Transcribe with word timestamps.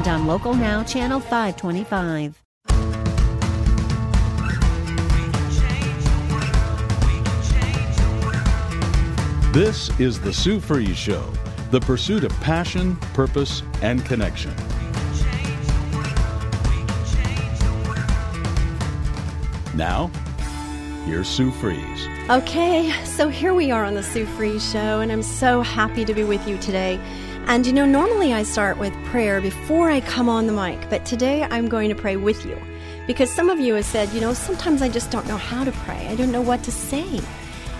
and 0.00 0.08
on 0.08 0.26
Local 0.26 0.54
Now, 0.54 0.82
Channel 0.82 1.20
525. 1.20 2.42
This 9.52 9.90
is 10.00 10.18
the 10.20 10.32
Sue 10.32 10.58
Fries 10.58 10.96
Show, 10.96 11.30
the 11.70 11.80
pursuit 11.80 12.24
of 12.24 12.32
passion, 12.40 12.96
purpose, 13.12 13.62
and 13.82 14.02
connection. 14.06 14.54
Now, 19.74 20.10
here's 21.04 21.28
Sue 21.28 21.50
Fries. 21.50 22.06
Okay, 22.30 22.90
so 23.04 23.28
here 23.28 23.52
we 23.52 23.70
are 23.70 23.84
on 23.84 23.94
the 23.94 24.02
Sue 24.02 24.24
Fries 24.24 24.66
Show, 24.70 25.00
and 25.00 25.12
I'm 25.12 25.22
so 25.22 25.60
happy 25.60 26.06
to 26.06 26.14
be 26.14 26.24
with 26.24 26.46
you 26.48 26.56
today. 26.58 26.98
And 27.46 27.66
you 27.66 27.72
know, 27.72 27.84
normally 27.84 28.32
I 28.32 28.42
start 28.44 28.78
with 28.78 28.92
prayer 29.06 29.40
before 29.40 29.90
I 29.90 30.00
come 30.00 30.28
on 30.28 30.46
the 30.46 30.52
mic, 30.52 30.88
but 30.88 31.04
today 31.04 31.42
I'm 31.42 31.68
going 31.68 31.88
to 31.88 31.94
pray 31.94 32.16
with 32.16 32.46
you. 32.46 32.56
Because 33.06 33.30
some 33.30 33.50
of 33.50 33.58
you 33.58 33.74
have 33.74 33.84
said, 33.84 34.08
you 34.10 34.20
know, 34.20 34.34
sometimes 34.34 34.82
I 34.82 34.88
just 34.88 35.10
don't 35.10 35.26
know 35.26 35.36
how 35.36 35.64
to 35.64 35.72
pray. 35.72 36.06
I 36.06 36.14
don't 36.14 36.30
know 36.30 36.42
what 36.42 36.62
to 36.64 36.70
say. 36.70 37.20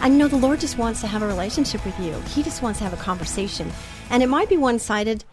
I 0.01 0.09
know 0.09 0.29
the 0.29 0.37
Lord 0.37 0.61
just 0.61 0.79
wants 0.79 1.01
to 1.03 1.07
have 1.07 1.23
a 1.23 1.27
relationship 1.27 1.85
with 1.85 1.99
you. 2.01 2.19
He 2.23 2.43
just 2.43 2.63
wants 2.63 2.79
to 2.79 2.85
have 2.85 2.93
a 2.95 3.03
conversation. 3.03 3.71
And 4.09 4.23
it 4.23 4.29
might 4.29 4.49
be 4.49 4.57
one 4.57 4.79
sided. 4.79 5.25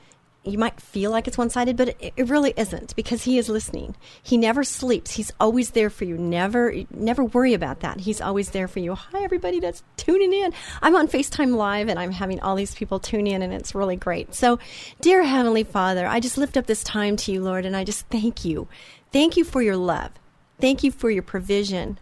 You 0.47 0.57
might 0.57 0.79
feel 0.79 1.11
like 1.11 1.27
it's 1.27 1.37
one 1.37 1.49
sided, 1.49 1.77
but 1.77 1.89
it, 1.89 2.13
it, 2.15 2.29
really 2.29 2.53
isn't 2.55 2.95
because 2.95 3.23
He 3.23 3.37
is 3.37 3.49
listening. 3.49 3.95
He 4.21 4.37
never 4.37 4.63
sleeps. 4.63 5.11
He's 5.11 5.31
always 5.39 5.71
there 5.71 5.89
for 5.89 6.05
you. 6.05 6.17
Never, 6.17 6.73
never 6.91 7.23
worry 7.23 7.53
about 7.53 7.81
that. 7.81 8.01
He's 8.01 8.21
always 8.21 8.51
there 8.51 8.67
for 8.67 8.79
you. 8.79 8.95
Hi, 8.95 9.23
everybody 9.23 9.59
that's 9.59 9.83
tuning 9.97 10.33
in. 10.33 10.53
I'm 10.81 10.95
on 10.95 11.07
FaceTime 11.07 11.55
Live 11.55 11.89
and 11.89 11.99
I'm 11.99 12.11
having 12.11 12.39
all 12.39 12.55
these 12.55 12.75
people 12.75 12.99
tune 12.99 13.27
in, 13.27 13.41
and 13.41 13.53
it's 13.53 13.75
really 13.75 13.95
great. 13.95 14.33
So, 14.33 14.59
dear 15.01 15.23
Heavenly 15.23 15.63
Father, 15.63 16.07
I 16.07 16.19
just 16.19 16.37
lift 16.37 16.57
up 16.57 16.65
this 16.65 16.83
time 16.83 17.17
to 17.17 17.31
you, 17.31 17.41
Lord, 17.41 17.65
and 17.65 17.75
I 17.75 17.83
just 17.83 18.07
thank 18.07 18.45
you. 18.45 18.67
Thank 19.11 19.37
you 19.37 19.43
for 19.43 19.61
your 19.61 19.77
love. 19.77 20.11
Thank 20.59 20.83
you 20.83 20.91
for 20.91 21.09
your 21.09 21.23
provision. 21.23 21.99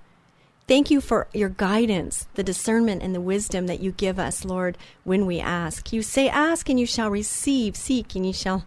Thank 0.67 0.89
you 0.89 0.99
for 0.99 1.27
your 1.31 1.49
guidance, 1.49 2.27
the 2.33 2.43
discernment, 2.43 3.03
and 3.03 3.13
the 3.13 3.21
wisdom 3.21 3.67
that 3.67 3.81
you 3.81 3.91
give 3.91 4.17
us, 4.17 4.43
Lord, 4.43 4.79
when 5.03 5.27
we 5.27 5.39
ask. 5.39 5.93
You 5.93 6.01
say, 6.01 6.27
Ask 6.27 6.69
and 6.69 6.79
you 6.79 6.87
shall 6.87 7.11
receive, 7.11 7.75
seek 7.75 8.15
and 8.15 8.25
you 8.25 8.33
shall 8.33 8.65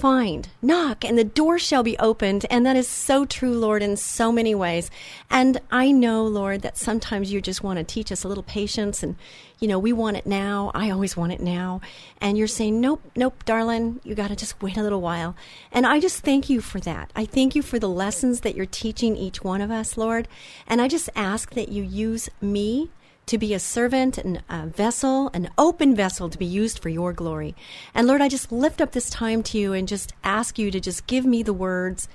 find, 0.00 0.48
knock, 0.62 1.04
and 1.04 1.18
the 1.18 1.24
door 1.24 1.58
shall 1.58 1.82
be 1.82 1.98
opened. 1.98 2.46
And 2.48 2.64
that 2.64 2.74
is 2.74 2.88
so 2.88 3.26
true, 3.26 3.52
Lord, 3.52 3.82
in 3.82 3.98
so 3.98 4.32
many 4.32 4.54
ways. 4.54 4.90
And 5.28 5.60
I 5.70 5.92
know, 5.92 6.24
Lord, 6.24 6.62
that 6.62 6.78
sometimes 6.78 7.30
you 7.30 7.42
just 7.42 7.62
want 7.62 7.78
to 7.78 7.84
teach 7.84 8.10
us 8.10 8.24
a 8.24 8.28
little 8.28 8.42
patience 8.42 9.02
and, 9.02 9.16
you 9.58 9.68
know, 9.68 9.78
we 9.78 9.92
want 9.92 10.16
it 10.16 10.24
now. 10.24 10.70
I 10.74 10.88
always 10.88 11.18
want 11.18 11.32
it 11.32 11.40
now. 11.40 11.82
And 12.18 12.38
you're 12.38 12.46
saying, 12.46 12.80
nope, 12.80 13.02
nope, 13.14 13.44
darling, 13.44 14.00
you 14.02 14.14
got 14.14 14.28
to 14.28 14.36
just 14.36 14.62
wait 14.62 14.78
a 14.78 14.82
little 14.82 15.02
while. 15.02 15.36
And 15.70 15.86
I 15.86 16.00
just 16.00 16.24
thank 16.24 16.48
you 16.48 16.62
for 16.62 16.80
that. 16.80 17.10
I 17.14 17.26
thank 17.26 17.54
you 17.54 17.60
for 17.60 17.78
the 17.78 17.88
lessons 17.88 18.40
that 18.40 18.54
you're 18.54 18.64
teaching 18.64 19.18
each 19.18 19.44
one 19.44 19.60
of 19.60 19.70
us, 19.70 19.98
Lord. 19.98 20.28
And 20.66 20.80
I 20.80 20.88
just 20.88 21.10
ask 21.14 21.50
that 21.50 21.68
you 21.68 21.82
use 21.82 22.30
me 22.40 22.88
to 23.26 23.38
be 23.38 23.54
a 23.54 23.60
servant 23.60 24.18
and 24.18 24.42
a 24.48 24.66
vessel, 24.66 25.30
an 25.32 25.50
open 25.56 25.94
vessel 25.94 26.28
to 26.28 26.38
be 26.38 26.46
used 26.46 26.78
for 26.80 26.88
your 26.88 27.12
glory. 27.12 27.54
And 27.94 28.06
Lord, 28.06 28.20
I 28.20 28.28
just 28.28 28.50
lift 28.50 28.80
up 28.80 28.92
this 28.92 29.08
time 29.08 29.42
to 29.44 29.58
you 29.58 29.72
and 29.72 29.86
just 29.86 30.12
ask 30.24 30.58
you 30.58 30.70
to 30.70 30.80
just 30.80 31.06
give 31.06 31.24
me 31.24 31.42
the 31.42 31.52
words. 31.52 32.08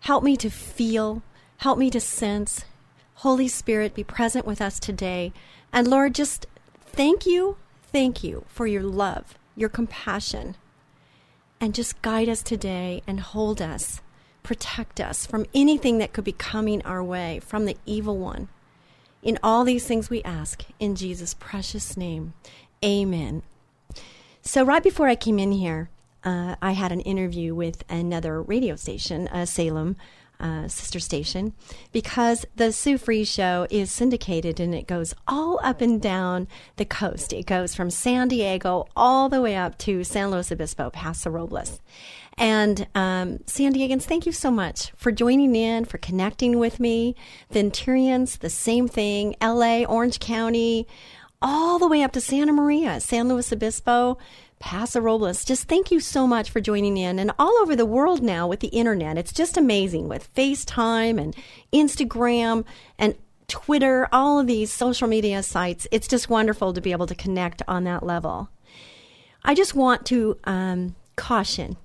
Help 0.00 0.24
me 0.24 0.36
to 0.36 0.50
feel, 0.50 1.22
help 1.58 1.78
me 1.78 1.90
to 1.90 2.00
sense. 2.00 2.64
Holy 3.14 3.48
Spirit, 3.48 3.94
be 3.94 4.04
present 4.04 4.46
with 4.46 4.60
us 4.60 4.78
today. 4.78 5.32
And 5.72 5.88
Lord, 5.88 6.14
just 6.14 6.46
thank 6.86 7.26
you, 7.26 7.56
thank 7.82 8.24
you 8.24 8.44
for 8.48 8.66
your 8.66 8.82
love, 8.82 9.38
your 9.56 9.68
compassion. 9.68 10.56
And 11.60 11.74
just 11.74 12.00
guide 12.02 12.28
us 12.28 12.42
today 12.42 13.02
and 13.06 13.20
hold 13.20 13.60
us, 13.60 14.00
protect 14.42 15.00
us 15.00 15.26
from 15.26 15.46
anything 15.54 15.98
that 15.98 16.12
could 16.12 16.24
be 16.24 16.32
coming 16.32 16.82
our 16.82 17.02
way 17.02 17.40
from 17.40 17.64
the 17.64 17.76
evil 17.86 18.16
one. 18.16 18.48
In 19.22 19.38
all 19.42 19.64
these 19.64 19.86
things 19.86 20.10
we 20.10 20.22
ask 20.22 20.64
in 20.78 20.94
Jesus' 20.94 21.34
precious 21.34 21.96
name. 21.96 22.34
Amen. 22.84 23.42
So, 24.42 24.64
right 24.64 24.82
before 24.82 25.08
I 25.08 25.16
came 25.16 25.38
in 25.38 25.52
here, 25.52 25.90
uh, 26.24 26.56
I 26.62 26.72
had 26.72 26.92
an 26.92 27.00
interview 27.00 27.54
with 27.54 27.84
another 27.88 28.40
radio 28.40 28.76
station, 28.76 29.28
uh, 29.28 29.44
Salem 29.44 29.96
uh, 30.40 30.68
sister 30.68 31.00
station, 31.00 31.52
because 31.92 32.46
the 32.56 32.72
Sue 32.72 32.98
Fries 32.98 33.28
show 33.28 33.66
is 33.70 33.90
syndicated 33.90 34.60
and 34.60 34.74
it 34.74 34.86
goes 34.86 35.14
all 35.26 35.58
up 35.62 35.80
and 35.80 36.00
down 36.00 36.46
the 36.76 36.84
coast. 36.84 37.32
It 37.32 37.46
goes 37.46 37.74
from 37.74 37.90
San 37.90 38.28
Diego 38.28 38.86
all 38.94 39.28
the 39.28 39.40
way 39.40 39.56
up 39.56 39.78
to 39.78 40.04
San 40.04 40.30
Luis 40.30 40.52
Obispo, 40.52 40.90
Paso 40.90 41.30
Robles. 41.30 41.80
And 42.38 42.86
um, 42.94 43.40
San 43.46 43.74
Diegans, 43.74 44.04
thank 44.04 44.24
you 44.24 44.32
so 44.32 44.50
much 44.50 44.92
for 44.96 45.10
joining 45.10 45.56
in, 45.56 45.84
for 45.84 45.98
connecting 45.98 46.58
with 46.58 46.78
me. 46.78 47.16
Venturians, 47.52 48.38
the 48.38 48.50
same 48.50 48.86
thing. 48.86 49.34
LA, 49.42 49.82
Orange 49.82 50.20
County, 50.20 50.86
all 51.42 51.80
the 51.80 51.88
way 51.88 52.02
up 52.02 52.12
to 52.12 52.20
Santa 52.20 52.52
Maria, 52.52 53.00
San 53.00 53.28
Luis 53.28 53.52
Obispo, 53.52 54.18
Paso 54.60 55.00
Robles. 55.00 55.44
Just 55.44 55.68
thank 55.68 55.90
you 55.90 55.98
so 55.98 56.28
much 56.28 56.50
for 56.50 56.60
joining 56.60 56.96
in. 56.96 57.18
And 57.18 57.32
all 57.40 57.56
over 57.60 57.74
the 57.74 57.86
world 57.86 58.22
now 58.22 58.46
with 58.46 58.60
the 58.60 58.68
internet, 58.68 59.18
it's 59.18 59.32
just 59.32 59.56
amazing 59.56 60.08
with 60.08 60.32
FaceTime 60.34 61.20
and 61.20 61.34
Instagram 61.72 62.64
and 62.98 63.16
Twitter, 63.48 64.08
all 64.12 64.38
of 64.38 64.46
these 64.46 64.72
social 64.72 65.08
media 65.08 65.42
sites. 65.42 65.88
It's 65.90 66.06
just 66.06 66.28
wonderful 66.28 66.72
to 66.72 66.80
be 66.80 66.92
able 66.92 67.06
to 67.08 67.14
connect 67.14 67.62
on 67.66 67.84
that 67.84 68.04
level. 68.04 68.48
I 69.42 69.54
just 69.54 69.74
want 69.74 70.06
to 70.06 70.38
um, 70.44 70.94
caution 71.16 71.76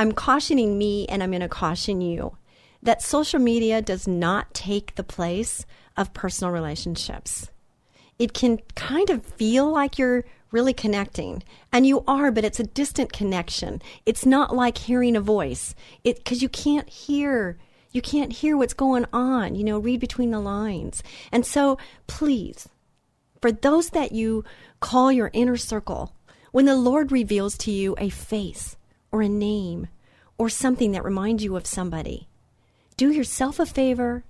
I'm 0.00 0.12
cautioning 0.12 0.78
me 0.78 1.04
and 1.08 1.22
I'm 1.22 1.30
going 1.30 1.42
to 1.42 1.48
caution 1.48 2.00
you 2.00 2.38
that 2.82 3.02
social 3.02 3.38
media 3.38 3.82
does 3.82 4.08
not 4.08 4.54
take 4.54 4.94
the 4.94 5.04
place 5.04 5.66
of 5.94 6.14
personal 6.14 6.50
relationships. 6.54 7.50
It 8.18 8.32
can 8.32 8.60
kind 8.74 9.10
of 9.10 9.22
feel 9.22 9.70
like 9.70 9.98
you're 9.98 10.24
really 10.52 10.72
connecting 10.72 11.42
and 11.70 11.86
you 11.86 12.02
are 12.08 12.30
but 12.30 12.46
it's 12.46 12.58
a 12.58 12.64
distant 12.64 13.12
connection. 13.12 13.82
It's 14.06 14.24
not 14.24 14.56
like 14.56 14.78
hearing 14.78 15.16
a 15.16 15.20
voice. 15.20 15.74
Because 16.02 16.40
you 16.40 16.48
can't 16.48 16.88
hear 16.88 17.58
you 17.92 18.00
can't 18.00 18.32
hear 18.32 18.56
what's 18.56 18.72
going 18.72 19.04
on 19.12 19.54
you 19.54 19.64
know 19.64 19.78
read 19.78 20.00
between 20.00 20.30
the 20.30 20.40
lines. 20.40 21.02
And 21.30 21.44
so 21.44 21.76
please 22.06 22.70
for 23.42 23.52
those 23.52 23.90
that 23.90 24.12
you 24.12 24.44
call 24.80 25.12
your 25.12 25.28
inner 25.34 25.58
circle 25.58 26.14
when 26.52 26.64
the 26.64 26.74
lord 26.74 27.12
reveals 27.12 27.58
to 27.58 27.70
you 27.70 27.94
a 27.98 28.08
face 28.08 28.76
or 29.12 29.22
a 29.22 29.28
name 29.28 29.88
or 30.38 30.48
something 30.48 30.92
that 30.92 31.04
reminds 31.04 31.44
you 31.44 31.56
of 31.56 31.66
somebody, 31.66 32.28
do 32.96 33.10
yourself 33.10 33.58
a 33.58 33.66
favor, 33.66 34.24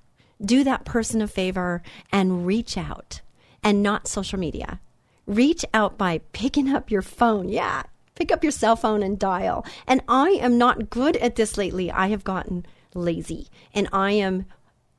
do 0.45 0.65
that 0.65 0.85
person 0.85 1.21
a 1.23 1.29
favor, 1.29 1.83
and 2.13 2.47
reach 2.47 2.77
out 2.77 3.21
and 3.63 3.83
not 3.83 4.09
social 4.09 4.39
media. 4.39 4.81
Reach 5.27 5.65
out 5.73 5.97
by 5.97 6.19
picking 6.33 6.73
up 6.73 6.91
your 6.91 7.03
phone. 7.03 7.49
Yeah, 7.49 7.83
pick 8.15 8.33
up 8.33 8.43
your 8.43 8.53
cell 8.53 8.77
phone 8.77 9.03
and 9.03 9.19
dial. 9.19 9.65
And 9.87 10.03
I 10.09 10.31
am 10.31 10.59
not 10.59 10.91
good 10.91 11.17
at 11.19 11.37
this 11.37 11.57
lately. 11.57 11.91
I 11.91 12.09
have 12.09 12.25
gotten 12.25 12.67
lazy 12.95 13.49
and 13.73 13.89
I 13.93 14.13
am 14.13 14.47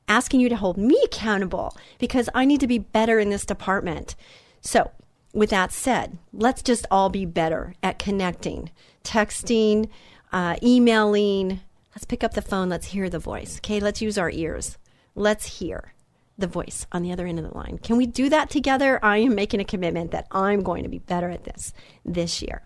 asking 0.08 0.40
you 0.40 0.48
to 0.48 0.56
hold 0.56 0.76
me 0.76 1.00
accountable 1.04 1.76
because 1.98 2.28
I 2.34 2.44
need 2.44 2.60
to 2.60 2.66
be 2.66 2.78
better 2.78 3.18
in 3.18 3.30
this 3.30 3.46
department. 3.46 4.14
So, 4.60 4.90
with 5.32 5.50
that 5.50 5.72
said, 5.72 6.18
let's 6.32 6.62
just 6.62 6.86
all 6.90 7.08
be 7.08 7.24
better 7.24 7.74
at 7.82 7.98
connecting, 7.98 8.70
texting, 9.02 9.88
uh, 10.32 10.56
emailing. 10.62 11.60
Let's 11.94 12.04
pick 12.04 12.22
up 12.22 12.34
the 12.34 12.42
phone. 12.42 12.68
Let's 12.68 12.88
hear 12.88 13.08
the 13.08 13.18
voice. 13.18 13.58
Okay, 13.58 13.80
let's 13.80 14.02
use 14.02 14.18
our 14.18 14.30
ears. 14.30 14.78
Let's 15.14 15.58
hear 15.58 15.94
the 16.38 16.46
voice 16.46 16.86
on 16.92 17.02
the 17.02 17.12
other 17.12 17.26
end 17.26 17.38
of 17.38 17.48
the 17.48 17.56
line. 17.56 17.78
Can 17.78 17.96
we 17.96 18.06
do 18.06 18.28
that 18.28 18.50
together? 18.50 18.98
I 19.02 19.18
am 19.18 19.34
making 19.34 19.60
a 19.60 19.64
commitment 19.64 20.10
that 20.10 20.26
I'm 20.30 20.62
going 20.62 20.82
to 20.82 20.88
be 20.88 20.98
better 20.98 21.30
at 21.30 21.44
this 21.44 21.72
this 22.04 22.42
year. 22.42 22.62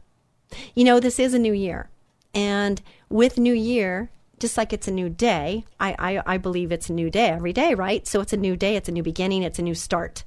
You 0.74 0.84
know, 0.84 1.00
this 1.00 1.18
is 1.18 1.34
a 1.34 1.38
new 1.38 1.52
year. 1.52 1.90
And 2.34 2.80
with 3.08 3.38
new 3.38 3.54
year, 3.54 4.10
just 4.38 4.56
like 4.56 4.72
it's 4.72 4.88
a 4.88 4.92
new 4.92 5.08
day, 5.08 5.64
I, 5.80 5.94
I, 5.98 6.34
I 6.34 6.38
believe 6.38 6.70
it's 6.70 6.90
a 6.90 6.92
new 6.92 7.10
day 7.10 7.28
every 7.28 7.52
day, 7.52 7.74
right? 7.74 8.06
So 8.06 8.20
it's 8.20 8.32
a 8.32 8.36
new 8.36 8.56
day, 8.56 8.76
it's 8.76 8.88
a 8.88 8.92
new 8.92 9.02
beginning, 9.02 9.42
it's 9.42 9.58
a 9.58 9.62
new 9.62 9.74
start. 9.74 10.24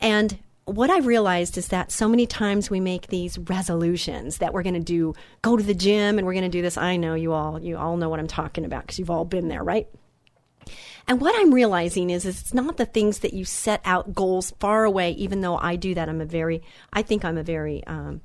And 0.00 0.38
what 0.64 0.90
I've 0.90 1.06
realized 1.06 1.58
is 1.58 1.68
that 1.68 1.90
so 1.90 2.08
many 2.08 2.26
times 2.26 2.70
we 2.70 2.80
make 2.80 3.08
these 3.08 3.38
resolutions 3.38 4.38
that 4.38 4.52
we're 4.52 4.62
going 4.62 4.74
to 4.74 4.80
do, 4.80 5.14
go 5.42 5.56
to 5.56 5.62
the 5.62 5.74
gym 5.74 6.18
and 6.18 6.26
we're 6.26 6.34
going 6.34 6.44
to 6.44 6.48
do 6.48 6.62
this. 6.62 6.76
I 6.76 6.96
know 6.96 7.14
you 7.14 7.32
all, 7.32 7.60
you 7.60 7.76
all 7.76 7.96
know 7.96 8.08
what 8.08 8.20
I'm 8.20 8.28
talking 8.28 8.64
about 8.64 8.82
because 8.82 8.98
you've 8.98 9.10
all 9.10 9.24
been 9.24 9.48
there, 9.48 9.64
right? 9.64 9.88
And 11.08 11.20
what 11.20 11.34
I'm 11.36 11.52
realizing 11.52 12.10
is, 12.10 12.24
is 12.24 12.40
it's 12.40 12.54
not 12.54 12.76
the 12.76 12.86
things 12.86 13.20
that 13.20 13.32
you 13.32 13.44
set 13.44 13.80
out 13.84 14.14
goals 14.14 14.52
far 14.60 14.84
away, 14.84 15.10
even 15.12 15.40
though 15.40 15.56
I 15.56 15.74
do 15.74 15.94
that. 15.94 16.08
I'm 16.08 16.20
a 16.20 16.26
very, 16.26 16.62
I 16.92 17.02
think 17.02 17.24
I'm 17.24 17.38
a 17.38 17.42
very 17.42 17.84
um, 17.86 18.20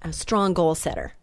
a 0.00 0.12
strong 0.12 0.54
goal 0.54 0.74
setter. 0.74 1.14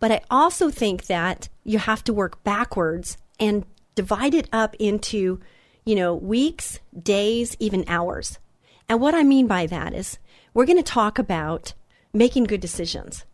But 0.00 0.12
I 0.12 0.20
also 0.30 0.70
think 0.70 1.06
that 1.06 1.48
you 1.64 1.78
have 1.78 2.02
to 2.04 2.14
work 2.14 2.42
backwards 2.44 3.18
and 3.38 3.66
divide 3.94 4.34
it 4.34 4.48
up 4.52 4.74
into, 4.78 5.40
you 5.84 5.94
know, 5.94 6.14
weeks, 6.14 6.80
days, 7.02 7.56
even 7.60 7.84
hours. 7.88 8.38
And 8.88 9.00
what 9.00 9.14
I 9.14 9.22
mean 9.22 9.46
by 9.46 9.66
that 9.66 9.92
is 9.94 10.18
we're 10.54 10.66
going 10.66 10.78
to 10.78 10.82
talk 10.82 11.18
about 11.18 11.74
making 12.12 12.44
good 12.44 12.60
decisions, 12.60 13.24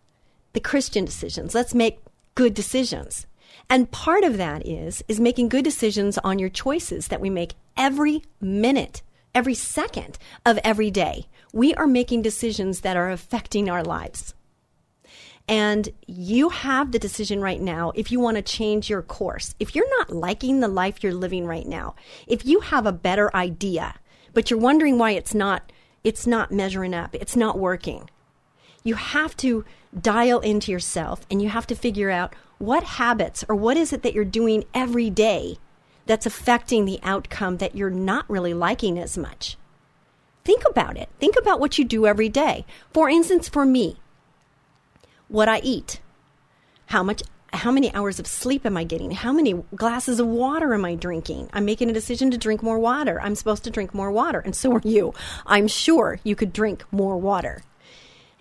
the 0.53 0.61
Christian 0.61 1.05
decisions. 1.05 1.55
Let's 1.55 1.75
make 1.75 2.01
good 2.35 2.55
decisions. 2.55 3.27
And 3.69 3.91
part 3.91 4.25
of 4.25 4.39
that 4.39 4.67
is 4.67 5.05
is 5.09 5.21
making 5.21 5.49
good 5.49 5.65
decisions 5.65 6.19
on 6.19 6.39
your 6.39 6.49
choices 6.49 7.09
that 7.09 7.21
we 7.21 7.31
make 7.31 7.55
every 7.77 8.23
minute, 8.41 9.03
every 9.35 9.55
second 9.55 10.19
of 10.45 10.59
every 10.65 10.91
day. 10.91 11.27
We 11.53 11.75
are 11.75 11.87
making 11.87 12.23
decisions 12.23 12.81
that 12.81 12.97
are 12.97 13.11
affecting 13.11 13.69
our 13.69 13.83
lives. 13.83 14.35
And 15.49 15.89
you 16.07 16.51
have 16.51 16.93
the 16.93 16.99
decision 16.99 17.41
right 17.41 17.61
now 17.61 17.93
if 17.95 18.13
you 18.13 18.21
want 18.21 18.37
to 18.37 18.43
change 18.43 18.89
your 18.89 19.03
course. 19.03 19.55
If 19.59 19.75
you're 19.75 19.99
not 19.99 20.11
liking 20.11 20.61
the 20.61 20.69
life 20.69 21.03
you're 21.03 21.13
living 21.13 21.47
right 21.47 21.67
now, 21.67 21.95
if 22.27 22.47
you 22.47 22.61
have 22.61 22.87
a 22.87 22.93
better 22.93 23.35
idea, 23.35 23.95
but 24.35 24.51
you're 24.51 24.61
wondering 24.61 24.99
why 24.99 25.13
it's 25.13 25.35
not 25.35 25.71
it's 26.05 26.27
not 26.27 26.51
measuring 26.51 26.95
up, 26.95 27.15
it's 27.15 27.37
not 27.37 27.59
working. 27.59 28.11
You 28.83 28.97
have 28.97 29.37
to 29.37 29.65
dial 29.99 30.41
into 30.41 30.73
yourself 30.73 31.25
and 31.31 31.41
you 31.41 31.49
have 31.49 31.67
to 31.69 31.77
figure 31.77 32.11
out 32.11 32.35
what 32.59 32.83
habits 32.83 33.45
or 33.49 33.55
what 33.55 33.77
is 33.77 33.93
it 33.93 34.03
that 34.03 34.15
you're 34.15 34.25
doing 34.25 34.65
every 34.75 35.11
day 35.11 35.59
that's 36.07 36.27
affecting 36.27 36.85
the 36.85 36.99
outcome 37.03 37.59
that 37.59 37.77
you're 37.77 37.91
not 37.91 38.29
really 38.29 38.55
liking 38.55 38.99
as 38.99 39.17
much. 39.17 39.57
Think 40.45 40.65
about 40.69 40.97
it. 40.97 41.09
Think 41.21 41.37
about 41.39 41.61
what 41.61 41.79
you 41.79 41.85
do 41.85 42.07
every 42.07 42.29
day. 42.29 42.65
For 42.93 43.09
instance, 43.09 43.49
for 43.49 43.65
me, 43.65 43.99
what 45.29 45.49
I 45.49 45.61
eat, 45.61 46.01
how 46.87 47.03
much 47.03 47.23
how 47.53 47.71
many 47.71 47.95
hours 47.95 48.19
of 48.19 48.27
sleep 48.27 48.65
am 48.65 48.77
I 48.77 48.85
getting? 48.85 49.11
How 49.11 49.33
many 49.33 49.53
glasses 49.75 50.19
of 50.19 50.27
water 50.27 50.73
am 50.75 50.85
I 50.85 50.95
drinking? 50.95 51.51
I'm 51.53 51.65
making 51.65 51.91
a 51.91 51.93
decision 51.93 52.31
to 52.31 52.39
drink 52.39 52.63
more 52.63 52.79
water. 52.79 53.21
I'm 53.21 53.35
supposed 53.35 53.65
to 53.65 53.71
drink 53.71 53.95
more 53.95 54.11
water, 54.11 54.41
and 54.41 54.57
so 54.57 54.73
are 54.73 54.81
you. 54.85 55.13
I'm 55.47 55.69
sure 55.69 56.19
you 56.25 56.35
could 56.35 56.53
drink 56.53 56.85
more 56.91 57.17
water. 57.17 57.63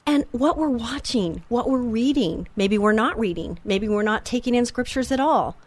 And 0.05 0.25
what 0.31 0.57
we're 0.57 0.69
watching, 0.69 1.43
what 1.49 1.69
we're 1.69 1.77
reading, 1.77 2.47
maybe 2.55 2.77
we're 2.77 2.91
not 2.91 3.19
reading, 3.19 3.59
maybe 3.63 3.87
we're 3.87 4.01
not 4.01 4.25
taking 4.25 4.55
in 4.55 4.65
scriptures 4.65 5.11
at 5.11 5.19
all. 5.19 5.57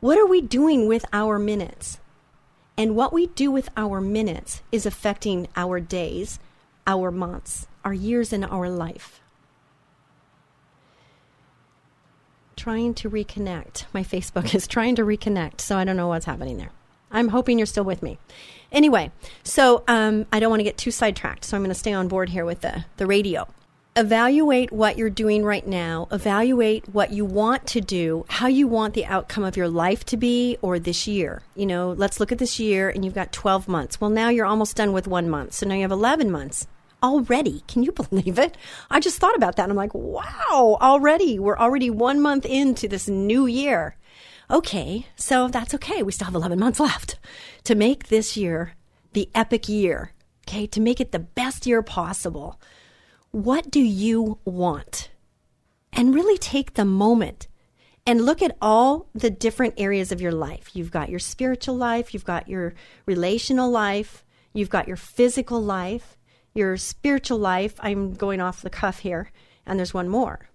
What 0.00 0.18
are 0.18 0.26
we 0.26 0.40
doing 0.40 0.88
with 0.88 1.04
our 1.12 1.38
minutes? 1.38 1.98
And 2.76 2.96
what 2.96 3.12
we 3.12 3.26
do 3.28 3.50
with 3.50 3.68
our 3.76 4.00
minutes 4.00 4.62
is 4.72 4.86
affecting 4.86 5.48
our 5.54 5.80
days, 5.80 6.40
our 6.86 7.10
months, 7.10 7.66
our 7.84 7.92
years, 7.92 8.32
and 8.32 8.44
our 8.44 8.70
life. 8.70 9.20
Trying 12.60 12.92
to 12.92 13.08
reconnect. 13.08 13.86
My 13.94 14.04
Facebook 14.04 14.54
is 14.54 14.68
trying 14.68 14.94
to 14.96 15.02
reconnect, 15.02 15.62
so 15.62 15.78
I 15.78 15.84
don't 15.84 15.96
know 15.96 16.08
what's 16.08 16.26
happening 16.26 16.58
there. 16.58 16.72
I'm 17.10 17.28
hoping 17.28 17.58
you're 17.58 17.66
still 17.66 17.84
with 17.84 18.02
me. 18.02 18.18
Anyway, 18.70 19.10
so 19.42 19.82
um, 19.88 20.26
I 20.30 20.40
don't 20.40 20.50
want 20.50 20.60
to 20.60 20.64
get 20.64 20.76
too 20.76 20.90
sidetracked, 20.90 21.46
so 21.46 21.56
I'm 21.56 21.62
going 21.62 21.70
to 21.70 21.78
stay 21.78 21.94
on 21.94 22.06
board 22.06 22.28
here 22.28 22.44
with 22.44 22.60
the, 22.60 22.84
the 22.98 23.06
radio. 23.06 23.48
Evaluate 23.96 24.72
what 24.72 24.98
you're 24.98 25.08
doing 25.08 25.42
right 25.42 25.66
now. 25.66 26.06
Evaluate 26.12 26.86
what 26.90 27.12
you 27.12 27.24
want 27.24 27.66
to 27.68 27.80
do, 27.80 28.26
how 28.28 28.46
you 28.46 28.68
want 28.68 28.92
the 28.92 29.06
outcome 29.06 29.42
of 29.42 29.56
your 29.56 29.68
life 29.68 30.04
to 30.04 30.18
be, 30.18 30.58
or 30.60 30.78
this 30.78 31.08
year. 31.08 31.40
You 31.56 31.64
know, 31.64 31.92
let's 31.92 32.20
look 32.20 32.30
at 32.30 32.38
this 32.38 32.60
year, 32.60 32.90
and 32.90 33.06
you've 33.06 33.14
got 33.14 33.32
12 33.32 33.68
months. 33.68 34.02
Well, 34.02 34.10
now 34.10 34.28
you're 34.28 34.44
almost 34.44 34.76
done 34.76 34.92
with 34.92 35.08
one 35.08 35.30
month, 35.30 35.54
so 35.54 35.66
now 35.66 35.76
you 35.76 35.82
have 35.82 35.90
11 35.90 36.30
months 36.30 36.66
already. 37.02 37.62
Can 37.68 37.82
you 37.82 37.92
believe 38.10 38.38
it? 38.38 38.56
I 38.90 39.00
just 39.00 39.18
thought 39.18 39.36
about 39.36 39.56
that 39.56 39.64
and 39.64 39.72
I'm 39.72 39.76
like, 39.76 39.94
wow, 39.94 40.78
already. 40.80 41.38
We're 41.38 41.58
already 41.58 41.90
one 41.90 42.20
month 42.20 42.46
into 42.46 42.88
this 42.88 43.08
new 43.08 43.46
year. 43.46 43.96
Okay, 44.50 45.06
so 45.14 45.48
that's 45.48 45.74
okay. 45.74 46.02
We 46.02 46.12
still 46.12 46.26
have 46.26 46.34
11 46.34 46.58
months 46.58 46.80
left 46.80 47.18
to 47.64 47.74
make 47.74 48.08
this 48.08 48.36
year 48.36 48.74
the 49.12 49.28
epic 49.34 49.68
year, 49.68 50.12
okay, 50.48 50.66
to 50.68 50.80
make 50.80 51.00
it 51.00 51.12
the 51.12 51.18
best 51.18 51.66
year 51.66 51.82
possible. 51.82 52.60
What 53.30 53.70
do 53.70 53.80
you 53.80 54.38
want? 54.44 55.10
And 55.92 56.14
really 56.14 56.38
take 56.38 56.74
the 56.74 56.84
moment 56.84 57.46
and 58.06 58.24
look 58.24 58.42
at 58.42 58.56
all 58.60 59.08
the 59.14 59.30
different 59.30 59.74
areas 59.76 60.10
of 60.10 60.20
your 60.20 60.32
life. 60.32 60.70
You've 60.74 60.90
got 60.90 61.10
your 61.10 61.18
spiritual 61.18 61.76
life, 61.76 62.12
you've 62.12 62.24
got 62.24 62.48
your 62.48 62.74
relational 63.06 63.70
life, 63.70 64.24
you've 64.52 64.70
got 64.70 64.88
your 64.88 64.96
physical 64.96 65.62
life, 65.62 66.16
your 66.54 66.76
spiritual 66.76 67.38
life, 67.38 67.74
I'm 67.80 68.14
going 68.14 68.40
off 68.40 68.62
the 68.62 68.70
cuff 68.70 69.00
here, 69.00 69.30
and 69.66 69.78
there's 69.78 69.94
one 69.94 70.08
more. 70.08 70.48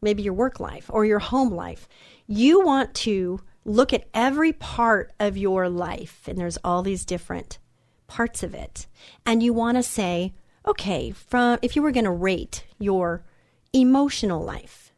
Maybe 0.00 0.22
your 0.22 0.34
work 0.34 0.60
life 0.60 0.90
or 0.92 1.04
your 1.04 1.18
home 1.18 1.50
life. 1.50 1.88
You 2.26 2.64
want 2.64 2.94
to 2.96 3.40
look 3.64 3.92
at 3.92 4.08
every 4.14 4.52
part 4.52 5.12
of 5.18 5.36
your 5.36 5.68
life, 5.68 6.26
and 6.28 6.38
there's 6.38 6.58
all 6.64 6.82
these 6.82 7.04
different 7.04 7.58
parts 8.06 8.42
of 8.42 8.54
it. 8.54 8.86
And 9.26 9.42
you 9.42 9.52
want 9.52 9.76
to 9.76 9.82
say, 9.82 10.34
okay, 10.66 11.10
from 11.10 11.58
if 11.62 11.76
you 11.76 11.82
were 11.82 11.92
going 11.92 12.04
to 12.04 12.10
rate 12.10 12.64
your 12.78 13.24
emotional 13.72 14.42
life 14.42 14.92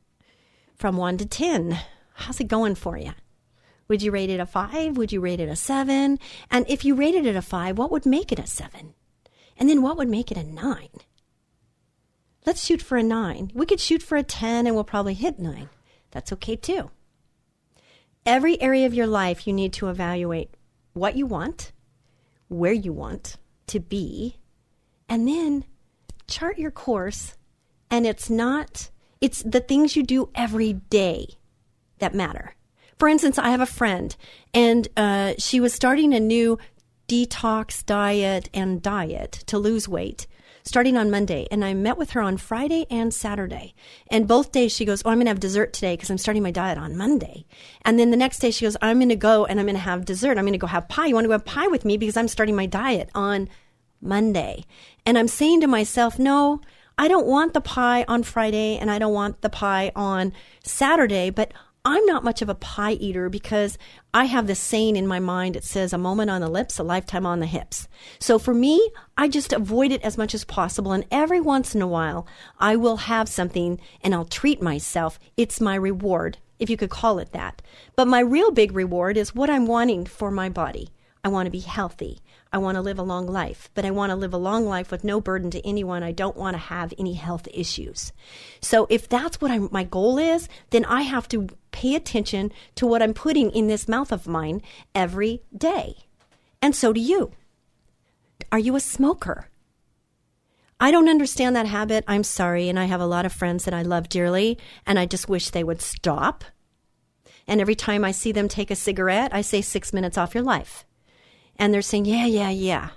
from 0.76 0.96
1 0.96 1.18
to 1.18 1.26
10, 1.26 1.78
how's 2.14 2.40
it 2.40 2.48
going 2.48 2.74
for 2.74 2.96
you? 2.96 3.12
Would 3.88 4.02
you 4.02 4.12
rate 4.12 4.30
it 4.30 4.38
a 4.38 4.46
5? 4.46 4.96
Would 4.96 5.10
you 5.10 5.20
rate 5.20 5.40
it 5.40 5.48
a 5.48 5.56
7? 5.56 6.18
And 6.50 6.66
if 6.68 6.84
you 6.84 6.94
rated 6.94 7.26
it 7.26 7.34
a 7.34 7.42
5, 7.42 7.76
what 7.76 7.90
would 7.90 8.06
make 8.06 8.30
it 8.30 8.38
a 8.38 8.46
7? 8.46 8.94
And 9.56 9.68
then 9.68 9.82
what 9.82 9.96
would 9.96 10.08
make 10.08 10.30
it 10.30 10.36
a 10.38 10.44
nine? 10.44 10.88
Let's 12.46 12.64
shoot 12.64 12.80
for 12.80 12.96
a 12.96 13.02
nine. 13.02 13.50
We 13.54 13.66
could 13.66 13.80
shoot 13.80 14.02
for 14.02 14.16
a 14.16 14.22
10 14.22 14.66
and 14.66 14.74
we'll 14.74 14.84
probably 14.84 15.14
hit 15.14 15.38
nine. 15.38 15.68
That's 16.10 16.32
okay 16.32 16.56
too. 16.56 16.90
Every 18.24 18.60
area 18.60 18.86
of 18.86 18.94
your 18.94 19.06
life, 19.06 19.46
you 19.46 19.52
need 19.52 19.72
to 19.74 19.88
evaluate 19.88 20.50
what 20.92 21.16
you 21.16 21.26
want, 21.26 21.72
where 22.48 22.72
you 22.72 22.92
want 22.92 23.36
to 23.68 23.80
be, 23.80 24.36
and 25.08 25.26
then 25.26 25.64
chart 26.26 26.58
your 26.58 26.70
course. 26.70 27.36
And 27.90 28.06
it's 28.06 28.30
not, 28.30 28.90
it's 29.20 29.42
the 29.42 29.60
things 29.60 29.96
you 29.96 30.02
do 30.02 30.30
every 30.34 30.74
day 30.74 31.28
that 31.98 32.14
matter. 32.14 32.54
For 32.98 33.08
instance, 33.08 33.38
I 33.38 33.50
have 33.50 33.62
a 33.62 33.66
friend, 33.66 34.14
and 34.52 34.86
uh, 34.96 35.32
she 35.38 35.58
was 35.58 35.72
starting 35.72 36.12
a 36.12 36.20
new 36.20 36.58
detox 37.10 37.84
diet 37.84 38.48
and 38.54 38.80
diet 38.80 39.32
to 39.44 39.58
lose 39.58 39.88
weight 39.88 40.28
starting 40.62 40.96
on 40.96 41.10
Monday. 41.10 41.48
And 41.50 41.64
I 41.64 41.74
met 41.74 41.98
with 41.98 42.10
her 42.10 42.20
on 42.20 42.36
Friday 42.36 42.86
and 42.88 43.12
Saturday. 43.12 43.74
And 44.12 44.28
both 44.28 44.52
days 44.52 44.70
she 44.70 44.84
goes, 44.84 45.02
Oh, 45.04 45.10
I'm 45.10 45.16
going 45.16 45.24
to 45.24 45.30
have 45.30 45.40
dessert 45.40 45.72
today 45.72 45.94
because 45.94 46.08
I'm 46.08 46.18
starting 46.18 46.44
my 46.44 46.52
diet 46.52 46.78
on 46.78 46.96
Monday. 46.96 47.46
And 47.84 47.98
then 47.98 48.12
the 48.12 48.16
next 48.16 48.38
day 48.38 48.52
she 48.52 48.64
goes, 48.64 48.76
I'm 48.80 48.98
going 48.98 49.08
to 49.08 49.16
go 49.16 49.44
and 49.44 49.58
I'm 49.58 49.66
going 49.66 49.74
to 49.74 49.80
have 49.80 50.04
dessert. 50.04 50.38
I'm 50.38 50.44
going 50.44 50.52
to 50.52 50.58
go 50.58 50.68
have 50.68 50.88
pie. 50.88 51.06
You 51.06 51.14
want 51.14 51.24
to 51.24 51.28
go 51.28 51.32
have 51.32 51.44
pie 51.44 51.66
with 51.66 51.84
me 51.84 51.96
because 51.96 52.16
I'm 52.16 52.28
starting 52.28 52.54
my 52.54 52.66
diet 52.66 53.10
on 53.12 53.48
Monday. 54.00 54.64
And 55.04 55.18
I'm 55.18 55.26
saying 55.26 55.62
to 55.62 55.66
myself, 55.66 56.16
No, 56.16 56.60
I 56.96 57.08
don't 57.08 57.26
want 57.26 57.54
the 57.54 57.60
pie 57.60 58.04
on 58.06 58.22
Friday 58.22 58.78
and 58.78 58.88
I 58.88 59.00
don't 59.00 59.14
want 59.14 59.40
the 59.40 59.50
pie 59.50 59.90
on 59.96 60.32
Saturday, 60.62 61.30
but 61.30 61.52
I'm 61.82 62.04
not 62.04 62.24
much 62.24 62.42
of 62.42 62.50
a 62.50 62.54
pie 62.54 62.92
eater 62.92 63.30
because 63.30 63.78
I 64.12 64.26
have 64.26 64.46
this 64.46 64.60
saying 64.60 64.96
in 64.96 65.06
my 65.06 65.18
mind. 65.18 65.56
It 65.56 65.64
says, 65.64 65.94
a 65.94 65.98
moment 65.98 66.30
on 66.30 66.42
the 66.42 66.48
lips, 66.48 66.78
a 66.78 66.82
lifetime 66.82 67.24
on 67.24 67.40
the 67.40 67.46
hips. 67.46 67.88
So 68.18 68.38
for 68.38 68.52
me, 68.52 68.90
I 69.16 69.28
just 69.28 69.54
avoid 69.54 69.90
it 69.90 70.02
as 70.02 70.18
much 70.18 70.34
as 70.34 70.44
possible. 70.44 70.92
And 70.92 71.06
every 71.10 71.40
once 71.40 71.74
in 71.74 71.80
a 71.80 71.88
while, 71.88 72.26
I 72.58 72.76
will 72.76 72.98
have 72.98 73.30
something 73.30 73.80
and 74.02 74.14
I'll 74.14 74.26
treat 74.26 74.60
myself. 74.60 75.18
It's 75.38 75.58
my 75.58 75.74
reward, 75.74 76.36
if 76.58 76.68
you 76.68 76.76
could 76.76 76.90
call 76.90 77.18
it 77.18 77.32
that. 77.32 77.62
But 77.96 78.08
my 78.08 78.20
real 78.20 78.50
big 78.50 78.72
reward 78.72 79.16
is 79.16 79.34
what 79.34 79.48
I'm 79.48 79.66
wanting 79.66 80.04
for 80.04 80.30
my 80.30 80.50
body. 80.50 80.90
I 81.24 81.28
want 81.28 81.46
to 81.46 81.50
be 81.50 81.60
healthy. 81.60 82.20
I 82.52 82.58
want 82.58 82.76
to 82.76 82.82
live 82.82 82.98
a 82.98 83.02
long 83.02 83.26
life, 83.26 83.70
but 83.74 83.84
I 83.84 83.90
want 83.90 84.10
to 84.10 84.16
live 84.16 84.34
a 84.34 84.38
long 84.38 84.66
life 84.66 84.90
with 84.90 85.04
no 85.04 85.20
burden 85.20 85.50
to 85.52 85.66
anyone. 85.66 86.02
I 86.02 86.12
don't 86.12 86.36
want 86.36 86.54
to 86.54 86.58
have 86.58 86.92
any 86.98 87.14
health 87.14 87.46
issues. 87.52 88.12
So 88.60 88.86
if 88.90 89.08
that's 89.08 89.40
what 89.40 89.50
I'm, 89.50 89.68
my 89.70 89.84
goal 89.84 90.18
is, 90.18 90.48
then 90.70 90.84
I 90.84 91.02
have 91.02 91.28
to 91.28 91.48
pay 91.72 91.94
attention 91.94 92.52
to 92.74 92.86
what 92.86 93.02
I'm 93.02 93.14
putting 93.14 93.50
in 93.50 93.66
this 93.66 93.88
mouth 93.88 94.12
of 94.12 94.26
mine 94.26 94.62
every 94.94 95.42
day. 95.56 95.96
And 96.62 96.74
so 96.74 96.92
do 96.92 97.00
you. 97.00 97.32
Are 98.52 98.58
you 98.58 98.76
a 98.76 98.80
smoker? 98.80 99.48
I 100.78 100.90
don't 100.90 101.08
understand 101.08 101.54
that 101.56 101.66
habit. 101.66 102.04
I'm 102.08 102.24
sorry. 102.24 102.68
And 102.68 102.78
I 102.78 102.84
have 102.84 103.00
a 103.00 103.06
lot 103.06 103.26
of 103.26 103.32
friends 103.32 103.64
that 103.64 103.74
I 103.74 103.82
love 103.82 104.08
dearly, 104.08 104.58
and 104.86 104.98
I 104.98 105.06
just 105.06 105.28
wish 105.28 105.50
they 105.50 105.64
would 105.64 105.82
stop. 105.82 106.44
And 107.46 107.60
every 107.60 107.74
time 107.74 108.04
I 108.04 108.12
see 108.12 108.32
them 108.32 108.48
take 108.48 108.70
a 108.70 108.76
cigarette, 108.76 109.34
I 109.34 109.42
say 109.42 109.60
six 109.60 109.92
minutes 109.92 110.16
off 110.16 110.34
your 110.34 110.44
life. 110.44 110.86
And 111.56 111.74
they're 111.74 111.82
saying, 111.82 112.06
yeah, 112.06 112.26
yeah, 112.26 112.50
yeah. 112.50 112.90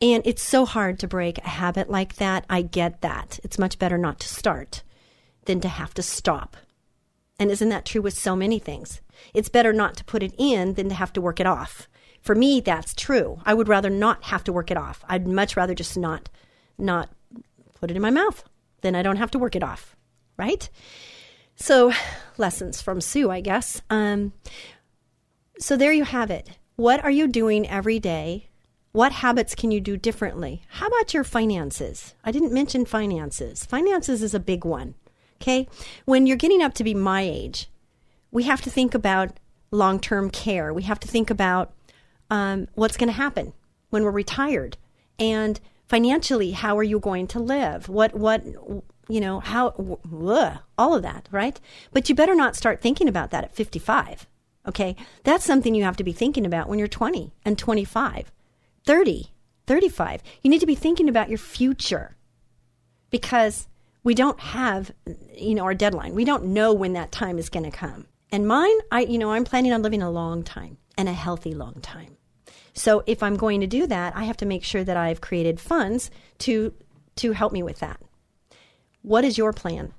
And 0.00 0.22
it's 0.26 0.42
so 0.42 0.64
hard 0.64 0.98
to 1.00 1.08
break 1.08 1.38
a 1.38 1.48
habit 1.48 1.88
like 1.88 2.16
that. 2.16 2.44
I 2.50 2.62
get 2.62 3.00
that. 3.00 3.40
It's 3.42 3.58
much 3.58 3.78
better 3.78 3.96
not 3.96 4.20
to 4.20 4.28
start 4.28 4.82
than 5.46 5.60
to 5.62 5.68
have 5.68 5.94
to 5.94 6.02
stop. 6.02 6.56
And 7.38 7.50
isn't 7.50 7.68
that 7.68 7.84
true 7.84 8.02
with 8.02 8.14
so 8.14 8.34
many 8.34 8.58
things? 8.58 9.00
It's 9.32 9.48
better 9.48 9.72
not 9.72 9.96
to 9.96 10.04
put 10.04 10.22
it 10.22 10.34
in 10.38 10.74
than 10.74 10.88
to 10.88 10.94
have 10.94 11.12
to 11.14 11.20
work 11.20 11.40
it 11.40 11.46
off. 11.46 11.88
For 12.20 12.34
me, 12.34 12.60
that's 12.60 12.94
true. 12.94 13.40
I 13.46 13.54
would 13.54 13.68
rather 13.68 13.90
not 13.90 14.24
have 14.24 14.42
to 14.44 14.52
work 14.52 14.70
it 14.70 14.76
off. 14.76 15.04
I'd 15.08 15.28
much 15.28 15.56
rather 15.56 15.74
just 15.74 15.96
not 15.96 16.28
not 16.76 17.10
put 17.74 17.90
it 17.90 17.96
in 17.96 18.02
my 18.02 18.10
mouth. 18.10 18.44
Then 18.80 18.94
I 18.94 19.02
don't 19.02 19.16
have 19.16 19.30
to 19.32 19.38
work 19.38 19.56
it 19.56 19.62
off, 19.62 19.96
right? 20.36 20.68
So, 21.56 21.92
lessons 22.36 22.80
from 22.80 23.00
Sue, 23.00 23.30
I 23.30 23.40
guess. 23.40 23.82
Um, 23.90 24.32
so 25.58 25.76
there 25.76 25.92
you 25.92 26.04
have 26.04 26.30
it. 26.30 26.50
What 26.76 27.02
are 27.02 27.10
you 27.10 27.26
doing 27.26 27.68
every 27.68 27.98
day? 27.98 28.48
What 28.92 29.10
habits 29.12 29.56
can 29.56 29.72
you 29.72 29.80
do 29.80 29.96
differently? 29.96 30.62
How 30.68 30.86
about 30.86 31.12
your 31.12 31.24
finances? 31.24 32.14
I 32.24 32.30
didn't 32.30 32.52
mention 32.52 32.84
finances. 32.84 33.64
Finances 33.64 34.22
is 34.22 34.34
a 34.34 34.40
big 34.40 34.64
one. 34.64 34.94
Okay? 35.40 35.68
When 36.04 36.26
you're 36.26 36.36
getting 36.36 36.62
up 36.62 36.74
to 36.74 36.84
be 36.84 36.94
my 36.94 37.22
age, 37.22 37.68
we 38.30 38.44
have 38.44 38.60
to 38.62 38.70
think 38.70 38.94
about 38.94 39.38
long 39.70 40.00
term 40.00 40.30
care. 40.30 40.72
We 40.72 40.82
have 40.82 41.00
to 41.00 41.08
think 41.08 41.30
about 41.30 41.72
um, 42.30 42.68
what's 42.74 42.96
going 42.96 43.08
to 43.08 43.12
happen 43.12 43.52
when 43.90 44.04
we're 44.04 44.10
retired. 44.10 44.76
And 45.18 45.60
financially, 45.86 46.52
how 46.52 46.76
are 46.78 46.82
you 46.82 47.00
going 47.00 47.26
to 47.28 47.40
live? 47.40 47.88
What, 47.88 48.14
what, 48.14 48.44
you 48.44 49.20
know, 49.20 49.40
how, 49.40 49.98
ugh, 50.12 50.58
all 50.76 50.94
of 50.94 51.02
that, 51.02 51.28
right? 51.30 51.58
But 51.92 52.08
you 52.08 52.14
better 52.14 52.34
not 52.34 52.56
start 52.56 52.80
thinking 52.80 53.08
about 53.08 53.30
that 53.30 53.44
at 53.44 53.54
55. 53.54 54.26
Okay. 54.66 54.96
That's 55.24 55.44
something 55.44 55.74
you 55.74 55.84
have 55.84 55.96
to 55.96 56.04
be 56.04 56.12
thinking 56.12 56.44
about 56.44 56.68
when 56.68 56.78
you're 56.78 56.88
20 56.88 57.32
and 57.44 57.58
25, 57.58 58.30
30, 58.84 59.32
35. 59.66 60.22
You 60.42 60.50
need 60.50 60.60
to 60.60 60.66
be 60.66 60.74
thinking 60.74 61.08
about 61.08 61.30
your 61.30 61.38
future 61.38 62.16
because 63.10 63.66
we 64.08 64.14
don't 64.14 64.40
have, 64.40 64.90
you 65.36 65.54
know, 65.54 65.64
our 65.64 65.74
deadline. 65.74 66.14
We 66.14 66.24
don't 66.24 66.46
know 66.46 66.72
when 66.72 66.94
that 66.94 67.12
time 67.12 67.38
is 67.38 67.50
going 67.50 67.70
to 67.70 67.70
come. 67.70 68.06
And 68.32 68.48
mine, 68.48 68.78
I, 68.90 69.00
you 69.00 69.18
know, 69.18 69.32
I'm 69.32 69.44
planning 69.44 69.70
on 69.70 69.82
living 69.82 70.00
a 70.00 70.10
long 70.10 70.42
time 70.42 70.78
and 70.96 71.10
a 71.10 71.12
healthy 71.12 71.52
long 71.52 71.74
time. 71.82 72.16
So 72.72 73.02
if 73.06 73.22
I'm 73.22 73.36
going 73.36 73.60
to 73.60 73.66
do 73.66 73.86
that, 73.86 74.16
I 74.16 74.24
have 74.24 74.38
to 74.38 74.46
make 74.46 74.64
sure 74.64 74.82
that 74.82 74.96
I've 74.96 75.20
created 75.20 75.60
funds 75.60 76.10
to 76.38 76.72
to 77.16 77.32
help 77.32 77.52
me 77.52 77.62
with 77.62 77.80
that. 77.80 78.00
What 79.02 79.26
is 79.26 79.36
your 79.36 79.52
plan? 79.52 79.92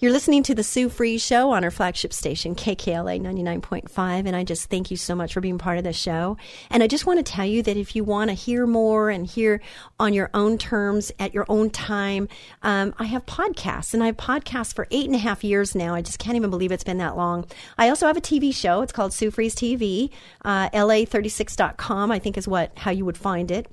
You're 0.00 0.12
listening 0.12 0.42
to 0.44 0.54
the 0.54 0.62
Sue 0.62 0.88
Fries 0.88 1.22
Show 1.22 1.50
on 1.50 1.64
our 1.64 1.70
flagship 1.70 2.12
station, 2.12 2.54
KKLA 2.54 3.20
99.5. 3.20 4.26
And 4.26 4.36
I 4.36 4.44
just 4.44 4.68
thank 4.70 4.90
you 4.90 4.96
so 4.96 5.14
much 5.14 5.32
for 5.32 5.40
being 5.40 5.58
part 5.58 5.78
of 5.78 5.84
the 5.84 5.92
show. 5.92 6.36
And 6.70 6.82
I 6.82 6.86
just 6.86 7.06
want 7.06 7.18
to 7.18 7.22
tell 7.22 7.46
you 7.46 7.62
that 7.62 7.76
if 7.76 7.96
you 7.96 8.04
want 8.04 8.30
to 8.30 8.34
hear 8.34 8.66
more 8.66 9.10
and 9.10 9.26
hear 9.26 9.60
on 9.98 10.12
your 10.12 10.30
own 10.34 10.58
terms 10.58 11.12
at 11.18 11.34
your 11.34 11.46
own 11.48 11.70
time, 11.70 12.28
um, 12.62 12.94
I 12.98 13.04
have 13.04 13.24
podcasts. 13.26 13.94
And 13.94 14.02
I 14.02 14.06
have 14.06 14.16
podcasts 14.16 14.74
for 14.74 14.86
eight 14.90 15.06
and 15.06 15.14
a 15.14 15.18
half 15.18 15.42
years 15.42 15.74
now. 15.74 15.94
I 15.94 16.02
just 16.02 16.18
can't 16.18 16.36
even 16.36 16.50
believe 16.50 16.72
it's 16.72 16.84
been 16.84 16.98
that 16.98 17.16
long. 17.16 17.46
I 17.78 17.88
also 17.88 18.06
have 18.06 18.16
a 18.16 18.20
TV 18.20 18.54
show. 18.54 18.82
It's 18.82 18.92
called 18.92 19.12
Sue 19.12 19.30
Fries 19.30 19.54
TV. 19.54 20.10
Uh, 20.44 20.70
LA36.com, 20.70 22.10
I 22.10 22.18
think, 22.18 22.36
is 22.36 22.46
what 22.46 22.72
how 22.78 22.90
you 22.90 23.04
would 23.04 23.18
find 23.18 23.50
it 23.50 23.66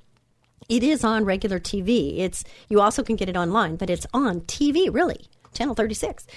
it 0.70 0.84
is 0.84 1.04
on 1.04 1.26
regular 1.26 1.60
TV. 1.60 2.20
It's 2.20 2.44
you 2.70 2.82
also 2.82 3.04
can 3.04 3.16
get 3.16 3.30
it 3.30 3.38
online, 3.38 3.76
but 3.76 3.90
it's 3.90 4.08
on 4.14 4.42
TV 4.42 4.94
really. 4.94 5.28
Channel 5.54 5.76
36. 5.76 6.28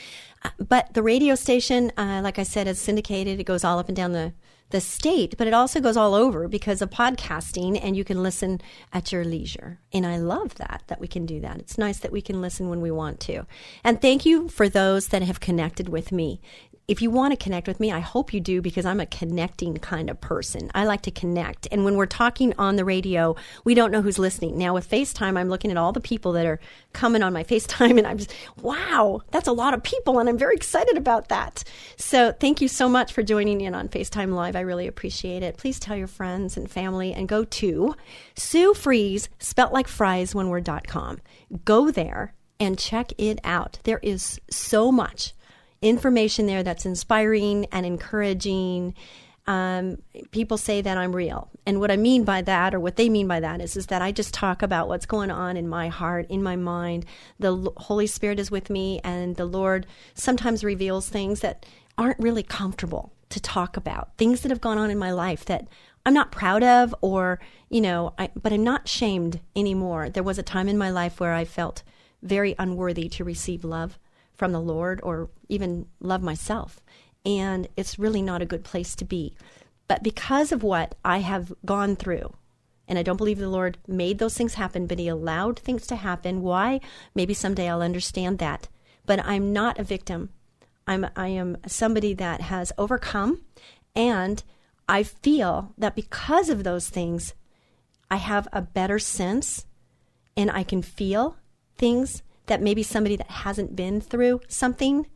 Uh, 0.44 0.50
but 0.58 0.94
the 0.94 1.02
radio 1.02 1.34
station, 1.34 1.92
uh, 1.96 2.20
like 2.22 2.38
I 2.38 2.42
said, 2.42 2.66
is 2.68 2.78
syndicated. 2.78 3.40
It 3.40 3.44
goes 3.44 3.64
all 3.64 3.78
up 3.78 3.88
and 3.88 3.96
down 3.96 4.12
the, 4.12 4.32
the 4.70 4.80
state, 4.80 5.36
but 5.38 5.46
it 5.46 5.54
also 5.54 5.80
goes 5.80 5.96
all 5.96 6.14
over 6.14 6.48
because 6.48 6.82
of 6.82 6.90
podcasting 6.90 7.78
and 7.82 7.96
you 7.96 8.04
can 8.04 8.22
listen 8.22 8.60
at 8.92 9.12
your 9.12 9.24
leisure. 9.24 9.80
And 9.92 10.06
I 10.06 10.18
love 10.18 10.56
that, 10.56 10.82
that 10.88 11.00
we 11.00 11.08
can 11.08 11.26
do 11.26 11.40
that. 11.40 11.58
It's 11.58 11.78
nice 11.78 11.98
that 11.98 12.12
we 12.12 12.20
can 12.20 12.40
listen 12.40 12.68
when 12.68 12.80
we 12.80 12.90
want 12.90 13.20
to. 13.20 13.46
And 13.82 14.00
thank 14.00 14.26
you 14.26 14.48
for 14.48 14.68
those 14.68 15.08
that 15.08 15.22
have 15.22 15.40
connected 15.40 15.88
with 15.88 16.12
me 16.12 16.40
if 16.88 17.02
you 17.02 17.10
want 17.10 17.32
to 17.32 17.36
connect 17.36 17.66
with 17.66 17.80
me, 17.80 17.90
I 17.90 17.98
hope 17.98 18.32
you 18.32 18.38
do 18.38 18.62
because 18.62 18.86
I'm 18.86 19.00
a 19.00 19.06
connecting 19.06 19.76
kind 19.78 20.08
of 20.08 20.20
person. 20.20 20.70
I 20.72 20.84
like 20.84 21.02
to 21.02 21.10
connect. 21.10 21.66
And 21.72 21.84
when 21.84 21.96
we're 21.96 22.06
talking 22.06 22.54
on 22.58 22.76
the 22.76 22.84
radio, 22.84 23.34
we 23.64 23.74
don't 23.74 23.90
know 23.90 24.02
who's 24.02 24.20
listening. 24.20 24.56
Now 24.56 24.74
with 24.74 24.88
FaceTime, 24.88 25.36
I'm 25.36 25.48
looking 25.48 25.72
at 25.72 25.76
all 25.76 25.92
the 25.92 26.00
people 26.00 26.32
that 26.32 26.46
are 26.46 26.60
coming 26.92 27.24
on 27.24 27.32
my 27.32 27.42
FaceTime 27.56 27.98
and 27.98 28.06
I'm 28.06 28.18
just, 28.18 28.32
wow, 28.62 29.20
that's 29.32 29.48
a 29.48 29.52
lot 29.52 29.74
of 29.74 29.82
people. 29.82 30.20
And 30.20 30.28
I'm 30.28 30.38
very 30.38 30.54
excited 30.54 30.96
about 30.96 31.28
that. 31.28 31.64
So 31.96 32.30
thank 32.30 32.60
you 32.60 32.68
so 32.68 32.88
much 32.88 33.12
for 33.12 33.24
joining 33.24 33.60
in 33.62 33.74
on 33.74 33.88
FaceTime 33.88 34.32
Live. 34.32 34.54
I 34.54 34.60
really 34.60 34.86
appreciate 34.86 35.42
it. 35.42 35.56
Please 35.56 35.80
tell 35.80 35.96
your 35.96 36.06
friends 36.06 36.56
and 36.56 36.70
family 36.70 37.12
and 37.12 37.28
go 37.28 37.44
to 37.44 37.96
Sue 38.36 38.74
Fries, 38.74 39.28
spelt 39.40 39.72
like 39.72 39.88
fries, 39.88 40.36
one 40.36 40.50
word.com. 40.50 41.18
Go 41.64 41.90
there 41.90 42.32
and 42.60 42.78
check 42.78 43.12
it 43.18 43.40
out. 43.42 43.80
There 43.82 44.00
is 44.02 44.40
so 44.50 44.92
much 44.92 45.32
information 45.82 46.46
there 46.46 46.62
that's 46.62 46.86
inspiring 46.86 47.66
and 47.72 47.84
encouraging. 47.86 48.94
Um, 49.46 49.98
people 50.32 50.58
say 50.58 50.80
that 50.80 50.98
I'm 50.98 51.14
real. 51.14 51.48
And 51.66 51.78
what 51.78 51.90
I 51.90 51.96
mean 51.96 52.24
by 52.24 52.42
that, 52.42 52.74
or 52.74 52.80
what 52.80 52.96
they 52.96 53.08
mean 53.08 53.28
by 53.28 53.40
that, 53.40 53.60
is, 53.60 53.76
is 53.76 53.86
that 53.86 54.02
I 54.02 54.10
just 54.10 54.34
talk 54.34 54.62
about 54.62 54.88
what's 54.88 55.06
going 55.06 55.30
on 55.30 55.56
in 55.56 55.68
my 55.68 55.88
heart, 55.88 56.26
in 56.28 56.42
my 56.42 56.56
mind. 56.56 57.06
The 57.38 57.72
Holy 57.76 58.08
Spirit 58.08 58.40
is 58.40 58.50
with 58.50 58.70
me, 58.70 59.00
and 59.04 59.36
the 59.36 59.44
Lord 59.44 59.86
sometimes 60.14 60.64
reveals 60.64 61.08
things 61.08 61.40
that 61.40 61.64
aren't 61.96 62.18
really 62.18 62.42
comfortable 62.42 63.12
to 63.28 63.40
talk 63.40 63.76
about, 63.76 64.16
things 64.16 64.40
that 64.40 64.50
have 64.50 64.60
gone 64.60 64.78
on 64.78 64.90
in 64.90 64.98
my 64.98 65.12
life 65.12 65.44
that 65.44 65.68
I'm 66.04 66.14
not 66.14 66.32
proud 66.32 66.62
of, 66.62 66.94
or, 67.00 67.40
you 67.68 67.80
know, 67.80 68.14
I, 68.18 68.30
but 68.40 68.52
I'm 68.52 68.64
not 68.64 68.88
shamed 68.88 69.40
anymore. 69.54 70.08
There 70.08 70.22
was 70.22 70.38
a 70.38 70.42
time 70.42 70.68
in 70.68 70.78
my 70.78 70.90
life 70.90 71.18
where 71.20 71.34
I 71.34 71.44
felt 71.44 71.82
very 72.22 72.54
unworthy 72.58 73.08
to 73.10 73.24
receive 73.24 73.64
love 73.64 73.98
from 74.36 74.52
the 74.52 74.60
Lord 74.60 75.00
or 75.02 75.30
even 75.48 75.86
love 76.00 76.22
myself. 76.22 76.80
And 77.24 77.68
it's 77.76 77.98
really 77.98 78.22
not 78.22 78.42
a 78.42 78.46
good 78.46 78.64
place 78.64 78.94
to 78.96 79.04
be. 79.04 79.36
But 79.88 80.02
because 80.02 80.52
of 80.52 80.62
what 80.62 80.94
I 81.04 81.18
have 81.18 81.52
gone 81.64 81.96
through, 81.96 82.34
and 82.88 82.98
I 82.98 83.02
don't 83.02 83.16
believe 83.16 83.38
the 83.38 83.48
Lord 83.48 83.78
made 83.86 84.18
those 84.18 84.36
things 84.36 84.54
happen, 84.54 84.86
but 84.86 84.98
He 84.98 85.08
allowed 85.08 85.58
things 85.58 85.86
to 85.88 85.96
happen. 85.96 86.42
Why? 86.42 86.80
Maybe 87.14 87.34
someday 87.34 87.68
I'll 87.68 87.82
understand 87.82 88.38
that. 88.38 88.68
But 89.06 89.24
I'm 89.24 89.52
not 89.52 89.78
a 89.78 89.84
victim. 89.84 90.30
I'm 90.86 91.06
I 91.16 91.28
am 91.28 91.56
somebody 91.66 92.14
that 92.14 92.42
has 92.42 92.72
overcome 92.78 93.42
and 93.94 94.42
I 94.88 95.02
feel 95.02 95.74
that 95.76 95.96
because 95.96 96.48
of 96.48 96.62
those 96.62 96.88
things 96.88 97.34
I 98.10 98.16
have 98.16 98.46
a 98.52 98.62
better 98.62 98.98
sense 98.98 99.66
and 100.36 100.50
I 100.50 100.62
can 100.62 100.82
feel 100.82 101.36
things 101.76 102.22
that 102.46 102.62
maybe 102.62 102.82
somebody 102.82 103.16
that 103.16 103.30
hasn't 103.30 103.76
been 103.76 104.00
through 104.00 104.40
something 104.48 105.06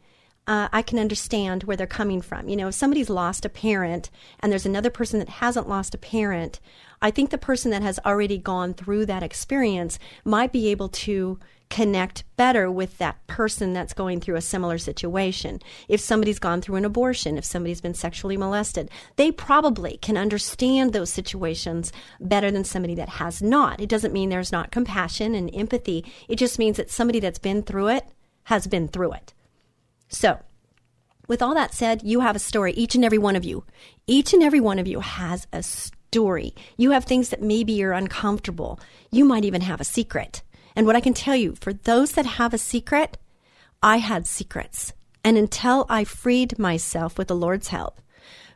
uh, 0.47 0.69
I 0.73 0.83
can 0.83 0.99
understand 0.99 1.63
where 1.63 1.77
they're 1.77 1.87
coming 1.87 2.21
from. 2.21 2.49
You 2.49 2.57
know, 2.57 2.69
if 2.69 2.75
somebody's 2.75 3.09
lost 3.09 3.45
a 3.45 3.49
parent 3.49 4.11
and 4.41 4.51
there's 4.51 4.67
another 4.67 4.91
person 4.91 5.21
that 5.21 5.29
hasn't 5.29 5.69
lost 5.69 5.95
a 5.95 5.99
parent, 5.99 6.59
I 7.01 7.13
think 7.13 7.31
the 7.31 7.39
person 7.39 7.71
that 7.71 7.83
has 7.83 8.01
already 8.05 8.37
gone 8.37 8.75
through 8.75 9.07
that 9.07 9.23
experience 9.23 9.99
might 10.25 10.53
be 10.53 10.69
able 10.69 10.89
to 10.89 11.39
connect 11.71 12.25
better 12.37 12.71
with 12.71 12.99
that 12.99 13.25
person 13.29 13.73
that's 13.73 13.95
going 13.95 14.21
through 14.21 14.35
a 14.35 14.41
similar 14.43 14.77
situation. 14.77 15.61
If 15.89 16.01
somebody's 16.01 16.41
gone 16.41 16.61
through 16.61 16.77
an 16.77 16.85
abortion, 16.85 17.39
if 17.39 17.45
somebody's 17.45 17.81
been 17.81 17.95
sexually 17.95 18.37
molested, 18.37 18.91
they 19.17 19.31
probably 19.31 19.97
can 20.03 20.17
understand 20.17 20.93
those 20.93 21.13
situations 21.13 21.93
better 22.21 22.51
than 22.51 22.65
somebody 22.65 22.97
that 22.97 23.09
has 23.09 23.41
not. 23.41 23.81
It 23.81 23.89
doesn't 23.89 24.13
mean 24.13 24.29
there's 24.29 24.53
not 24.53 24.73
compassion 24.73 25.35
and 25.35 25.55
empathy. 25.55 26.05
It 26.29 26.37
just 26.37 26.59
means 26.59 26.77
that 26.77 26.91
somebody 26.91 27.21
that's 27.21 27.39
been 27.39 27.63
through 27.63 27.89
it 27.89 28.05
has 28.45 28.67
been 28.67 28.89
through 28.89 29.13
it. 29.13 29.33
So, 30.09 30.41
with 31.29 31.41
all 31.41 31.55
that 31.55 31.73
said, 31.73 32.03
you 32.03 32.21
have 32.21 32.35
a 32.35 32.41
story, 32.41 32.73
each 32.73 32.97
and 32.97 33.05
every 33.05 33.19
one 33.19 33.37
of 33.37 33.45
you. 33.45 33.65
Each 34.09 34.35
and 34.35 34.43
every 34.43 34.59
one 34.59 34.81
of 34.81 34.89
you 34.89 34.99
has 34.99 35.47
a 35.53 35.63
story. 35.63 36.53
You 36.77 36.91
have 36.91 37.05
things 37.05 37.29
that 37.29 37.41
maybe 37.41 37.73
you're 37.73 37.93
uncomfortable. 37.93 38.81
You 39.13 39.25
might 39.25 39.45
even 39.45 39.61
have 39.61 39.81
a 39.81 39.85
secret. 39.85 40.43
And 40.77 40.87
what 40.87 40.97
I 40.97 41.01
can 41.01 41.15
tell 41.15 41.37
you, 41.37 41.55
for 41.61 41.73
those 41.73 42.13
that 42.13 42.27
have 42.27 42.55
a 42.55 42.59
secret, 42.59 43.19
I 43.83 43.99
had 43.99 44.27
secrets. 44.27 44.93
And 45.25 45.37
until 45.37 45.87
I 45.89 46.05
freed 46.05 46.59
myself 46.59 47.19
with 47.19 47.29
the 47.29 47.37
Lord's 47.37 47.69
help 47.69 48.01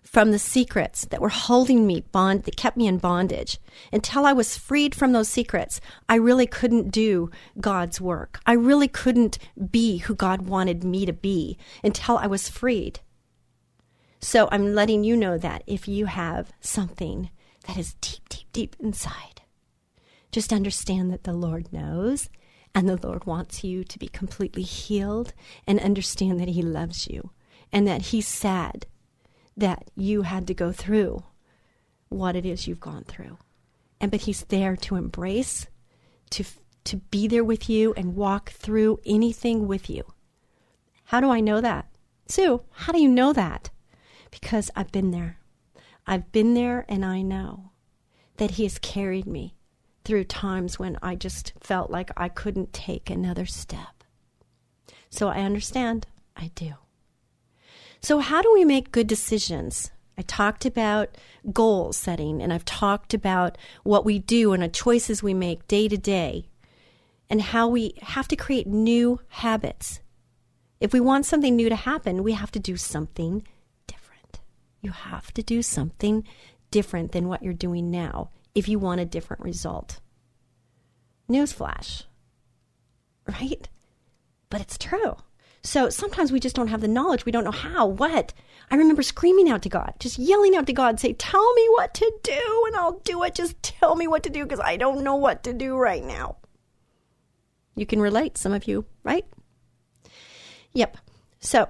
from 0.02 0.30
the 0.30 0.38
secrets 0.38 1.06
that 1.06 1.20
were 1.20 1.30
holding 1.30 1.86
me 1.86 2.04
bond, 2.12 2.44
that 2.44 2.56
kept 2.56 2.76
me 2.76 2.86
in 2.86 2.98
bondage, 2.98 3.58
until 3.92 4.26
I 4.26 4.32
was 4.32 4.56
freed 4.56 4.94
from 4.94 5.12
those 5.12 5.28
secrets, 5.28 5.80
I 6.08 6.16
really 6.16 6.46
couldn't 6.46 6.90
do 6.90 7.30
God's 7.60 8.00
work. 8.00 8.38
I 8.46 8.52
really 8.52 8.86
couldn't 8.86 9.38
be 9.70 9.98
who 9.98 10.14
God 10.14 10.42
wanted 10.42 10.84
me 10.84 11.04
to 11.06 11.12
be 11.12 11.58
until 11.82 12.18
I 12.18 12.26
was 12.26 12.48
freed. 12.48 13.00
So 14.20 14.48
I'm 14.52 14.74
letting 14.74 15.04
you 15.04 15.16
know 15.16 15.36
that 15.38 15.64
if 15.66 15.88
you 15.88 16.06
have 16.06 16.52
something 16.60 17.30
that 17.66 17.76
is 17.76 17.94
deep, 18.00 18.28
deep, 18.28 18.52
deep 18.52 18.76
inside, 18.78 19.33
just 20.34 20.52
understand 20.52 21.12
that 21.12 21.22
the 21.22 21.32
Lord 21.32 21.72
knows 21.72 22.28
and 22.74 22.88
the 22.88 22.98
Lord 23.06 23.24
wants 23.24 23.62
you 23.62 23.84
to 23.84 23.98
be 24.00 24.08
completely 24.08 24.62
healed 24.62 25.32
and 25.64 25.78
understand 25.78 26.40
that 26.40 26.48
He 26.48 26.60
loves 26.60 27.06
you 27.06 27.30
and 27.72 27.86
that 27.86 28.06
He's 28.06 28.26
sad 28.26 28.86
that 29.56 29.92
you 29.94 30.22
had 30.22 30.48
to 30.48 30.52
go 30.52 30.72
through 30.72 31.22
what 32.08 32.34
it 32.34 32.44
is 32.44 32.66
you've 32.66 32.80
gone 32.80 33.04
through. 33.04 33.38
and 34.00 34.10
but 34.10 34.22
he's 34.22 34.42
there 34.46 34.74
to 34.74 34.96
embrace, 34.96 35.68
to 36.30 36.44
to 36.82 36.96
be 36.96 37.28
there 37.28 37.44
with 37.44 37.70
you 37.70 37.94
and 37.96 38.16
walk 38.16 38.50
through 38.50 38.98
anything 39.06 39.68
with 39.68 39.88
you. 39.88 40.02
How 41.04 41.20
do 41.20 41.30
I 41.30 41.38
know 41.38 41.60
that? 41.60 41.86
Sue, 42.26 42.60
how 42.72 42.92
do 42.92 43.00
you 43.00 43.08
know 43.08 43.32
that? 43.32 43.70
Because 44.32 44.68
I've 44.74 44.90
been 44.90 45.12
there. 45.12 45.38
I've 46.08 46.32
been 46.32 46.54
there 46.54 46.84
and 46.88 47.04
I 47.04 47.22
know 47.22 47.70
that 48.38 48.52
he 48.52 48.64
has 48.64 48.78
carried 48.80 49.26
me 49.26 49.54
through 50.04 50.24
times 50.24 50.78
when 50.78 50.98
I 51.02 51.14
just 51.14 51.52
felt 51.60 51.90
like 51.90 52.10
I 52.16 52.28
couldn't 52.28 52.72
take 52.72 53.08
another 53.08 53.46
step. 53.46 54.04
So 55.10 55.28
I 55.28 55.40
understand. 55.40 56.06
I 56.36 56.50
do. 56.54 56.74
So, 58.00 58.18
how 58.18 58.42
do 58.42 58.52
we 58.52 58.64
make 58.64 58.92
good 58.92 59.06
decisions? 59.06 59.90
I 60.18 60.22
talked 60.22 60.66
about 60.66 61.16
goal 61.52 61.92
setting 61.92 62.42
and 62.42 62.52
I've 62.52 62.64
talked 62.64 63.14
about 63.14 63.56
what 63.82 64.04
we 64.04 64.18
do 64.18 64.52
and 64.52 64.62
the 64.62 64.68
choices 64.68 65.22
we 65.22 65.34
make 65.34 65.66
day 65.66 65.88
to 65.88 65.96
day 65.96 66.48
and 67.30 67.40
how 67.40 67.68
we 67.68 67.94
have 68.02 68.28
to 68.28 68.36
create 68.36 68.66
new 68.66 69.20
habits. 69.28 70.00
If 70.80 70.92
we 70.92 71.00
want 71.00 71.26
something 71.26 71.56
new 71.56 71.68
to 71.68 71.76
happen, 71.76 72.22
we 72.22 72.32
have 72.32 72.52
to 72.52 72.58
do 72.60 72.76
something 72.76 73.46
different. 73.86 74.40
You 74.82 74.90
have 74.90 75.32
to 75.34 75.42
do 75.42 75.62
something 75.62 76.24
different 76.70 77.12
than 77.12 77.28
what 77.28 77.42
you're 77.42 77.54
doing 77.54 77.90
now 77.90 78.30
if 78.54 78.68
you 78.68 78.78
want 78.78 79.00
a 79.00 79.04
different 79.04 79.42
result. 79.42 80.00
Newsflash, 81.28 82.04
right? 83.26 83.68
But 84.50 84.60
it's 84.60 84.78
true. 84.78 85.16
So 85.62 85.88
sometimes 85.88 86.30
we 86.30 86.40
just 86.40 86.54
don't 86.54 86.68
have 86.68 86.82
the 86.82 86.88
knowledge. 86.88 87.24
We 87.24 87.32
don't 87.32 87.44
know 87.44 87.50
how, 87.50 87.86
what. 87.86 88.34
I 88.70 88.76
remember 88.76 89.02
screaming 89.02 89.48
out 89.48 89.62
to 89.62 89.68
God, 89.68 89.94
just 89.98 90.18
yelling 90.18 90.54
out 90.54 90.66
to 90.66 90.72
God, 90.72 91.00
say, 91.00 91.14
Tell 91.14 91.52
me 91.54 91.66
what 91.70 91.94
to 91.94 92.12
do 92.22 92.64
and 92.66 92.76
I'll 92.76 93.00
do 93.00 93.22
it. 93.24 93.34
Just 93.34 93.62
tell 93.62 93.96
me 93.96 94.06
what 94.06 94.22
to 94.24 94.30
do 94.30 94.44
because 94.44 94.60
I 94.60 94.76
don't 94.76 95.02
know 95.02 95.16
what 95.16 95.42
to 95.44 95.52
do 95.52 95.76
right 95.76 96.04
now. 96.04 96.36
You 97.76 97.86
can 97.86 98.00
relate, 98.00 98.38
some 98.38 98.52
of 98.52 98.68
you, 98.68 98.84
right? 99.02 99.24
Yep. 100.74 100.98
So 101.40 101.68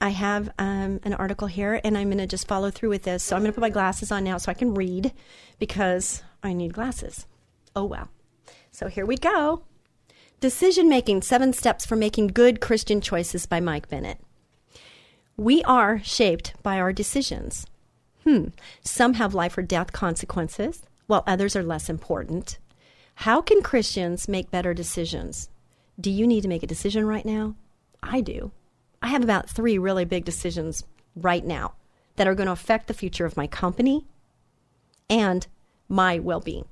I 0.00 0.10
have 0.10 0.50
um, 0.58 1.00
an 1.04 1.14
article 1.14 1.46
here 1.46 1.80
and 1.84 1.96
I'm 1.96 2.08
going 2.08 2.18
to 2.18 2.26
just 2.26 2.48
follow 2.48 2.70
through 2.70 2.88
with 2.88 3.02
this. 3.02 3.22
So 3.22 3.36
I'm 3.36 3.42
going 3.42 3.52
to 3.52 3.54
put 3.54 3.60
my 3.60 3.70
glasses 3.70 4.10
on 4.10 4.24
now 4.24 4.38
so 4.38 4.50
I 4.50 4.54
can 4.54 4.74
read 4.74 5.12
because 5.58 6.22
I 6.42 6.52
need 6.52 6.72
glasses. 6.72 7.26
Oh, 7.76 7.84
well. 7.84 8.08
So 8.70 8.88
here 8.88 9.04
we 9.04 9.16
go. 9.16 9.62
Decision 10.40 10.88
Making 10.88 11.20
Seven 11.20 11.52
Steps 11.52 11.84
for 11.84 11.96
Making 11.96 12.28
Good 12.28 12.60
Christian 12.60 13.02
Choices 13.02 13.44
by 13.44 13.60
Mike 13.60 13.88
Bennett. 13.88 14.18
We 15.36 15.62
are 15.64 16.00
shaped 16.02 16.54
by 16.62 16.78
our 16.78 16.92
decisions. 16.92 17.66
Hmm. 18.24 18.48
Some 18.82 19.14
have 19.14 19.34
life 19.34 19.56
or 19.58 19.62
death 19.62 19.92
consequences, 19.92 20.82
while 21.06 21.24
others 21.26 21.56
are 21.56 21.62
less 21.62 21.90
important. 21.90 22.58
How 23.16 23.42
can 23.42 23.62
Christians 23.62 24.28
make 24.28 24.50
better 24.50 24.72
decisions? 24.72 25.50
Do 26.00 26.10
you 26.10 26.26
need 26.26 26.40
to 26.42 26.48
make 26.48 26.62
a 26.62 26.66
decision 26.66 27.06
right 27.06 27.24
now? 27.26 27.54
I 28.02 28.22
do. 28.22 28.50
I 29.02 29.08
have 29.08 29.24
about 29.24 29.48
three 29.48 29.78
really 29.78 30.04
big 30.04 30.24
decisions 30.24 30.84
right 31.16 31.44
now 31.44 31.74
that 32.16 32.26
are 32.26 32.34
going 32.34 32.46
to 32.46 32.52
affect 32.52 32.86
the 32.86 32.94
future 32.94 33.24
of 33.24 33.36
my 33.36 33.46
company 33.46 34.04
and 35.08 35.46
my 35.88 36.18
well 36.18 36.40
being. 36.40 36.66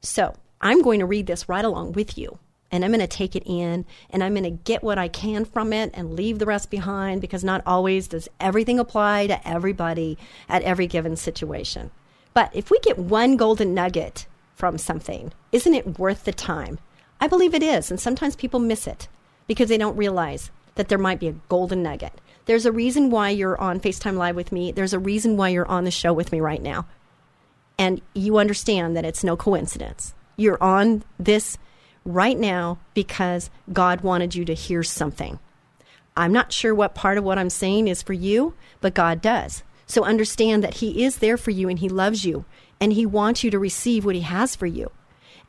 So 0.00 0.34
I'm 0.60 0.82
going 0.82 1.00
to 1.00 1.06
read 1.06 1.26
this 1.26 1.48
right 1.48 1.64
along 1.64 1.92
with 1.92 2.18
you 2.18 2.38
and 2.72 2.84
I'm 2.84 2.90
going 2.90 3.00
to 3.00 3.06
take 3.06 3.36
it 3.36 3.44
in 3.46 3.84
and 4.10 4.24
I'm 4.24 4.32
going 4.32 4.42
to 4.44 4.50
get 4.50 4.82
what 4.82 4.98
I 4.98 5.06
can 5.06 5.44
from 5.44 5.72
it 5.72 5.90
and 5.94 6.16
leave 6.16 6.40
the 6.40 6.46
rest 6.46 6.70
behind 6.70 7.20
because 7.20 7.44
not 7.44 7.62
always 7.64 8.08
does 8.08 8.28
everything 8.40 8.80
apply 8.80 9.28
to 9.28 9.48
everybody 9.48 10.18
at 10.48 10.62
every 10.62 10.88
given 10.88 11.14
situation. 11.14 11.92
But 12.32 12.50
if 12.52 12.70
we 12.70 12.80
get 12.80 12.98
one 12.98 13.36
golden 13.36 13.74
nugget 13.74 14.26
from 14.56 14.76
something, 14.76 15.32
isn't 15.52 15.74
it 15.74 16.00
worth 16.00 16.24
the 16.24 16.32
time? 16.32 16.80
I 17.20 17.28
believe 17.28 17.54
it 17.54 17.62
is, 17.62 17.92
and 17.92 18.00
sometimes 18.00 18.34
people 18.34 18.58
miss 18.58 18.88
it 18.88 19.06
because 19.46 19.68
they 19.68 19.78
don't 19.78 19.96
realize 19.96 20.50
that 20.74 20.88
there 20.88 20.98
might 20.98 21.20
be 21.20 21.28
a 21.28 21.36
golden 21.48 21.82
nugget. 21.82 22.20
There's 22.46 22.66
a 22.66 22.72
reason 22.72 23.10
why 23.10 23.30
you're 23.30 23.60
on 23.60 23.80
FaceTime 23.80 24.16
Live 24.16 24.36
with 24.36 24.52
me. 24.52 24.72
There's 24.72 24.92
a 24.92 24.98
reason 24.98 25.36
why 25.36 25.48
you're 25.48 25.66
on 25.66 25.84
the 25.84 25.90
show 25.90 26.12
with 26.12 26.32
me 26.32 26.40
right 26.40 26.62
now. 26.62 26.86
And 27.78 28.00
you 28.14 28.38
understand 28.38 28.96
that 28.96 29.04
it's 29.04 29.24
no 29.24 29.36
coincidence. 29.36 30.14
You're 30.36 30.62
on 30.62 31.04
this 31.18 31.58
right 32.04 32.38
now 32.38 32.78
because 32.92 33.50
God 33.72 34.02
wanted 34.02 34.34
you 34.34 34.44
to 34.44 34.54
hear 34.54 34.82
something. 34.82 35.38
I'm 36.16 36.32
not 36.32 36.52
sure 36.52 36.74
what 36.74 36.94
part 36.94 37.18
of 37.18 37.24
what 37.24 37.38
I'm 37.38 37.50
saying 37.50 37.88
is 37.88 38.02
for 38.02 38.12
you, 38.12 38.54
but 38.80 38.94
God 38.94 39.20
does. 39.20 39.62
So 39.86 40.04
understand 40.04 40.62
that 40.62 40.74
He 40.74 41.04
is 41.04 41.18
there 41.18 41.36
for 41.36 41.50
you 41.50 41.68
and 41.68 41.78
He 41.78 41.88
loves 41.88 42.24
you 42.24 42.44
and 42.80 42.92
He 42.92 43.06
wants 43.06 43.42
you 43.42 43.50
to 43.50 43.58
receive 43.58 44.04
what 44.04 44.14
He 44.14 44.20
has 44.20 44.54
for 44.54 44.66
you. 44.66 44.90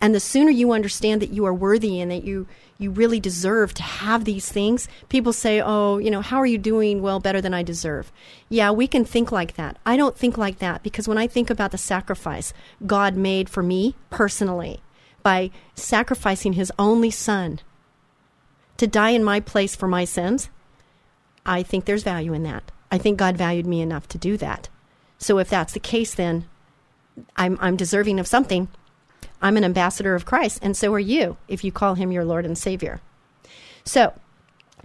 And 0.01 0.13
the 0.13 0.19
sooner 0.19 0.51
you 0.51 0.71
understand 0.71 1.21
that 1.21 1.31
you 1.31 1.45
are 1.45 1.53
worthy 1.53 1.99
and 1.99 2.11
that 2.11 2.23
you, 2.23 2.47
you 2.77 2.91
really 2.91 3.19
deserve 3.19 3.73
to 3.75 3.83
have 3.83 4.25
these 4.25 4.51
things, 4.51 4.87
people 5.09 5.33
say, 5.33 5.61
Oh, 5.61 5.97
you 5.97 6.11
know, 6.11 6.21
how 6.21 6.37
are 6.37 6.45
you 6.45 6.57
doing? 6.57 7.01
Well, 7.01 7.19
better 7.19 7.41
than 7.41 7.53
I 7.53 7.63
deserve. 7.63 8.11
Yeah, 8.49 8.71
we 8.71 8.87
can 8.87 9.05
think 9.05 9.31
like 9.31 9.55
that. 9.55 9.77
I 9.85 9.97
don't 9.97 10.17
think 10.17 10.37
like 10.37 10.59
that 10.59 10.83
because 10.83 11.07
when 11.07 11.17
I 11.17 11.27
think 11.27 11.49
about 11.49 11.71
the 11.71 11.77
sacrifice 11.77 12.53
God 12.85 13.15
made 13.15 13.49
for 13.49 13.63
me 13.63 13.95
personally, 14.09 14.81
by 15.23 15.49
sacrificing 15.73 16.53
his 16.53 16.71
only 16.77 17.09
son 17.09 17.59
to 18.77 18.85
die 18.85 19.09
in 19.09 19.23
my 19.23 19.39
place 19.39 19.75
for 19.75 19.87
my 19.87 20.05
sins, 20.05 20.49
I 21.45 21.63
think 21.63 21.85
there's 21.85 22.03
value 22.03 22.33
in 22.33 22.43
that. 22.43 22.71
I 22.91 22.97
think 22.97 23.17
God 23.17 23.37
valued 23.37 23.65
me 23.65 23.81
enough 23.81 24.07
to 24.09 24.17
do 24.17 24.37
that. 24.37 24.69
So 25.17 25.39
if 25.39 25.49
that's 25.49 25.73
the 25.73 25.79
case, 25.79 26.13
then 26.13 26.45
I'm, 27.37 27.57
I'm 27.61 27.75
deserving 27.75 28.19
of 28.19 28.27
something. 28.27 28.67
I'm 29.45 29.57
an 29.57 29.63
ambassador 29.63 30.15
of 30.15 30.25
Christ, 30.25 30.57
and 30.63 30.75
so 30.75 30.91
are 30.91 30.99
you 30.99 31.37
if 31.47 31.63
you 31.63 31.71
call 31.71 31.93
him 31.93 32.11
your 32.11 32.25
Lord 32.25 32.47
and 32.47 32.57
Savior. 32.57 32.99
So, 33.83 34.13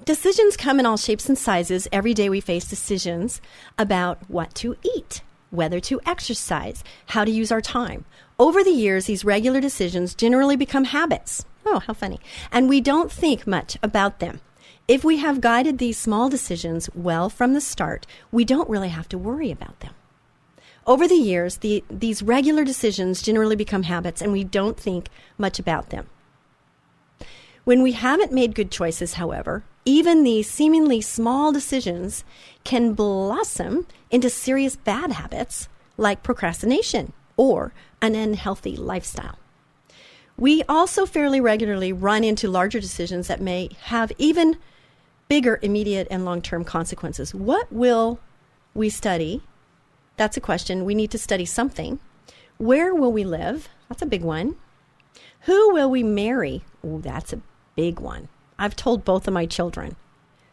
decisions 0.04 0.54
come 0.54 0.78
in 0.78 0.84
all 0.84 0.98
shapes 0.98 1.30
and 1.30 1.38
sizes. 1.38 1.88
Every 1.90 2.12
day 2.12 2.28
we 2.28 2.42
face 2.42 2.66
decisions 2.66 3.40
about 3.78 4.18
what 4.28 4.54
to 4.56 4.76
eat, 4.82 5.22
whether 5.48 5.80
to 5.80 5.98
exercise, 6.04 6.84
how 7.06 7.24
to 7.24 7.30
use 7.30 7.50
our 7.50 7.62
time, 7.62 8.04
over 8.38 8.62
the 8.62 8.70
years, 8.70 9.06
these 9.06 9.24
regular 9.24 9.62
decisions 9.62 10.14
generally 10.14 10.56
become 10.56 10.84
habits. 10.84 11.46
Oh, 11.64 11.78
how 11.78 11.94
funny. 11.94 12.20
And 12.52 12.68
we 12.68 12.82
don't 12.82 13.10
think 13.10 13.46
much 13.46 13.78
about 13.82 14.18
them. 14.18 14.42
If 14.86 15.04
we 15.04 15.16
have 15.16 15.40
guided 15.40 15.78
these 15.78 15.96
small 15.96 16.28
decisions 16.28 16.90
well 16.94 17.30
from 17.30 17.54
the 17.54 17.62
start, 17.62 18.06
we 18.30 18.44
don't 18.44 18.68
really 18.68 18.90
have 18.90 19.08
to 19.08 19.16
worry 19.16 19.50
about 19.50 19.80
them. 19.80 19.94
Over 20.90 21.06
the 21.06 21.14
years, 21.14 21.58
the, 21.58 21.84
these 21.88 22.20
regular 22.20 22.64
decisions 22.64 23.22
generally 23.22 23.54
become 23.54 23.84
habits 23.84 24.20
and 24.20 24.32
we 24.32 24.42
don't 24.42 24.76
think 24.76 25.08
much 25.38 25.60
about 25.60 25.90
them. 25.90 26.08
When 27.62 27.84
we 27.84 27.92
haven't 27.92 28.32
made 28.32 28.56
good 28.56 28.72
choices, 28.72 29.14
however, 29.14 29.62
even 29.84 30.24
these 30.24 30.50
seemingly 30.50 31.00
small 31.00 31.52
decisions 31.52 32.24
can 32.64 32.94
blossom 32.94 33.86
into 34.10 34.28
serious 34.28 34.74
bad 34.74 35.12
habits 35.12 35.68
like 35.96 36.24
procrastination 36.24 37.12
or 37.36 37.72
an 38.02 38.16
unhealthy 38.16 38.76
lifestyle. 38.76 39.38
We 40.36 40.64
also 40.68 41.06
fairly 41.06 41.40
regularly 41.40 41.92
run 41.92 42.24
into 42.24 42.50
larger 42.50 42.80
decisions 42.80 43.28
that 43.28 43.40
may 43.40 43.70
have 43.82 44.10
even 44.18 44.56
bigger 45.28 45.60
immediate 45.62 46.08
and 46.10 46.24
long 46.24 46.42
term 46.42 46.64
consequences. 46.64 47.32
What 47.32 47.72
will 47.72 48.18
we 48.74 48.90
study? 48.90 49.44
That's 50.20 50.36
a 50.36 50.40
question. 50.42 50.84
We 50.84 50.94
need 50.94 51.10
to 51.12 51.18
study 51.18 51.46
something. 51.46 51.98
Where 52.58 52.94
will 52.94 53.10
we 53.10 53.24
live? 53.24 53.70
That's 53.88 54.02
a 54.02 54.06
big 54.06 54.22
one. 54.22 54.56
Who 55.46 55.72
will 55.72 55.88
we 55.88 56.02
marry? 56.02 56.62
Oh, 56.84 56.98
that's 56.98 57.32
a 57.32 57.40
big 57.74 58.00
one. 58.00 58.28
I've 58.58 58.76
told 58.76 59.02
both 59.02 59.26
of 59.26 59.32
my 59.32 59.46
children 59.46 59.96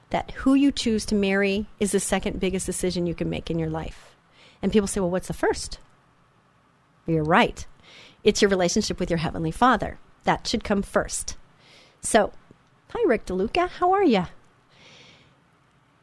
that 0.09 0.31
who 0.31 0.53
you 0.53 0.71
choose 0.71 1.05
to 1.07 1.15
marry 1.15 1.65
is 1.81 1.91
the 1.91 1.99
second 1.99 2.39
biggest 2.39 2.65
decision 2.65 3.07
you 3.07 3.13
can 3.13 3.29
make 3.29 3.51
in 3.51 3.59
your 3.59 3.69
life. 3.69 4.15
And 4.61 4.71
people 4.71 4.87
say, 4.87 5.01
well, 5.01 5.09
what's 5.09 5.27
the 5.27 5.33
first? 5.33 5.79
You're 7.05 7.25
right. 7.25 7.65
It's 8.23 8.41
your 8.41 8.47
relationship 8.47 9.01
with 9.01 9.09
your 9.09 9.17
Heavenly 9.17 9.51
Father. 9.51 9.99
That 10.23 10.47
should 10.47 10.63
come 10.63 10.81
first. 10.81 11.35
So, 11.99 12.31
hi, 12.91 13.03
Rick 13.05 13.25
DeLuca. 13.25 13.67
How 13.67 13.91
are 13.91 14.05
you? 14.05 14.27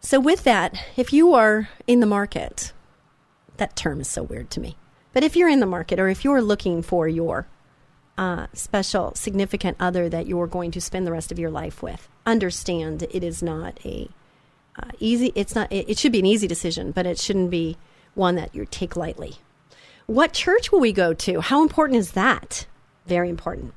So, 0.00 0.20
with 0.20 0.44
that, 0.44 0.78
if 0.98 1.14
you 1.14 1.32
are 1.32 1.70
in 1.86 2.00
the 2.00 2.06
market, 2.06 2.74
that 3.56 3.76
term 3.76 4.00
is 4.00 4.08
so 4.08 4.22
weird 4.22 4.50
to 4.50 4.60
me. 4.60 4.76
But 5.12 5.24
if 5.24 5.36
you're 5.36 5.48
in 5.48 5.60
the 5.60 5.66
market 5.66 6.00
or 6.00 6.08
if 6.08 6.24
you're 6.24 6.42
looking 6.42 6.82
for 6.82 7.06
your 7.06 7.46
uh, 8.18 8.46
special, 8.52 9.14
significant 9.14 9.76
other 9.80 10.08
that 10.08 10.26
you're 10.26 10.46
going 10.46 10.70
to 10.72 10.80
spend 10.80 11.06
the 11.06 11.12
rest 11.12 11.32
of 11.32 11.38
your 11.38 11.50
life 11.50 11.82
with, 11.82 12.08
understand 12.26 13.02
it 13.02 13.24
is 13.24 13.42
not 13.42 13.78
a 13.84 14.08
uh, 14.76 14.90
easy. 14.98 15.32
It's 15.34 15.54
not. 15.54 15.70
It, 15.72 15.88
it 15.88 15.98
should 15.98 16.12
be 16.12 16.18
an 16.18 16.26
easy 16.26 16.46
decision, 16.46 16.90
but 16.90 17.06
it 17.06 17.18
shouldn't 17.18 17.50
be 17.50 17.76
one 18.14 18.34
that 18.36 18.54
you 18.54 18.66
take 18.66 18.96
lightly. 18.96 19.36
What 20.06 20.32
church 20.32 20.70
will 20.70 20.80
we 20.80 20.92
go 20.92 21.14
to? 21.14 21.40
How 21.40 21.62
important 21.62 21.98
is 21.98 22.12
that? 22.12 22.66
Very 23.06 23.28
important. 23.28 23.74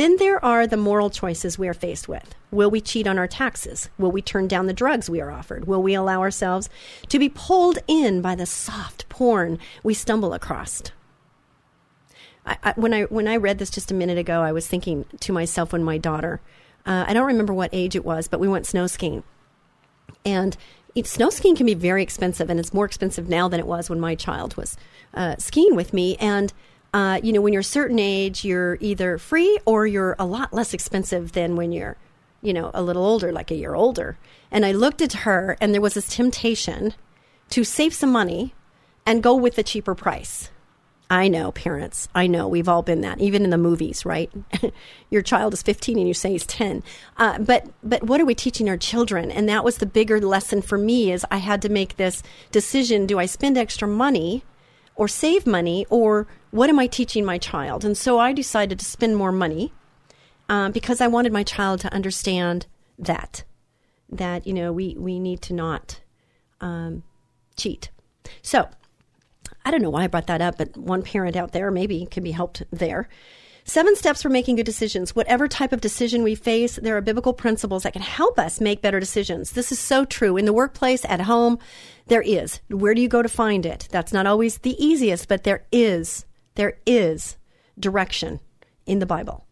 Then 0.00 0.16
there 0.16 0.42
are 0.42 0.66
the 0.66 0.78
moral 0.78 1.10
choices 1.10 1.58
we 1.58 1.68
are 1.68 1.74
faced 1.74 2.08
with. 2.08 2.34
Will 2.50 2.70
we 2.70 2.80
cheat 2.80 3.06
on 3.06 3.18
our 3.18 3.26
taxes? 3.26 3.90
Will 3.98 4.10
we 4.10 4.22
turn 4.22 4.48
down 4.48 4.66
the 4.66 4.72
drugs 4.72 5.10
we 5.10 5.20
are 5.20 5.30
offered? 5.30 5.66
Will 5.66 5.82
we 5.82 5.92
allow 5.92 6.20
ourselves 6.20 6.70
to 7.10 7.18
be 7.18 7.28
pulled 7.28 7.80
in 7.86 8.22
by 8.22 8.34
the 8.34 8.46
soft 8.46 9.06
porn 9.10 9.58
we 9.82 9.92
stumble 9.92 10.32
across? 10.32 10.82
I, 12.46 12.56
I, 12.64 12.72
when 12.76 12.94
I 12.94 13.02
when 13.02 13.28
I 13.28 13.36
read 13.36 13.58
this 13.58 13.68
just 13.68 13.90
a 13.90 13.94
minute 13.94 14.16
ago, 14.16 14.40
I 14.40 14.52
was 14.52 14.66
thinking 14.66 15.04
to 15.20 15.34
myself 15.34 15.70
when 15.70 15.84
my 15.84 15.98
daughter, 15.98 16.40
uh, 16.86 17.04
I 17.06 17.12
don't 17.12 17.26
remember 17.26 17.52
what 17.52 17.68
age 17.70 17.94
it 17.94 18.02
was, 18.02 18.26
but 18.26 18.40
we 18.40 18.48
went 18.48 18.66
snow 18.66 18.86
skiing, 18.86 19.22
and 20.24 20.56
snow 21.04 21.28
skiing 21.28 21.56
can 21.56 21.66
be 21.66 21.74
very 21.74 22.02
expensive, 22.02 22.48
and 22.48 22.58
it's 22.58 22.72
more 22.72 22.86
expensive 22.86 23.28
now 23.28 23.48
than 23.48 23.60
it 23.60 23.66
was 23.66 23.90
when 23.90 24.00
my 24.00 24.14
child 24.14 24.56
was 24.56 24.78
uh, 25.12 25.36
skiing 25.36 25.76
with 25.76 25.92
me. 25.92 26.16
And 26.16 26.54
uh, 26.92 27.20
you 27.22 27.32
know, 27.32 27.40
when 27.40 27.52
you're 27.52 27.60
a 27.60 27.64
certain 27.64 27.98
age, 27.98 28.44
you're 28.44 28.76
either 28.80 29.18
free 29.18 29.58
or 29.64 29.86
you're 29.86 30.16
a 30.18 30.24
lot 30.26 30.52
less 30.52 30.74
expensive 30.74 31.32
than 31.32 31.56
when 31.56 31.72
you're, 31.72 31.96
you 32.42 32.52
know, 32.52 32.70
a 32.74 32.82
little 32.82 33.04
older, 33.04 33.32
like 33.32 33.50
a 33.50 33.54
year 33.56 33.74
older. 33.74 34.18
And 34.50 34.66
I 34.66 34.72
looked 34.72 35.00
at 35.00 35.12
her, 35.12 35.56
and 35.60 35.72
there 35.72 35.80
was 35.80 35.94
this 35.94 36.08
temptation 36.08 36.94
to 37.50 37.64
save 37.64 37.94
some 37.94 38.10
money 38.10 38.54
and 39.06 39.22
go 39.22 39.34
with 39.34 39.56
the 39.56 39.62
cheaper 39.62 39.94
price. 39.94 40.50
I 41.12 41.26
know, 41.26 41.50
parents. 41.50 42.08
I 42.14 42.28
know 42.28 42.46
we've 42.46 42.68
all 42.68 42.82
been 42.82 43.00
that, 43.00 43.20
even 43.20 43.42
in 43.42 43.50
the 43.50 43.58
movies, 43.58 44.04
right? 44.04 44.30
Your 45.10 45.22
child 45.22 45.52
is 45.52 45.62
15 45.62 45.98
and 45.98 46.06
you 46.06 46.14
say 46.14 46.30
he's 46.30 46.46
10. 46.46 46.84
Uh, 47.16 47.38
but 47.40 47.66
but 47.82 48.04
what 48.04 48.20
are 48.20 48.24
we 48.24 48.36
teaching 48.36 48.68
our 48.68 48.76
children? 48.76 49.32
And 49.32 49.48
that 49.48 49.64
was 49.64 49.78
the 49.78 49.86
bigger 49.86 50.20
lesson 50.20 50.62
for 50.62 50.78
me 50.78 51.10
is 51.10 51.26
I 51.28 51.38
had 51.38 51.62
to 51.62 51.68
make 51.68 51.96
this 51.96 52.22
decision: 52.52 53.06
Do 53.06 53.18
I 53.18 53.26
spend 53.26 53.58
extra 53.58 53.88
money, 53.88 54.44
or 55.00 55.08
save 55.08 55.46
money, 55.46 55.86
or 55.88 56.26
what 56.50 56.68
am 56.68 56.78
I 56.78 56.86
teaching 56.86 57.24
my 57.24 57.38
child? 57.38 57.86
And 57.86 57.96
so 57.96 58.18
I 58.18 58.34
decided 58.34 58.78
to 58.80 58.84
spend 58.84 59.16
more 59.16 59.32
money 59.32 59.72
um, 60.50 60.72
because 60.72 61.00
I 61.00 61.06
wanted 61.06 61.32
my 61.32 61.42
child 61.42 61.80
to 61.80 61.94
understand 61.94 62.66
that 62.98 63.42
that 64.10 64.46
you 64.46 64.52
know 64.52 64.74
we 64.74 64.94
we 64.98 65.18
need 65.18 65.40
to 65.40 65.54
not 65.54 66.00
um, 66.60 67.02
cheat. 67.56 67.88
So 68.42 68.68
I 69.64 69.70
don't 69.70 69.80
know 69.80 69.88
why 69.88 70.04
I 70.04 70.06
brought 70.06 70.26
that 70.26 70.42
up, 70.42 70.58
but 70.58 70.76
one 70.76 71.00
parent 71.00 71.34
out 71.34 71.52
there 71.52 71.70
maybe 71.70 72.04
can 72.04 72.22
be 72.22 72.32
helped 72.32 72.62
there. 72.70 73.08
Seven 73.70 73.94
steps 73.94 74.20
for 74.20 74.30
making 74.30 74.56
good 74.56 74.66
decisions. 74.66 75.14
Whatever 75.14 75.46
type 75.46 75.72
of 75.72 75.80
decision 75.80 76.24
we 76.24 76.34
face, 76.34 76.74
there 76.74 76.96
are 76.96 77.00
biblical 77.00 77.32
principles 77.32 77.84
that 77.84 77.92
can 77.92 78.02
help 78.02 78.36
us 78.36 78.60
make 78.60 78.82
better 78.82 78.98
decisions. 78.98 79.52
This 79.52 79.70
is 79.70 79.78
so 79.78 80.04
true. 80.04 80.36
In 80.36 80.44
the 80.44 80.52
workplace, 80.52 81.04
at 81.04 81.20
home, 81.20 81.56
there 82.08 82.20
is. 82.20 82.58
Where 82.68 82.94
do 82.94 83.00
you 83.00 83.06
go 83.06 83.22
to 83.22 83.28
find 83.28 83.64
it? 83.64 83.86
That's 83.92 84.12
not 84.12 84.26
always 84.26 84.58
the 84.58 84.74
easiest, 84.84 85.28
but 85.28 85.44
there 85.44 85.66
is. 85.70 86.26
There 86.56 86.78
is 86.84 87.36
direction 87.78 88.40
in 88.86 88.98
the 88.98 89.06
Bible. 89.06 89.46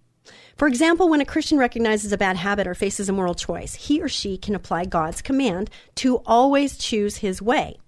For 0.56 0.66
example, 0.66 1.08
when 1.08 1.20
a 1.20 1.24
Christian 1.24 1.56
recognizes 1.56 2.10
a 2.10 2.18
bad 2.18 2.36
habit 2.36 2.66
or 2.66 2.74
faces 2.74 3.08
a 3.08 3.12
moral 3.12 3.36
choice, 3.36 3.74
he 3.74 4.02
or 4.02 4.08
she 4.08 4.36
can 4.36 4.56
apply 4.56 4.86
God's 4.86 5.22
command 5.22 5.70
to 5.94 6.16
always 6.26 6.76
choose 6.76 7.18
his 7.18 7.40
way. 7.40 7.78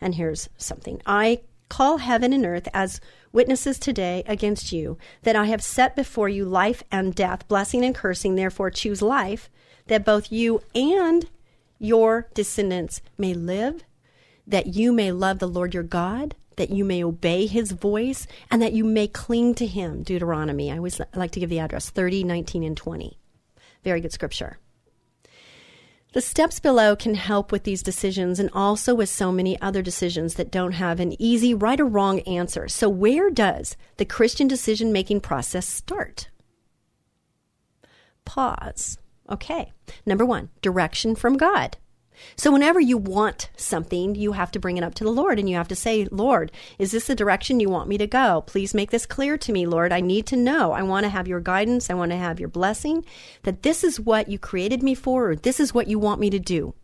And 0.00 0.16
here's 0.16 0.48
something 0.56 1.00
I 1.06 1.42
call 1.68 1.98
heaven 1.98 2.32
and 2.32 2.44
earth 2.44 2.66
as 2.74 3.00
witnesses 3.34 3.78
today 3.78 4.22
against 4.26 4.72
you 4.72 4.96
that 5.22 5.36
I 5.36 5.46
have 5.46 5.62
set 5.62 5.94
before 5.94 6.28
you 6.30 6.46
life 6.46 6.82
and 6.90 7.14
death, 7.14 7.46
blessing 7.48 7.84
and 7.84 7.94
cursing. 7.94 8.36
Therefore, 8.36 8.70
choose 8.70 9.02
life 9.02 9.50
that 9.88 10.04
both 10.04 10.32
you 10.32 10.62
and 10.74 11.28
your 11.78 12.28
descendants 12.32 13.02
may 13.18 13.34
live, 13.34 13.84
that 14.46 14.68
you 14.68 14.92
may 14.92 15.12
love 15.12 15.40
the 15.40 15.48
Lord 15.48 15.74
your 15.74 15.82
God, 15.82 16.36
that 16.56 16.70
you 16.70 16.84
may 16.84 17.02
obey 17.02 17.46
his 17.46 17.72
voice, 17.72 18.26
and 18.50 18.62
that 18.62 18.72
you 18.72 18.84
may 18.84 19.08
cling 19.08 19.54
to 19.56 19.66
him. 19.66 20.02
Deuteronomy. 20.02 20.70
I 20.70 20.76
always 20.76 21.00
like 21.14 21.32
to 21.32 21.40
give 21.40 21.50
the 21.50 21.58
address 21.58 21.90
30, 21.90 22.24
19, 22.24 22.62
and 22.62 22.76
20. 22.76 23.18
Very 23.82 24.00
good 24.00 24.12
scripture. 24.12 24.58
The 26.14 26.20
steps 26.20 26.60
below 26.60 26.94
can 26.94 27.16
help 27.16 27.50
with 27.50 27.64
these 27.64 27.82
decisions 27.82 28.38
and 28.38 28.48
also 28.52 28.94
with 28.94 29.08
so 29.08 29.32
many 29.32 29.60
other 29.60 29.82
decisions 29.82 30.34
that 30.34 30.52
don't 30.52 30.74
have 30.74 31.00
an 31.00 31.20
easy 31.20 31.52
right 31.54 31.80
or 31.80 31.86
wrong 31.86 32.20
answer. 32.20 32.68
So, 32.68 32.88
where 32.88 33.30
does 33.30 33.76
the 33.96 34.04
Christian 34.04 34.46
decision 34.46 34.92
making 34.92 35.22
process 35.22 35.66
start? 35.66 36.28
Pause. 38.24 38.98
Okay. 39.28 39.72
Number 40.06 40.24
one, 40.24 40.50
direction 40.62 41.16
from 41.16 41.36
God. 41.36 41.78
So, 42.36 42.52
whenever 42.52 42.80
you 42.80 42.96
want 42.96 43.50
something, 43.56 44.14
you 44.14 44.32
have 44.32 44.50
to 44.52 44.58
bring 44.58 44.76
it 44.76 44.84
up 44.84 44.94
to 44.94 45.04
the 45.04 45.10
Lord 45.10 45.38
and 45.38 45.48
you 45.48 45.56
have 45.56 45.68
to 45.68 45.76
say, 45.76 46.06
Lord, 46.10 46.52
is 46.78 46.92
this 46.92 47.06
the 47.06 47.14
direction 47.14 47.60
you 47.60 47.68
want 47.68 47.88
me 47.88 47.98
to 47.98 48.06
go? 48.06 48.42
Please 48.46 48.74
make 48.74 48.90
this 48.90 49.06
clear 49.06 49.36
to 49.38 49.52
me, 49.52 49.66
Lord. 49.66 49.92
I 49.92 50.00
need 50.00 50.26
to 50.26 50.36
know. 50.36 50.72
I 50.72 50.82
want 50.82 51.04
to 51.04 51.10
have 51.10 51.28
your 51.28 51.40
guidance. 51.40 51.90
I 51.90 51.94
want 51.94 52.12
to 52.12 52.16
have 52.16 52.40
your 52.40 52.48
blessing 52.48 53.04
that 53.42 53.62
this 53.62 53.84
is 53.84 54.00
what 54.00 54.28
you 54.28 54.38
created 54.38 54.82
me 54.82 54.94
for, 54.94 55.30
or 55.30 55.36
this 55.36 55.60
is 55.60 55.74
what 55.74 55.88
you 55.88 55.98
want 55.98 56.20
me 56.20 56.30
to 56.30 56.38
do. 56.38 56.74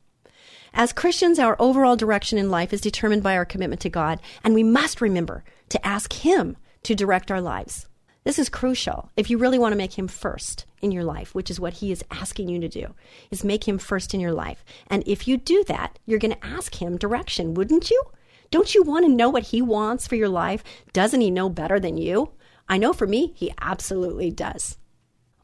As 0.73 0.93
Christians, 0.93 1.39
our 1.39 1.57
overall 1.59 1.97
direction 1.97 2.39
in 2.39 2.51
life 2.51 2.73
is 2.73 2.81
determined 2.81 3.23
by 3.23 3.37
our 3.37 3.45
commitment 3.45 3.81
to 3.83 3.89
God, 3.89 4.21
and 4.45 4.55
we 4.55 4.63
must 4.63 5.01
remember 5.01 5.45
to 5.69 5.85
ask 5.87 6.13
Him 6.13 6.57
to 6.85 6.95
direct 6.95 7.31
our 7.31 7.41
lives. 7.41 7.87
This 8.23 8.39
is 8.39 8.51
crucial 8.51 9.11
if 9.17 9.31
you 9.31 9.39
really 9.39 9.59
want 9.59 9.73
to 9.73 9.79
make 9.79 9.99
him 9.99 10.07
first 10.07 10.67
in 10.83 10.93
your 10.93 11.05
life, 11.05 11.35
which 11.35 11.51
is 11.51 11.59
what 11.59 11.75
he 11.75 11.91
is 11.91 12.05
asking 12.11 12.49
you 12.49 12.61
to 12.61 12.69
do, 12.69 12.95
is 13.31 13.45
make 13.45 13.67
him 13.67 13.79
first 13.79 14.13
in 14.13 14.21
your 14.21 14.33
life. 14.33 14.63
And 14.89 15.03
if 15.07 15.27
you 15.27 15.39
do 15.39 15.65
that, 15.69 15.99
you're 16.05 16.19
going 16.19 16.35
to 16.35 16.47
ask 16.47 16.83
him 16.83 16.99
direction, 16.99 17.55
wouldn't 17.55 17.91
you? 17.91 18.03
Don't 18.51 18.75
you 18.75 18.83
want 18.83 19.07
to 19.07 19.13
know 19.13 19.31
what 19.31 19.45
he 19.45 19.63
wants 19.63 20.07
for 20.07 20.17
your 20.17 20.29
life? 20.29 20.63
Doesn't 20.93 21.23
he 21.23 21.31
know 21.31 21.49
better 21.49 21.81
than 21.81 21.97
you? 21.97 22.33
I 22.69 22.77
know 22.77 22.93
for 22.93 23.07
me, 23.07 23.33
he 23.37 23.55
absolutely 23.61 24.31
does. 24.31 24.77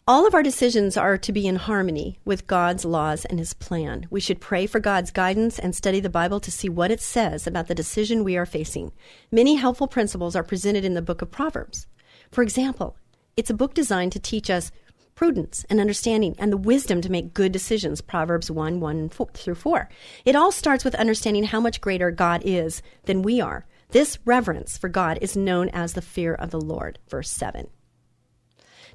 All 0.09 0.25
of 0.25 0.35
our 0.35 0.43
decisions 0.43 0.97
are 0.97 1.19
to 1.19 1.33
be 1.33 1.49
in 1.49 1.57
harmony 1.57 2.21
with 2.25 2.47
God's 2.47 2.85
laws 2.85 3.25
and 3.25 3.41
His 3.41 3.55
plan. 3.55 4.07
We 4.09 4.21
should 4.21 4.41
pray 4.41 4.67
for 4.69 4.79
God's 4.79 5.11
guidance 5.11 5.59
and 5.59 5.75
study 5.75 5.99
the 5.99 6.09
Bible 6.09 6.39
to 6.39 6.53
see 6.53 6.69
what 6.69 6.93
it 6.93 7.01
says 7.01 7.45
about 7.45 7.67
the 7.67 7.75
decision 7.75 8.23
we 8.23 8.37
are 8.37 8.47
facing. 8.47 8.93
Many 9.33 9.57
helpful 9.57 9.89
principles 9.89 10.37
are 10.37 10.45
presented 10.45 10.85
in 10.85 10.95
the 10.95 11.03
book 11.03 11.23
of 11.23 11.33
Proverbs. 11.33 11.89
For 12.31 12.43
example, 12.43 12.97
it's 13.37 13.51
a 13.51 13.55
book 13.55 13.75
designed 13.75 14.13
to 14.13 14.19
teach 14.19 14.51
us 14.51 14.71
prudence 15.17 15.65
and 15.69 15.81
understanding 15.81 16.37
and 16.39 16.53
the 16.53 16.57
wisdom 16.57 17.01
to 17.01 17.11
make 17.11 17.35
good 17.35 17.51
decisions 17.51 18.01
proverbs 18.01 18.51
1 18.51 18.79
1 18.81 19.09
through 19.09 19.55
4 19.55 19.89
it 20.25 20.37
all 20.37 20.53
starts 20.53 20.85
with 20.85 20.95
understanding 20.95 21.45
how 21.45 21.59
much 21.59 21.81
greater 21.81 22.11
god 22.11 22.43
is 22.45 22.83
than 23.05 23.23
we 23.23 23.41
are. 23.41 23.67
This 23.91 24.19
reverence 24.25 24.77
for 24.77 24.89
god 24.89 25.19
is 25.23 25.37
known 25.37 25.71
as 25.71 25.95
the 25.95 26.03
fear 26.03 26.35
of 26.35 26.51
the 26.51 26.61
lord. 26.61 26.99
Verse 27.09 27.31
7 27.31 27.69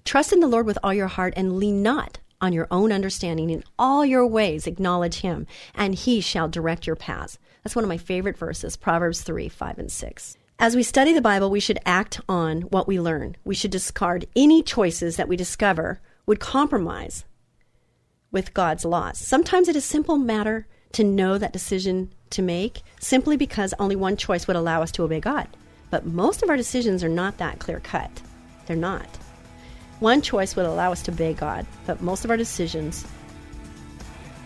trust 0.04 0.32
in 0.32 0.40
the 0.40 0.48
lord 0.48 0.66
with 0.66 0.80
all 0.84 0.94
your 0.94 1.08
heart 1.08 1.34
and 1.36 1.58
lean 1.58 1.84
not 1.84 2.20
on 2.40 2.54
your 2.54 2.68
own 2.72 2.92
understanding. 2.92 3.50
In 3.50 3.64
all 3.78 4.06
your 4.06 4.26
ways 4.26 4.68
acknowledge 4.68 5.22
him 5.22 5.48
and 5.76 5.96
he 5.96 6.22
shall 6.22 6.48
direct 6.48 6.88
your 6.88 6.96
paths. 6.96 7.38
That's 7.64 7.76
one 7.76 7.86
of 7.86 7.90
my 7.90 7.98
favorite 7.98 8.38
verses 8.38 8.78
proverbs 8.78 9.22
3 9.22 9.50
5 9.50 9.80
and 9.80 9.92
6 9.92 10.38
as 10.62 10.76
we 10.76 10.84
study 10.84 11.12
the 11.12 11.24
Bible, 11.24 11.50
we 11.50 11.60
should 11.60 11.80
act 11.88 12.22
on 12.30 12.62
what 12.62 12.88
we 12.88 13.00
learn. 13.00 13.36
We 13.44 13.56
should 13.56 13.72
discard 13.72 14.28
any 14.36 14.62
choices 14.62 15.16
that 15.16 15.28
we 15.28 15.36
discover 15.36 16.00
would 16.28 16.40
compromise 16.40 17.26
with 18.32 18.54
God's 18.54 18.86
laws. 18.86 19.18
Sometimes 19.18 19.68
it 19.68 19.76
is 19.76 19.84
a 19.84 19.88
simple 19.88 20.20
matter 20.20 20.68
to 20.92 21.04
know 21.04 21.40
that 21.40 21.52
decision 21.52 22.14
to 22.30 22.44
make 22.44 22.84
simply 23.00 23.38
because 23.38 23.74
only 23.80 23.96
one 23.96 24.16
choice 24.16 24.46
would 24.46 24.56
allow 24.56 24.84
us 24.84 24.92
to 24.92 25.04
obey 25.04 25.20
God. 25.20 25.48
But 25.90 26.06
most 26.06 26.44
of 26.44 26.50
our 26.52 26.58
decisions 26.58 27.04
are 27.04 27.10
not 27.10 27.40
that 27.40 27.58
clear 27.58 27.80
cut. 27.80 28.22
They're 28.68 28.78
not. 28.78 29.08
One 30.00 30.22
choice 30.22 30.56
would 30.56 30.68
allow 30.68 30.92
us 30.92 31.02
to 31.04 31.12
obey 31.12 31.34
God, 31.34 31.66
but 31.88 32.04
most 32.04 32.24
of 32.24 32.30
our 32.30 32.38
decisions 32.38 33.04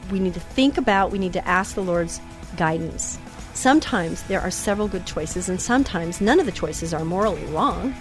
we 0.10 0.20
need 0.20 0.36
to 0.36 0.40
think 0.40 0.78
about, 0.78 1.12
we 1.12 1.20
need 1.20 1.34
to 1.34 1.46
ask 1.46 1.76
the 1.76 1.84
Lord's 1.84 2.22
guidance. 2.56 3.20
Sometimes 3.56 4.22
there 4.24 4.42
are 4.42 4.52
several 4.52 4.90
good 4.90 5.06
choices, 5.06 5.48
and 5.48 5.62
sometimes 5.62 6.20
none 6.20 6.42
of 6.42 6.46
the 6.46 6.52
choices 6.52 6.94
are 6.94 7.06
morally 7.06 7.46
wrong. 7.46 7.96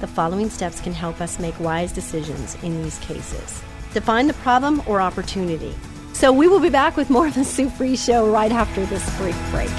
The 0.00 0.06
following 0.06 0.50
steps 0.50 0.78
can 0.78 0.92
help 0.92 1.22
us 1.22 1.38
make 1.38 1.58
wise 1.58 1.90
decisions 1.90 2.54
in 2.62 2.82
these 2.82 2.98
cases. 2.98 3.62
Define 3.94 4.26
the 4.26 4.34
problem 4.34 4.82
or 4.86 5.00
opportunity. 5.00 5.74
So 6.12 6.32
we 6.32 6.48
will 6.48 6.60
be 6.60 6.68
back 6.68 6.98
with 6.98 7.08
more 7.08 7.26
of 7.26 7.34
the 7.34 7.44
Sue 7.44 7.70
Fries 7.70 8.04
Show 8.04 8.30
right 8.30 8.52
after 8.52 8.84
this 8.84 9.04
brief 9.16 9.50
break. 9.50 9.70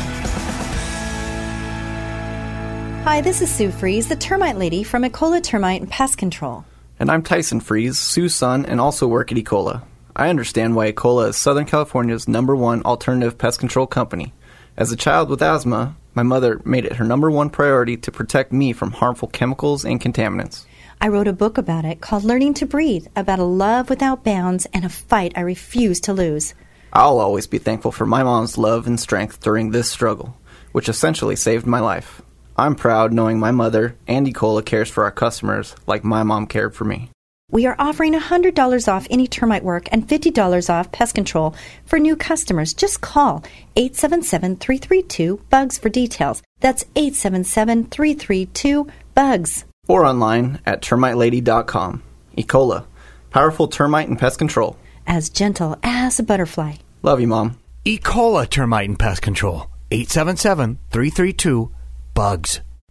Hi, 3.03 3.21
this 3.21 3.43
is 3.43 3.53
Sue 3.53 3.69
Fries, 3.69 4.07
the 4.07 4.15
termite 4.15 4.57
lady 4.57 4.83
from 4.83 5.03
Ecola 5.03 5.41
Termite 5.41 5.81
and 5.81 5.89
Pest 5.89 6.17
Control. 6.17 6.65
And 6.99 7.11
I'm 7.11 7.21
Tyson 7.21 7.59
Fries, 7.59 7.99
Sue's 7.99 8.33
son, 8.33 8.65
and 8.65 8.81
also 8.81 9.07
work 9.07 9.31
at 9.31 9.37
Ecola. 9.37 9.83
I 10.15 10.29
understand 10.29 10.75
why 10.75 10.91
Ecola 10.91 11.29
is 11.29 11.37
Southern 11.37 11.65
California's 11.65 12.27
number 12.27 12.55
one 12.55 12.81
alternative 12.83 13.37
pest 13.37 13.59
control 13.59 13.85
company. 13.85 14.33
As 14.77 14.91
a 14.91 14.97
child 14.97 15.29
with 15.29 15.41
asthma, 15.41 15.95
my 16.13 16.23
mother 16.23 16.61
made 16.65 16.83
it 16.83 16.97
her 16.97 17.05
number 17.05 17.31
one 17.31 17.49
priority 17.49 17.95
to 17.95 18.11
protect 18.11 18.51
me 18.51 18.73
from 18.73 18.91
harmful 18.91 19.29
chemicals 19.29 19.85
and 19.85 20.01
contaminants. 20.01 20.65
I 20.99 21.07
wrote 21.07 21.29
a 21.29 21.33
book 21.33 21.57
about 21.57 21.85
it 21.85 22.01
called 22.01 22.25
Learning 22.25 22.53
to 22.55 22.65
Breathe, 22.65 23.07
about 23.15 23.39
a 23.39 23.45
love 23.45 23.89
without 23.89 24.25
bounds 24.25 24.67
and 24.73 24.83
a 24.83 24.89
fight 24.89 25.31
I 25.37 25.41
refuse 25.41 26.01
to 26.01 26.13
lose. 26.13 26.53
I'll 26.91 27.19
always 27.19 27.47
be 27.47 27.57
thankful 27.57 27.93
for 27.93 28.05
my 28.05 28.23
mom's 28.23 28.57
love 28.57 28.85
and 28.85 28.99
strength 28.99 29.39
during 29.39 29.71
this 29.71 29.89
struggle, 29.89 30.37
which 30.73 30.89
essentially 30.89 31.37
saved 31.37 31.65
my 31.65 31.79
life. 31.79 32.21
I'm 32.57 32.75
proud 32.75 33.13
knowing 33.13 33.39
my 33.39 33.51
mother, 33.51 33.95
and 34.07 34.27
Ecola, 34.27 34.65
cares 34.65 34.89
for 34.89 35.05
our 35.05 35.11
customers 35.11 35.73
like 35.87 36.03
my 36.03 36.23
mom 36.23 36.47
cared 36.47 36.75
for 36.75 36.83
me. 36.83 37.11
We 37.51 37.67
are 37.67 37.75
offering 37.77 38.13
$100 38.13 38.87
off 38.91 39.07
any 39.09 39.27
termite 39.27 39.63
work 39.63 39.87
and 39.91 40.07
$50 40.07 40.69
off 40.69 40.91
pest 40.91 41.13
control 41.15 41.55
for 41.85 41.99
new 41.99 42.15
customers. 42.15 42.73
Just 42.73 43.01
call 43.01 43.43
877 43.75 44.57
332 44.57 45.39
BUGS 45.49 45.77
for 45.77 45.89
details. 45.89 46.41
That's 46.59 46.83
877 46.95 47.85
332 47.85 48.87
BUGS. 49.13 49.65
or 49.87 50.03
online 50.05 50.59
at 50.65 50.81
termitelady.com. 50.81 52.01
E. 52.35 52.43
Cola, 52.43 52.87
powerful 53.29 53.67
termite 53.67 54.09
and 54.09 54.17
pest 54.17 54.39
control. 54.39 54.77
As 55.05 55.29
gentle 55.29 55.77
as 55.83 56.19
a 56.19 56.23
butterfly. 56.23 56.73
Love 57.03 57.21
you, 57.21 57.27
Mom. 57.27 57.59
E. 57.85 57.99
Cola 57.99 58.47
Termite 58.47 58.89
and 58.89 58.97
Pest 58.97 59.21
Control. 59.21 59.67
877 59.91 60.79
332 60.89 61.71
BUGS. 62.15 62.61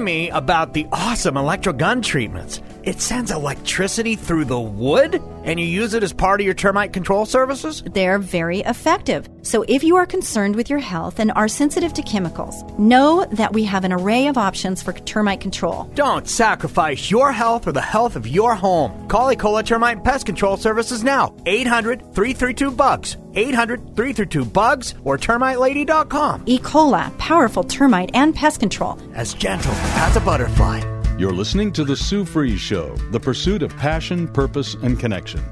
me 0.00 0.30
about 0.30 0.72
the 0.72 0.86
awesome 0.92 1.36
electro 1.36 1.72
gun 1.72 2.02
treatments. 2.02 2.60
It 2.86 3.00
sends 3.00 3.32
electricity 3.32 4.14
through 4.14 4.44
the 4.44 4.60
wood, 4.60 5.20
and 5.42 5.58
you 5.58 5.66
use 5.66 5.92
it 5.92 6.04
as 6.04 6.12
part 6.12 6.40
of 6.40 6.44
your 6.44 6.54
termite 6.54 6.92
control 6.92 7.26
services? 7.26 7.82
They're 7.84 8.20
very 8.20 8.60
effective. 8.60 9.28
So 9.42 9.64
if 9.66 9.82
you 9.82 9.96
are 9.96 10.06
concerned 10.06 10.54
with 10.54 10.70
your 10.70 10.78
health 10.78 11.18
and 11.18 11.32
are 11.32 11.48
sensitive 11.48 11.92
to 11.94 12.02
chemicals, 12.02 12.62
know 12.78 13.24
that 13.32 13.52
we 13.52 13.64
have 13.64 13.82
an 13.82 13.92
array 13.92 14.28
of 14.28 14.38
options 14.38 14.84
for 14.84 14.92
termite 14.92 15.40
control. 15.40 15.90
Don't 15.96 16.28
sacrifice 16.28 17.10
your 17.10 17.32
health 17.32 17.66
or 17.66 17.72
the 17.72 17.80
health 17.80 18.14
of 18.14 18.28
your 18.28 18.54
home. 18.54 19.08
Call 19.08 19.34
Ecola 19.34 19.66
Termite 19.66 20.04
Pest 20.04 20.24
Control 20.24 20.56
Services 20.56 21.02
now. 21.02 21.34
800 21.44 22.14
332 22.14 22.70
BUGS. 22.70 23.16
800 23.34 23.96
332 23.96 24.44
BUGS 24.44 24.94
or 25.02 25.18
termitelady.com. 25.18 26.44
E. 26.46 26.60
coli, 26.60 27.18
powerful 27.18 27.64
termite 27.64 28.12
and 28.14 28.32
pest 28.32 28.60
control. 28.60 28.96
As 29.12 29.34
gentle 29.34 29.72
as 29.72 30.16
a 30.16 30.20
butterfly. 30.20 30.95
You're 31.18 31.32
listening 31.32 31.72
to 31.72 31.82
The 31.82 31.96
Sue 31.96 32.26
Fries 32.26 32.60
Show, 32.60 32.94
the 33.10 33.18
pursuit 33.18 33.62
of 33.62 33.74
passion, 33.78 34.28
purpose, 34.28 34.74
and 34.74 35.00
connection. 35.00 35.42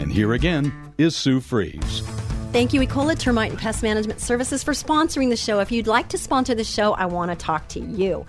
And 0.00 0.10
here 0.10 0.32
again 0.32 0.72
is 0.98 1.14
Sue 1.14 1.38
Fries. 1.38 2.00
Thank 2.50 2.72
you, 2.72 2.80
Ecola 2.80 3.16
Termite 3.16 3.50
and 3.50 3.58
Pest 3.58 3.84
Management 3.84 4.20
Services, 4.20 4.64
for 4.64 4.72
sponsoring 4.72 5.30
the 5.30 5.36
show. 5.36 5.60
If 5.60 5.70
you'd 5.70 5.86
like 5.86 6.08
to 6.08 6.18
sponsor 6.18 6.56
the 6.56 6.64
show, 6.64 6.94
I 6.94 7.06
want 7.06 7.30
to 7.30 7.36
talk 7.36 7.68
to 7.68 7.78
you. 7.78 8.26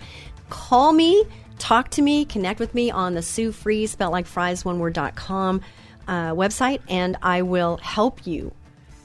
Call 0.51 0.93
me, 0.93 1.25
talk 1.57 1.89
to 1.89 2.03
me, 2.03 2.25
connect 2.25 2.59
with 2.59 2.75
me 2.75 2.91
on 2.91 3.15
the 3.15 3.23
Sue 3.23 3.51
Fries, 3.51 3.89
spelled 3.89 4.11
like 4.11 4.27
fries, 4.27 4.63
one 4.63 4.77
word.com 4.77 5.61
uh, 6.07 6.33
website, 6.33 6.81
and 6.87 7.17
I 7.23 7.41
will 7.41 7.77
help 7.77 8.27
you 8.27 8.53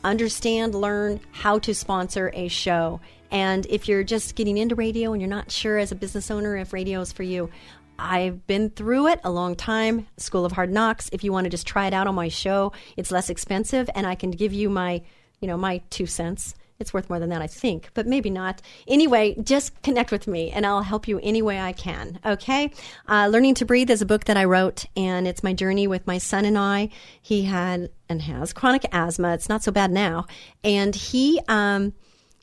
understand, 0.05 0.75
learn 0.75 1.21
how 1.33 1.59
to 1.61 1.75
sponsor 1.75 2.31
a 2.35 2.49
show. 2.49 3.01
And 3.31 3.67
if 3.67 3.89
you're 3.89 4.05
just 4.05 4.35
getting 4.37 4.57
into 4.57 4.75
radio 4.75 5.13
and 5.13 5.21
you're 5.21 5.29
not 5.29 5.51
sure 5.51 5.79
as 5.79 5.93
a 5.93 5.95
business 5.95 6.31
owner 6.31 6.57
if 6.57 6.73
radio 6.73 7.01
is 7.01 7.13
for 7.13 7.23
you, 7.23 7.51
I've 7.99 8.47
been 8.47 8.71
through 8.71 9.09
it 9.09 9.21
a 9.25 9.31
long 9.31 9.57
time, 9.57 10.07
School 10.17 10.45
of 10.45 10.53
Hard 10.53 10.71
Knocks. 10.71 11.11
If 11.13 11.25
you 11.25 11.33
want 11.33 11.45
to 11.45 11.51
just 11.51 11.67
try 11.67 11.87
it 11.87 11.95
out 11.95 12.07
on 12.07 12.15
my 12.15 12.29
show, 12.29 12.73
it's 12.97 13.11
less 13.11 13.29
expensive 13.29 13.91
and 13.95 14.07
I 14.07 14.15
can 14.15 14.31
give 14.31 14.53
you 14.53 14.71
my, 14.71 15.03
you 15.41 15.49
know, 15.49 15.57
my 15.57 15.79
2 15.91 16.07
cents. 16.07 16.55
It's 16.79 16.95
worth 16.95 17.11
more 17.11 17.19
than 17.19 17.31
that, 17.31 17.43
I 17.43 17.49
think, 17.49 17.91
but 17.95 18.07
maybe 18.07 18.31
not. 18.31 18.63
Anyway, 18.87 19.35
just 19.43 19.83
connect 19.83 20.13
with 20.13 20.29
me 20.29 20.53
and 20.53 20.65
I'll 20.65 20.83
help 20.83 21.09
you 21.09 21.19
any 21.25 21.43
way 21.43 21.61
I 21.61 21.73
can. 21.73 22.21
Okay? 22.25 22.71
Uh, 23.09 23.27
Learning 23.27 23.55
to 23.55 23.65
Breathe 23.65 23.91
is 23.91 24.01
a 24.01 24.07
book 24.07 24.25
that 24.25 24.37
I 24.37 24.45
wrote, 24.45 24.87
and 24.97 25.27
it's 25.27 25.43
my 25.43 25.53
journey 25.53 25.89
with 25.89 26.07
my 26.07 26.19
son 26.19 26.45
and 26.45 26.57
I. 26.57 26.91
He 27.21 27.43
had 27.43 27.91
and 28.09 28.23
has 28.23 28.53
chronic 28.53 28.87
asthma. 28.93 29.35
It's 29.35 29.49
not 29.49 29.65
so 29.65 29.73
bad 29.73 29.91
now. 29.91 30.27
And 30.63 30.95
he, 30.95 31.41
um, 31.49 31.95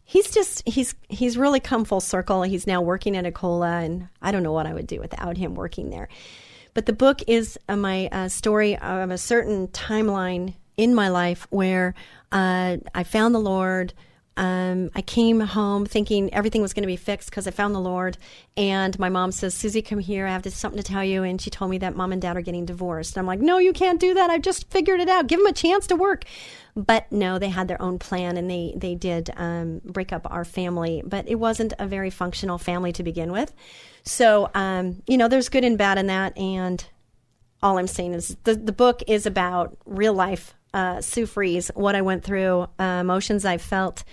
he's 0.06 0.30
just 0.30 0.66
he's 0.68 0.96
he's 1.10 1.38
really 1.38 1.60
come 1.60 1.84
full 1.84 2.00
circle. 2.00 2.44
He's 2.44 2.66
now 2.66 2.82
working 2.82 3.18
at 3.18 3.26
Ecola, 3.26 3.84
and 3.84 4.08
I 4.22 4.32
don't 4.32 4.44
know 4.44 4.54
what 4.54 4.68
I 4.68 4.74
would 4.74 4.88
do 4.88 5.00
without 5.00 5.36
him 5.36 5.56
working 5.56 5.90
there. 5.90 6.08
But 6.74 6.86
the 6.86 6.94
book 6.94 7.22
is 7.28 7.58
uh, 7.68 7.76
my 7.76 8.08
uh, 8.12 8.30
story 8.30 8.78
of 8.78 9.10
a 9.10 9.18
certain 9.18 9.68
timeline 9.70 10.54
in 10.78 10.94
my 10.94 11.10
life 11.10 11.48
where 11.50 11.96
uh, 12.32 12.78
I 12.94 13.04
found 13.04 13.36
the 13.36 13.40
Lord. 13.40 13.94
Um, 14.38 14.92
I 14.94 15.02
came 15.02 15.40
home 15.40 15.86
thinking 15.86 16.34
everything 16.34 16.62
was 16.62 16.74
going 16.74 16.84
to 16.84 16.88
be 16.88 16.98
fixed 16.98 17.30
because 17.30 17.48
I 17.48 17.52
found 17.52 17.74
the 17.74 17.80
Lord. 17.80 18.18
And 18.58 18.98
my 19.00 19.10
mom 19.10 19.32
says, 19.32 19.54
Susie, 19.54 19.82
come 19.82 20.00
here. 20.00 20.28
I 20.28 20.32
have 20.32 20.46
something 20.54 20.82
to 20.82 20.84
tell 20.84 21.04
you. 21.04 21.24
And 21.24 21.40
she 21.40 21.50
told 21.50 21.72
me 21.72 21.78
that 21.80 21.96
mom 21.96 22.12
and 22.12 22.22
dad 22.22 22.36
are 22.36 22.42
getting 22.42 22.66
divorced. 22.66 23.16
And 23.16 23.22
I'm 23.22 23.28
like, 23.28 23.40
no, 23.40 23.58
you 23.58 23.72
can't 23.72 24.00
do 24.00 24.14
that. 24.14 24.30
I 24.30 24.38
just 24.38 24.70
figured 24.70 25.00
it 25.00 25.08
out. 25.08 25.28
Give 25.28 25.40
them 25.40 25.48
a 25.48 25.54
chance 25.54 25.88
to 25.88 25.96
work. 25.96 26.26
But 26.76 27.10
no, 27.12 27.40
they 27.40 27.50
had 27.50 27.70
their 27.70 27.82
own 27.82 28.00
plan 28.00 28.36
and 28.36 28.50
they, 28.50 28.74
they 28.76 28.96
did 28.96 29.32
um, 29.38 29.82
break 29.86 30.12
up 30.12 30.28
our 30.30 30.44
family. 30.44 31.02
But 31.06 31.28
it 31.30 31.36
wasn't 31.36 31.74
a 31.80 31.88
very 31.88 32.10
functional 32.10 32.58
family 32.58 32.92
to 32.94 33.04
begin 33.04 33.32
with. 33.32 33.54
So, 34.04 34.52
um, 34.54 35.02
you 35.08 35.18
know, 35.18 35.30
there's 35.30 35.50
good 35.50 35.64
and 35.64 35.78
bad 35.78 35.98
in 35.98 36.08
that. 36.08 36.38
And 36.38 36.86
all 37.64 37.78
I'm 37.78 37.88
saying 37.88 38.14
is 38.14 38.36
the, 38.44 38.56
the 38.56 38.74
book 38.74 39.02
is 39.08 39.26
about 39.26 39.78
real 39.86 40.14
life 40.14 40.54
uh, 40.76 41.02
Sue 41.02 41.26
Fries, 41.26 41.72
what 41.74 41.96
I 41.96 42.02
went 42.02 42.24
through, 42.24 42.68
uh, 42.78 42.98
emotions 43.02 43.46
I 43.46 43.58
felt, 43.58 44.04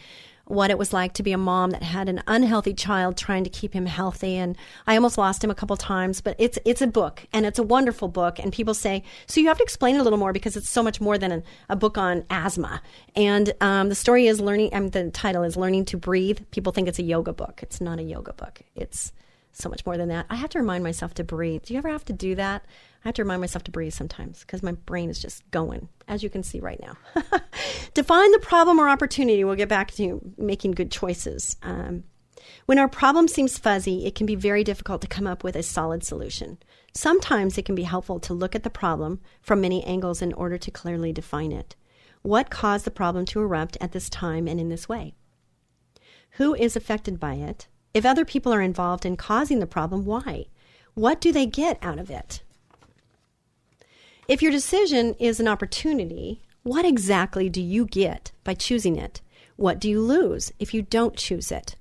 what 0.44 0.70
it 0.70 0.79
was 0.79 0.92
like 0.92 1.14
to 1.14 1.22
be 1.22 1.33
a 1.33 1.38
mom 1.38 1.70
that 1.70 1.83
had 1.83 2.09
an 2.09 2.22
unhealthy 2.27 2.75
child 2.75 3.16
trying 3.16 3.42
to 3.42 3.51
keep 3.51 3.72
him 3.72 3.87
healthy. 3.87 4.37
And 4.37 4.57
I 4.87 4.94
almost 4.94 5.18
lost 5.18 5.42
him 5.42 5.51
a 5.51 5.55
couple 5.55 5.77
times 5.77 6.20
but 6.20 6.37
it's 6.38 6.59
it's 6.64 6.83
a 6.83 6.87
book 6.87 7.27
and 7.33 7.46
it's 7.46 7.59
a 7.59 7.62
wonderful 7.62 8.09
book. 8.09 8.38
And 8.38 8.53
people 8.53 8.75
say 8.75 9.03
so 9.27 9.40
you 9.40 9.48
have 9.48 9.57
to 9.59 9.62
explain 9.62 9.96
it 9.96 10.01
a 10.01 10.03
little 10.03 10.18
more 10.18 10.33
because 10.33 10.57
it's 10.57 10.68
so 10.68 10.83
much 10.83 11.01
more 11.01 11.16
than 11.16 11.33
a, 11.33 11.42
a 11.70 11.77
book 11.77 11.96
on 11.96 12.25
asthma. 12.29 12.83
And 13.16 13.53
um, 13.61 13.88
the 13.88 13.94
story 13.94 14.27
is 14.27 14.40
learning 14.40 14.75
um, 14.75 14.90
the 14.90 15.11
title 15.11 15.42
is 15.42 15.57
learning 15.57 15.87
to 15.87 15.96
breathe. 15.96 16.40
People 16.51 16.72
think 16.72 16.87
it's 16.87 16.98
a 16.98 17.05
yoga 17.05 17.33
book. 17.33 17.61
It's 17.62 17.81
not 17.81 17.98
a 17.98 18.03
yoga 18.03 18.33
book. 18.33 18.61
It's 18.75 19.12
so 19.53 19.68
much 19.68 19.85
more 19.87 19.96
than 19.96 20.09
that. 20.09 20.27
I 20.29 20.37
have 20.37 20.51
to 20.51 20.59
remind 20.59 20.83
myself 20.85 21.14
to 21.14 21.25
breathe. 21.25 21.62
Do 21.64 21.75
you 21.75 21.79
ever 21.79 21.88
have 21.88 22.05
to 22.07 22.12
do 22.12 22.35
that 22.35 22.64
I 23.05 23.09
have 23.09 23.15
to 23.17 23.23
remind 23.23 23.41
myself 23.41 23.65
to 23.65 23.73
breathe 23.73 23.93
sometimes 23.93 24.41
because 24.41 24.62
my 24.62 24.73
brain 24.73 25.11
is 25.11 25.21
just 25.21 25.49
going, 25.51 25.88
as 26.07 26.23
you 26.23 26.31
can 26.31 26.45
see 26.45 26.61
right 26.61 26.81
now. 26.81 26.97
Define 27.95 28.31
the 28.31 28.38
problem 28.38 28.79
or 28.79 28.88
opportunity. 28.88 29.43
We'll 29.43 29.57
get 29.57 29.69
back 29.69 29.91
to 29.93 30.21
making 30.38 30.73
good 30.73 30.93
choices. 30.93 31.57
Um, 31.62 32.05
when 32.67 32.79
our 32.79 32.88
problem 32.88 33.27
seems 33.27 33.59
fuzzy, 33.59 34.07
it 34.07 34.15
can 34.15 34.27
be 34.27 34.37
very 34.37 34.62
difficult 34.62 35.01
to 35.03 35.09
come 35.09 35.27
up 35.27 35.43
with 35.43 35.57
a 35.57 35.62
solid 35.62 36.05
solution. 36.05 36.59
Sometimes 36.95 37.59
it 37.59 37.65
can 37.65 37.75
be 37.75 37.83
helpful 37.83 38.21
to 38.21 38.35
look 38.35 38.55
at 38.55 38.62
the 38.62 38.71
problem 38.71 39.21
from 39.41 39.61
many 39.61 39.83
angles 39.85 40.23
in 40.23 40.33
order 40.35 40.59
to 40.59 40.71
clearly 40.71 41.12
define 41.12 41.51
it. 41.51 41.75
What 42.23 42.51
caused 42.51 42.85
the 42.85 42.91
problem 42.93 43.25
to 43.27 43.41
erupt 43.41 43.77
at 43.81 43.93
this 43.93 44.09
time 44.09 44.47
and 44.47 44.61
in 44.61 44.69
this 44.69 44.88
way? 44.88 45.15
Who 46.37 46.55
is 46.55 46.77
affected 46.77 47.19
by 47.19 47.35
it? 47.35 47.67
If 47.95 48.07
other 48.07 48.25
people 48.25 48.55
are 48.55 48.62
involved 48.62 49.05
in 49.05 49.17
causing 49.17 49.59
the 49.59 49.67
problem, 49.67 50.05
why? 50.05 50.47
What 50.95 51.21
do 51.21 51.33
they 51.33 51.47
get 51.47 51.79
out 51.83 51.99
of 51.99 52.11
it? 52.11 52.43
If 54.33 54.40
your 54.40 54.51
decision 54.51 55.14
is 55.18 55.40
an 55.40 55.47
opportunity, 55.47 56.40
what 56.62 56.87
exactly 56.87 57.51
do 57.51 57.61
you 57.61 57.85
get 57.85 58.33
by 58.45 58.55
choosing 58.55 58.97
it? 58.97 59.21
What 59.57 59.79
do 59.79 59.90
you 59.90 60.01
lose 60.01 60.55
if 60.59 60.73
you 60.73 60.81
don't 60.81 61.18
choose 61.18 61.53
it? 61.53 61.77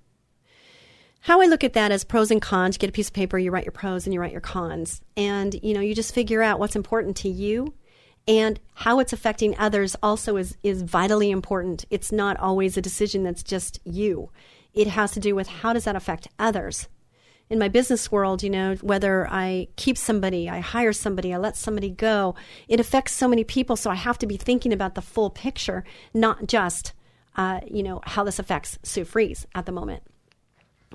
How 1.21 1.39
I 1.39 1.45
look 1.45 1.63
at 1.63 1.71
that 1.71 1.93
is 1.93 2.03
pros 2.03 2.29
and 2.29 2.41
cons, 2.41 2.75
you 2.75 2.79
get 2.79 2.89
a 2.89 2.91
piece 2.91 3.07
of 3.07 3.13
paper, 3.13 3.39
you 3.39 3.51
write 3.51 3.63
your 3.63 3.71
pros 3.71 4.05
and 4.05 4.13
you 4.13 4.19
write 4.19 4.33
your 4.33 4.41
cons. 4.41 4.99
And, 5.15 5.55
you 5.63 5.73
know, 5.73 5.79
you 5.79 5.95
just 5.95 6.13
figure 6.13 6.41
out 6.41 6.59
what's 6.59 6.75
important 6.75 7.15
to 7.17 7.29
you 7.29 7.73
and 8.27 8.59
how 8.73 8.99
it's 8.99 9.13
affecting 9.13 9.57
others 9.57 9.95
also 10.03 10.35
is, 10.35 10.57
is 10.61 10.81
vitally 10.81 11.31
important. 11.31 11.85
It's 11.89 12.11
not 12.11 12.35
always 12.35 12.75
a 12.75 12.81
decision 12.81 13.23
that's 13.23 13.43
just 13.43 13.79
you. 13.85 14.29
It 14.73 14.87
has 14.87 15.11
to 15.11 15.21
do 15.21 15.35
with 15.35 15.47
how 15.47 15.71
does 15.71 15.85
that 15.85 15.95
affect 15.95 16.27
others? 16.37 16.89
In 17.51 17.59
my 17.59 17.67
business 17.67 18.09
world, 18.11 18.41
you 18.41 18.49
know, 18.49 18.75
whether 18.75 19.27
I 19.29 19.67
keep 19.75 19.97
somebody, 19.97 20.49
I 20.49 20.61
hire 20.61 20.93
somebody, 20.93 21.33
I 21.33 21.37
let 21.37 21.57
somebody 21.57 21.89
go, 21.89 22.33
it 22.69 22.79
affects 22.79 23.11
so 23.11 23.27
many 23.27 23.43
people. 23.43 23.75
So 23.75 23.91
I 23.91 23.95
have 23.95 24.17
to 24.19 24.25
be 24.25 24.37
thinking 24.37 24.71
about 24.71 24.95
the 24.95 25.01
full 25.01 25.29
picture, 25.29 25.83
not 26.13 26.47
just, 26.47 26.93
uh, 27.35 27.59
you 27.69 27.83
know, 27.83 27.99
how 28.05 28.23
this 28.23 28.39
affects 28.39 28.79
Sue 28.83 29.03
Fries 29.03 29.45
at 29.53 29.65
the 29.65 29.71
moment. 29.73 30.03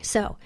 So, 0.02 0.38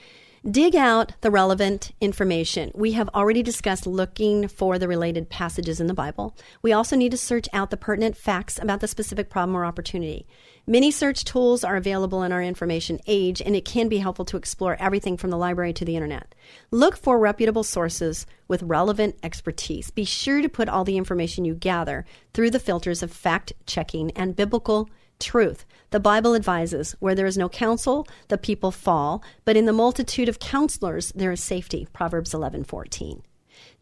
dig 0.48 0.74
out 0.74 1.12
the 1.20 1.30
relevant 1.30 1.92
information. 2.00 2.72
We 2.74 2.92
have 2.92 3.10
already 3.10 3.42
discussed 3.42 3.86
looking 3.86 4.48
for 4.48 4.78
the 4.78 4.88
related 4.88 5.28
passages 5.28 5.80
in 5.80 5.86
the 5.86 5.94
Bible. 5.94 6.36
We 6.62 6.72
also 6.72 6.96
need 6.96 7.10
to 7.10 7.18
search 7.18 7.48
out 7.52 7.70
the 7.70 7.76
pertinent 7.76 8.16
facts 8.16 8.58
about 8.58 8.80
the 8.80 8.88
specific 8.88 9.28
problem 9.28 9.56
or 9.56 9.64
opportunity. 9.64 10.26
Many 10.70 10.92
search 10.92 11.24
tools 11.24 11.64
are 11.64 11.74
available 11.74 12.22
in 12.22 12.30
our 12.30 12.40
information 12.40 13.00
age, 13.08 13.42
and 13.42 13.56
it 13.56 13.64
can 13.64 13.88
be 13.88 13.98
helpful 13.98 14.24
to 14.26 14.36
explore 14.36 14.76
everything 14.78 15.16
from 15.16 15.30
the 15.30 15.36
library 15.36 15.72
to 15.72 15.84
the 15.84 15.96
internet. 15.96 16.32
Look 16.70 16.96
for 16.96 17.18
reputable 17.18 17.64
sources 17.64 18.24
with 18.46 18.62
relevant 18.62 19.16
expertise. 19.24 19.90
Be 19.90 20.04
sure 20.04 20.40
to 20.40 20.48
put 20.48 20.68
all 20.68 20.84
the 20.84 20.96
information 20.96 21.44
you 21.44 21.56
gather 21.56 22.04
through 22.32 22.50
the 22.50 22.60
filters 22.60 23.02
of 23.02 23.10
fact 23.10 23.52
checking 23.66 24.12
and 24.12 24.36
biblical 24.36 24.88
truth. 25.18 25.66
The 25.90 25.98
Bible 25.98 26.36
advises 26.36 26.94
where 27.00 27.16
there 27.16 27.26
is 27.26 27.36
no 27.36 27.48
counsel, 27.48 28.06
the 28.28 28.38
people 28.38 28.70
fall, 28.70 29.24
but 29.44 29.56
in 29.56 29.66
the 29.66 29.72
multitude 29.72 30.28
of 30.28 30.38
counselors 30.38 31.10
there 31.16 31.32
is 31.32 31.42
safety. 31.42 31.88
Proverbs 31.92 32.32
11:14. 32.32 33.22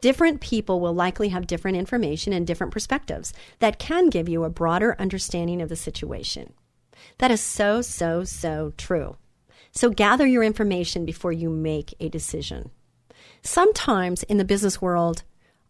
Different 0.00 0.40
people 0.40 0.80
will 0.80 0.94
likely 0.94 1.28
have 1.28 1.46
different 1.46 1.76
information 1.76 2.32
and 2.32 2.46
different 2.46 2.72
perspectives 2.72 3.34
that 3.58 3.78
can 3.78 4.08
give 4.08 4.26
you 4.26 4.44
a 4.44 4.48
broader 4.48 4.96
understanding 4.98 5.60
of 5.60 5.68
the 5.68 5.76
situation. 5.76 6.54
That 7.18 7.30
is 7.30 7.40
so, 7.40 7.82
so, 7.82 8.24
so 8.24 8.72
true. 8.76 9.16
So 9.72 9.90
gather 9.90 10.26
your 10.26 10.42
information 10.42 11.04
before 11.04 11.32
you 11.32 11.50
make 11.50 11.94
a 12.00 12.08
decision. 12.08 12.70
Sometimes 13.42 14.22
in 14.24 14.38
the 14.38 14.44
business 14.44 14.82
world, 14.82 15.22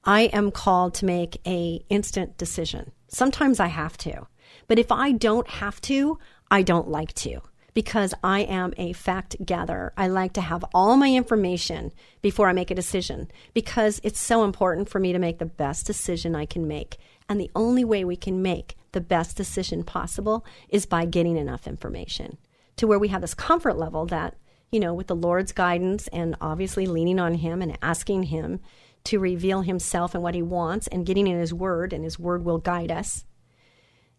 I 0.04 0.22
am 0.22 0.50
called 0.50 0.94
to 0.94 1.04
make 1.04 1.40
a 1.46 1.84
instant 1.88 2.38
decision. 2.38 2.92
Sometimes 3.08 3.60
I 3.60 3.66
have 3.66 3.98
to. 3.98 4.26
But 4.66 4.78
if 4.78 4.90
I 4.90 5.12
don't 5.12 5.48
have 5.48 5.80
to, 5.82 6.18
I 6.50 6.62
don't 6.62 6.88
like 6.88 7.12
to 7.14 7.40
because 7.74 8.14
I 8.24 8.40
am 8.40 8.72
a 8.76 8.92
fact 8.92 9.36
gatherer. 9.44 9.92
I 9.96 10.08
like 10.08 10.32
to 10.32 10.40
have 10.40 10.64
all 10.74 10.96
my 10.96 11.12
information 11.12 11.92
before 12.22 12.48
I 12.48 12.52
make 12.52 12.70
a 12.70 12.74
decision 12.74 13.30
because 13.54 14.00
it's 14.02 14.18
so 14.18 14.44
important 14.44 14.88
for 14.88 14.98
me 14.98 15.12
to 15.12 15.18
make 15.18 15.38
the 15.38 15.46
best 15.46 15.86
decision 15.86 16.34
I 16.34 16.46
can 16.46 16.66
make. 16.66 16.96
And 17.28 17.40
the 17.40 17.50
only 17.54 17.84
way 17.84 18.04
we 18.04 18.16
can 18.16 18.40
make 18.40 18.77
the 18.92 19.00
best 19.00 19.36
decision 19.36 19.84
possible 19.84 20.44
is 20.68 20.86
by 20.86 21.04
getting 21.04 21.36
enough 21.36 21.66
information 21.66 22.38
to 22.76 22.86
where 22.86 22.98
we 22.98 23.08
have 23.08 23.20
this 23.20 23.34
comfort 23.34 23.76
level 23.76 24.06
that, 24.06 24.36
you 24.70 24.80
know, 24.80 24.94
with 24.94 25.08
the 25.08 25.16
Lord's 25.16 25.52
guidance 25.52 26.08
and 26.08 26.36
obviously 26.40 26.86
leaning 26.86 27.18
on 27.18 27.34
Him 27.34 27.60
and 27.60 27.76
asking 27.82 28.24
Him 28.24 28.60
to 29.04 29.18
reveal 29.18 29.62
Himself 29.62 30.14
and 30.14 30.22
what 30.22 30.34
He 30.34 30.42
wants 30.42 30.86
and 30.86 31.06
getting 31.06 31.26
in 31.26 31.38
His 31.38 31.52
Word, 31.52 31.92
and 31.92 32.04
His 32.04 32.18
Word 32.18 32.44
will 32.44 32.58
guide 32.58 32.90
us. 32.90 33.24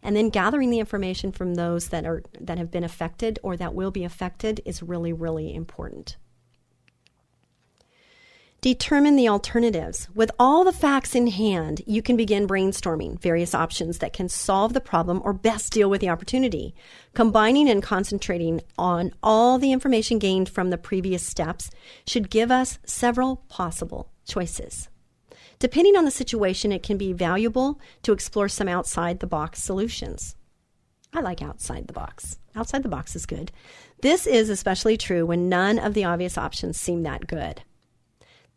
And 0.02 0.16
then 0.16 0.30
gathering 0.30 0.70
the 0.70 0.80
information 0.80 1.32
from 1.32 1.54
those 1.54 1.88
that 1.88 2.06
are 2.06 2.22
that 2.40 2.58
have 2.58 2.70
been 2.70 2.84
affected 2.84 3.38
or 3.42 3.56
that 3.56 3.74
will 3.74 3.90
be 3.90 4.04
affected 4.04 4.62
is 4.64 4.82
really 4.82 5.12
really 5.12 5.54
important 5.54 6.16
Determine 8.62 9.16
the 9.16 9.30
alternatives. 9.30 10.06
With 10.14 10.30
all 10.38 10.64
the 10.64 10.72
facts 10.72 11.14
in 11.14 11.28
hand, 11.28 11.80
you 11.86 12.02
can 12.02 12.18
begin 12.18 12.46
brainstorming 12.46 13.18
various 13.18 13.54
options 13.54 14.00
that 14.00 14.12
can 14.12 14.28
solve 14.28 14.74
the 14.74 14.82
problem 14.82 15.22
or 15.24 15.32
best 15.32 15.72
deal 15.72 15.88
with 15.88 16.02
the 16.02 16.10
opportunity. 16.10 16.74
Combining 17.14 17.70
and 17.70 17.82
concentrating 17.82 18.60
on 18.76 19.12
all 19.22 19.56
the 19.56 19.72
information 19.72 20.18
gained 20.18 20.50
from 20.50 20.68
the 20.68 20.76
previous 20.76 21.22
steps 21.22 21.70
should 22.06 22.28
give 22.28 22.50
us 22.50 22.78
several 22.84 23.36
possible 23.48 24.10
choices. 24.26 24.90
Depending 25.58 25.96
on 25.96 26.04
the 26.04 26.10
situation, 26.10 26.70
it 26.70 26.82
can 26.82 26.98
be 26.98 27.14
valuable 27.14 27.80
to 28.02 28.12
explore 28.12 28.50
some 28.50 28.68
outside 28.68 29.20
the 29.20 29.26
box 29.26 29.62
solutions. 29.62 30.36
I 31.14 31.20
like 31.20 31.40
outside 31.40 31.86
the 31.86 31.94
box. 31.94 32.38
Outside 32.54 32.82
the 32.82 32.90
box 32.90 33.16
is 33.16 33.24
good. 33.24 33.52
This 34.02 34.26
is 34.26 34.50
especially 34.50 34.98
true 34.98 35.24
when 35.24 35.48
none 35.48 35.78
of 35.78 35.94
the 35.94 36.04
obvious 36.04 36.36
options 36.36 36.78
seem 36.78 37.04
that 37.04 37.26
good. 37.26 37.62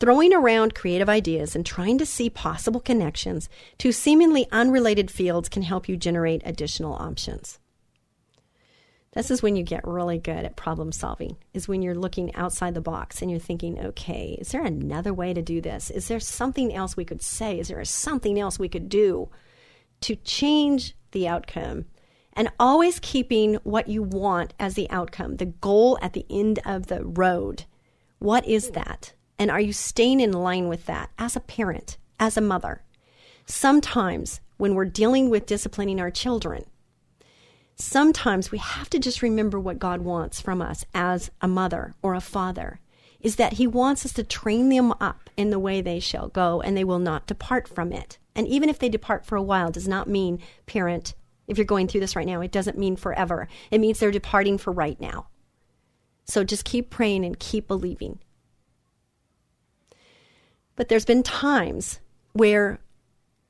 Throwing 0.03 0.33
around 0.33 0.75
creative 0.75 1.07
ideas 1.07 1.55
and 1.55 1.65
trying 1.65 1.97
to 1.97 2.05
see 2.05 2.29
possible 2.29 2.81
connections 2.81 3.47
to 3.77 3.93
seemingly 3.93 4.49
unrelated 4.51 5.09
fields 5.09 5.47
can 5.47 5.61
help 5.61 5.87
you 5.87 5.95
generate 5.95 6.41
additional 6.43 6.95
options. 6.95 7.57
This 9.13 9.31
is 9.31 9.41
when 9.41 9.55
you 9.55 9.63
get 9.63 9.87
really 9.87 10.17
good 10.17 10.43
at 10.43 10.57
problem 10.57 10.91
solving, 10.91 11.37
is 11.53 11.69
when 11.69 11.81
you're 11.81 11.95
looking 11.95 12.35
outside 12.35 12.73
the 12.73 12.81
box 12.81 13.21
and 13.21 13.31
you're 13.31 13.39
thinking, 13.39 13.79
okay, 13.79 14.37
is 14.41 14.51
there 14.51 14.65
another 14.65 15.13
way 15.13 15.33
to 15.33 15.41
do 15.41 15.61
this? 15.61 15.89
Is 15.89 16.09
there 16.09 16.19
something 16.19 16.73
else 16.73 16.97
we 16.97 17.05
could 17.05 17.21
say? 17.21 17.57
Is 17.57 17.69
there 17.69 17.85
something 17.85 18.37
else 18.37 18.59
we 18.59 18.67
could 18.67 18.89
do 18.89 19.29
to 20.01 20.17
change 20.17 20.97
the 21.11 21.29
outcome? 21.29 21.85
And 22.33 22.51
always 22.59 22.99
keeping 22.99 23.53
what 23.63 23.87
you 23.87 24.03
want 24.03 24.53
as 24.59 24.73
the 24.73 24.89
outcome, 24.89 25.37
the 25.37 25.45
goal 25.45 25.97
at 26.01 26.11
the 26.11 26.25
end 26.29 26.59
of 26.65 26.87
the 26.87 27.05
road. 27.05 27.63
What 28.19 28.45
is 28.45 28.71
that? 28.71 29.13
And 29.37 29.49
are 29.51 29.59
you 29.59 29.73
staying 29.73 30.19
in 30.19 30.31
line 30.31 30.67
with 30.67 30.85
that 30.85 31.09
as 31.17 31.35
a 31.35 31.41
parent, 31.41 31.97
as 32.19 32.37
a 32.37 32.41
mother? 32.41 32.83
Sometimes 33.45 34.39
when 34.57 34.75
we're 34.75 34.85
dealing 34.85 35.29
with 35.29 35.45
disciplining 35.45 35.99
our 35.99 36.11
children, 36.11 36.65
sometimes 37.75 38.51
we 38.51 38.57
have 38.57 38.89
to 38.91 38.99
just 38.99 39.21
remember 39.21 39.59
what 39.59 39.79
God 39.79 40.01
wants 40.01 40.39
from 40.39 40.61
us 40.61 40.85
as 40.93 41.31
a 41.41 41.47
mother 41.47 41.95
or 42.01 42.13
a 42.13 42.21
father 42.21 42.79
is 43.19 43.37
that 43.37 43.53
he 43.53 43.65
wants 43.65 44.05
us 44.05 44.13
to 44.13 44.23
train 44.23 44.69
them 44.69 44.91
up 44.99 45.29
in 45.37 45.49
the 45.49 45.59
way 45.59 45.81
they 45.81 45.99
shall 45.99 46.27
go 46.27 46.61
and 46.61 46.75
they 46.75 46.83
will 46.83 46.99
not 46.99 47.25
depart 47.25 47.67
from 47.67 47.91
it. 47.91 48.17
And 48.35 48.47
even 48.47 48.69
if 48.69 48.79
they 48.79 48.89
depart 48.89 49.25
for 49.25 49.37
a 49.37 49.41
while 49.41 49.71
does 49.71 49.87
not 49.87 50.09
mean 50.09 50.39
parent 50.65 51.13
if 51.47 51.57
you're 51.57 51.65
going 51.65 51.87
through 51.87 52.01
this 52.01 52.15
right 52.15 52.27
now, 52.27 52.41
it 52.41 52.51
doesn't 52.51 52.77
mean 52.77 52.95
forever. 52.95 53.47
It 53.69 53.79
means 53.79 53.99
they're 53.99 54.11
departing 54.11 54.57
for 54.57 54.71
right 54.71 54.99
now. 54.99 55.27
So 56.25 56.43
just 56.43 56.63
keep 56.65 56.89
praying 56.89 57.25
and 57.25 57.37
keep 57.37 57.67
believing. 57.67 58.19
But 60.75 60.89
there's 60.89 61.05
been 61.05 61.23
times 61.23 61.99
where 62.33 62.79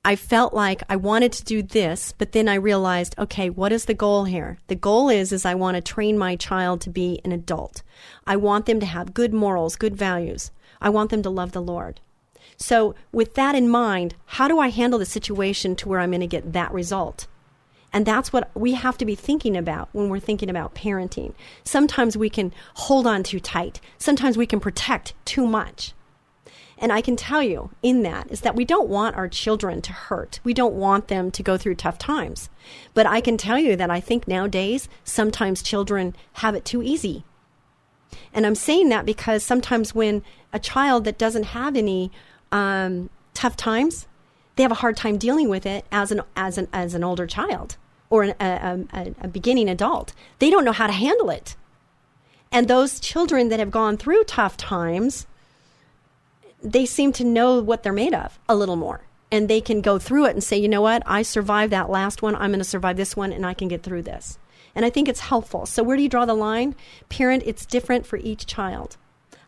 I 0.06 0.18
felt 0.18 0.54
like 0.54 0.84
I 0.90 0.98
wanted 0.98 1.32
to 1.34 1.46
do 1.46 1.64
this, 1.64 2.14
but 2.18 2.34
then 2.34 2.50
I 2.50 2.56
realized, 2.56 3.16
okay, 3.18 3.50
what 3.50 3.72
is 3.72 3.86
the 3.86 3.94
goal 3.94 4.26
here? 4.26 4.58
The 4.68 4.76
goal 4.76 5.08
is 5.08 5.32
is 5.32 5.46
I 5.46 5.56
want 5.56 5.76
to 5.76 5.82
train 5.82 6.18
my 6.18 6.36
child 6.36 6.82
to 6.82 6.90
be 6.90 7.22
an 7.24 7.32
adult. 7.32 7.84
I 8.28 8.36
want 8.36 8.66
them 8.66 8.82
to 8.82 8.86
have 8.86 9.14
good 9.14 9.34
morals, 9.34 9.78
good 9.78 9.96
values. 9.96 10.52
I 10.82 10.90
want 10.90 11.10
them 11.10 11.24
to 11.24 11.30
love 11.30 11.54
the 11.54 11.62
Lord. 11.62 12.02
So, 12.58 12.96
with 13.14 13.36
that 13.36 13.56
in 13.56 13.70
mind, 13.70 14.16
how 14.26 14.50
do 14.50 14.60
I 14.60 14.68
handle 14.70 15.00
the 15.00 15.06
situation 15.06 15.76
to 15.78 15.88
where 15.88 16.02
I'm 16.02 16.12
going 16.12 16.20
to 16.20 16.28
get 16.28 16.52
that 16.52 16.74
result? 16.74 17.28
And 17.94 18.06
that's 18.06 18.34
what 18.34 18.52
we 18.54 18.74
have 18.74 18.98
to 18.98 19.06
be 19.06 19.16
thinking 19.16 19.56
about 19.56 19.88
when 19.94 20.10
we're 20.10 20.20
thinking 20.20 20.50
about 20.50 20.76
parenting. 20.76 21.34
Sometimes 21.64 22.18
we 22.18 22.30
can 22.30 22.52
hold 22.74 23.08
on 23.08 23.24
too 23.24 23.40
tight. 23.40 23.80
Sometimes 23.98 24.36
we 24.36 24.48
can 24.48 24.60
protect 24.60 25.14
too 25.24 25.48
much. 25.48 25.94
And 26.84 26.92
I 26.92 27.00
can 27.00 27.16
tell 27.16 27.42
you 27.42 27.70
in 27.82 28.04
that 28.04 28.30
is 28.30 28.42
that 28.42 28.58
we 28.58 28.66
don't 28.66 28.90
want 28.90 29.16
our 29.16 29.30
children 29.30 29.82
to 29.84 29.94
hurt. 29.94 30.42
We 30.44 30.54
don't 30.54 30.74
want 30.74 31.08
them 31.08 31.32
to 31.32 31.42
go 31.42 31.58
through 31.58 31.76
tough 31.76 31.98
times. 31.98 32.50
But 32.94 33.06
I 33.06 33.22
can 33.22 33.38
tell 33.38 33.58
you 33.58 33.78
that 33.78 33.90
I 33.90 34.02
think 34.02 34.28
nowadays 34.28 34.90
sometimes 35.06 35.64
children 35.64 36.14
have 36.34 36.56
it 36.56 36.66
too 36.66 36.84
easy. 36.84 37.24
And 38.34 38.46
I'm 38.46 38.54
saying 38.54 38.90
that 38.90 39.06
because 39.06 39.44
sometimes 39.44 39.96
when 39.96 40.24
a 40.52 40.60
child 40.60 41.06
that 41.06 41.18
doesn't 41.18 41.46
have 41.46 41.78
any 41.78 42.12
um, 42.52 43.10
tough 43.34 43.56
times, 43.56 44.06
they 44.58 44.64
have 44.64 44.72
a 44.74 44.84
hard 44.84 44.98
time 44.98 45.18
dealing 45.18 45.48
with 45.48 45.66
it 45.66 45.86
as 45.90 46.12
an 46.12 46.22
as 46.36 46.58
an 46.58 46.68
as 46.74 46.94
an 46.94 47.04
older 47.06 47.26
child 47.26 47.78
or 48.10 48.24
an, 48.24 48.36
a, 48.42 48.86
a, 48.92 49.16
a 49.22 49.28
beginning 49.30 49.70
adult. 49.70 50.12
They 50.40 50.50
don't 50.50 50.66
know 50.66 50.74
how 50.74 50.88
to 50.88 50.94
handle 50.94 51.30
it. 51.30 51.56
And 52.52 52.68
those 52.68 53.00
children 53.00 53.48
that 53.48 53.60
have 53.62 53.72
gone 53.72 53.96
through 53.96 54.26
tough 54.26 54.58
times 54.58 55.28
they 56.64 56.86
seem 56.86 57.12
to 57.14 57.24
know 57.24 57.62
what 57.62 57.84
they're 57.84 57.94
made 57.94 58.14
of 58.14 58.40
a 58.48 58.56
little 58.56 58.76
more. 58.76 59.02
And 59.32 59.50
they 59.50 59.62
can 59.62 59.82
go 59.82 60.00
through 60.00 60.28
it 60.28 60.32
and 60.32 60.44
say, 60.44 60.58
you 60.58 60.70
know 60.70 60.82
what, 60.82 61.04
I 61.06 61.24
survived 61.24 61.74
that 61.74 61.90
last 61.90 62.22
one. 62.22 62.36
I'm 62.36 62.52
going 62.52 62.60
to 62.60 62.64
survive 62.64 62.98
this 62.98 63.16
one 63.18 63.34
and 63.34 63.46
I 63.46 63.54
can 63.54 63.68
get 63.68 63.84
through 63.84 64.04
this. 64.04 64.38
And 64.76 64.86
I 64.86 64.90
think 64.90 65.08
it's 65.08 65.20
helpful. 65.20 65.66
So, 65.66 65.84
where 65.84 65.98
do 65.98 66.04
you 66.04 66.10
draw 66.10 66.26
the 66.26 66.34
line? 66.34 66.76
Parent, 67.10 67.44
it's 67.46 67.66
different 67.66 68.06
for 68.06 68.18
each 68.18 68.46
child. 68.46 68.98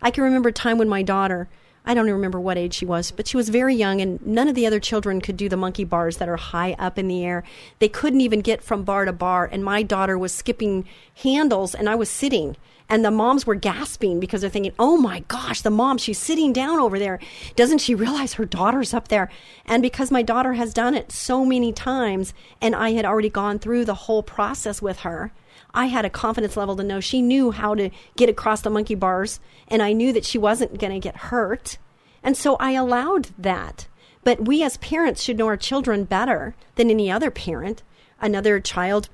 I 0.02 0.12
can 0.12 0.24
remember 0.24 0.50
a 0.50 0.54
time 0.54 0.78
when 0.78 0.90
my 0.90 1.02
daughter, 1.02 1.48
I 1.86 1.94
don't 1.94 2.06
even 2.06 2.16
remember 2.16 2.40
what 2.40 2.58
age 2.58 2.74
she 2.74 2.86
was, 2.86 3.12
but 3.12 3.28
she 3.28 3.38
was 3.38 3.50
very 3.50 3.76
young, 3.76 4.02
and 4.02 4.26
none 4.26 4.48
of 4.48 4.56
the 4.56 4.66
other 4.66 4.80
children 4.80 5.22
could 5.22 5.38
do 5.38 5.48
the 5.48 5.58
monkey 5.58 5.84
bars 5.84 6.18
that 6.18 6.30
are 6.30 6.38
high 6.38 6.74
up 6.80 6.98
in 6.98 7.08
the 7.08 7.24
air. 7.24 7.44
They 7.80 7.90
couldn't 7.90 8.22
even 8.22 8.42
get 8.42 8.64
from 8.64 8.84
bar 8.84 9.06
to 9.06 9.14
bar, 9.14 9.48
and 9.52 9.64
my 9.64 9.84
daughter 9.84 10.18
was 10.18 10.34
skipping 10.34 10.86
handles, 11.24 11.76
and 11.76 11.88
I 11.88 11.96
was 11.96 12.10
sitting. 12.10 12.58
And 12.88 13.04
the 13.04 13.12
moms 13.12 13.48
were 13.48 13.56
gasping 13.56 14.20
because 14.20 14.42
they're 14.42 14.50
thinking, 14.50 14.74
oh 14.78 14.98
my 14.98 15.22
gosh, 15.28 15.62
the 15.62 15.72
mom, 15.72 15.98
she's 15.98 16.20
sitting 16.20 16.54
down 16.54 16.80
over 16.80 17.00
there. 17.00 17.20
Doesn't 17.56 17.80
she 17.80 17.96
realize 17.96 18.34
her 18.34 18.46
daughter's 18.46 18.94
up 18.94 19.08
there? 19.08 19.30
And 19.66 19.82
because 19.82 20.12
my 20.12 20.22
daughter 20.22 20.54
has 20.54 20.74
done 20.74 20.94
it 20.94 21.12
so 21.12 21.46
many 21.46 21.74
times, 21.74 22.34
and 22.62 22.76
I 22.76 22.92
had 22.92 23.06
already 23.06 23.30
gone 23.30 23.58
through 23.58 23.86
the 23.86 23.96
whole 23.96 24.22
process 24.22 24.82
with 24.82 25.00
her, 25.00 25.32
I 25.76 25.88
had 25.88 26.06
a 26.06 26.10
confidence 26.10 26.58
level 26.58 26.76
to 26.78 26.84
know 26.84 27.00
she 27.00 27.22
knew 27.22 27.52
how 27.52 27.76
to 27.76 27.90
get 28.16 28.30
across 28.30 28.62
the 28.62 28.70
monkey 28.70 28.96
bars, 28.96 29.40
and 29.68 29.84
I 29.84 29.94
knew 29.94 30.14
that 30.14 30.26
she 30.26 30.38
wasn't 30.38 30.80
going 30.80 30.94
to 30.94 31.00
get 31.00 31.18
hurt. 31.18 31.78
And 32.24 32.36
so 32.36 32.56
I 32.56 32.72
allowed 32.72 33.30
that. 33.38 33.88
But 34.24 34.46
we 34.46 34.64
as 34.64 34.78
parents 34.78 35.22
should 35.22 35.38
know 35.38 35.46
our 35.46 35.58
children 35.58 36.06
better 36.06 36.56
than 36.76 36.90
any 36.90 37.12
other 37.12 37.30
parent. 37.30 37.84
Another 38.20 38.60
child 38.60 39.10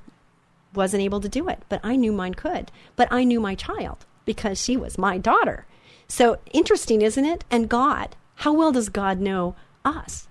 wasn't 0.74 1.04
able 1.04 1.20
to 1.20 1.28
do 1.28 1.50
it, 1.50 1.64
but 1.68 1.82
I 1.84 1.98
knew 1.98 2.14
mine 2.14 2.36
could. 2.36 2.72
But 2.96 3.10
I 3.12 3.26
knew 3.26 3.42
my 3.42 3.56
child 3.56 4.06
because 4.24 4.64
she 4.64 4.78
was 4.78 4.98
my 4.98 5.18
daughter. 5.18 5.66
So 6.08 6.38
interesting, 6.54 7.02
isn't 7.02 7.26
it? 7.26 7.44
And 7.52 7.68
God, 7.68 8.16
how 8.36 8.54
well 8.54 8.72
does 8.72 8.90
God 8.90 9.20
know 9.20 9.56
us 9.84 10.28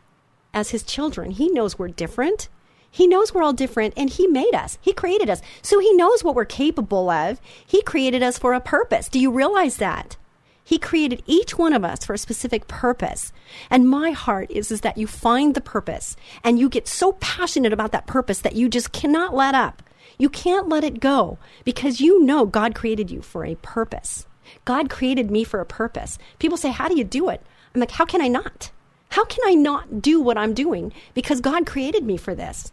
as 0.55 0.71
his 0.71 0.83
children? 0.83 1.33
He 1.33 1.49
knows 1.49 1.79
we're 1.79 1.89
different. 1.89 2.49
He 2.91 3.07
knows 3.07 3.33
we're 3.33 3.43
all 3.43 3.53
different 3.53 3.95
and 3.97 4.11
He 4.11 4.27
made 4.27 4.55
us. 4.55 4.79
He 4.81 4.93
created 4.93 5.31
us. 5.31 5.41
So 5.63 5.79
He 5.79 5.93
knows 5.95 6.25
what 6.25 6.35
we're 6.35 6.45
capable 6.45 7.09
of. 7.11 7.41
He 7.67 7.83
created 7.83 8.23
us 8.23 8.39
for 8.39 8.53
a 8.53 8.61
purpose. 8.61 9.09
Do 9.09 9.19
you 9.19 9.31
realize 9.31 9.77
that? 9.77 10.17
He 10.63 10.79
created 10.79 11.25
each 11.27 11.59
one 11.59 11.73
of 11.73 11.85
us 11.85 12.05
for 12.05 12.15
a 12.15 12.19
specific 12.19 12.69
purpose. 12.69 13.33
And 13.71 13.89
my 13.89 14.13
heart 14.13 14.51
is, 14.51 14.71
is 14.71 14.83
that 14.83 14.99
you 14.99 15.07
find 15.07 15.55
the 15.55 15.61
purpose 15.61 16.17
and 16.45 16.59
you 16.59 16.69
get 16.69 16.87
so 16.87 17.13
passionate 17.15 17.73
about 17.73 17.93
that 17.93 18.07
purpose 18.07 18.41
that 18.43 18.55
you 18.55 18.69
just 18.69 18.93
cannot 18.93 19.35
let 19.35 19.55
up. 19.55 19.83
You 20.17 20.29
can't 20.29 20.69
let 20.69 20.85
it 20.85 21.01
go 21.01 21.39
because 21.65 22.01
you 22.01 22.23
know 22.23 22.47
God 22.47 22.75
created 22.75 23.11
you 23.11 23.23
for 23.23 23.45
a 23.45 23.57
purpose. 23.57 24.27
God 24.65 24.91
created 24.91 25.31
me 25.31 25.45
for 25.45 25.61
a 25.61 25.67
purpose. 25.67 26.19
People 26.39 26.57
say, 26.57 26.71
How 26.71 26.89
do 26.89 26.97
you 26.97 27.05
do 27.05 27.31
it? 27.31 27.43
I'm 27.75 27.81
like, 27.81 27.93
How 27.93 28.05
can 28.05 28.21
I 28.21 28.29
not? 28.29 28.71
How 29.11 29.25
can 29.25 29.41
I 29.45 29.55
not 29.55 30.01
do 30.01 30.21
what 30.21 30.39
I'm 30.39 30.55
doing? 30.55 30.93
Because 31.15 31.41
God 31.41 31.67
created 31.67 32.05
me 32.05 32.17
for 32.17 32.35
this. 32.35 32.71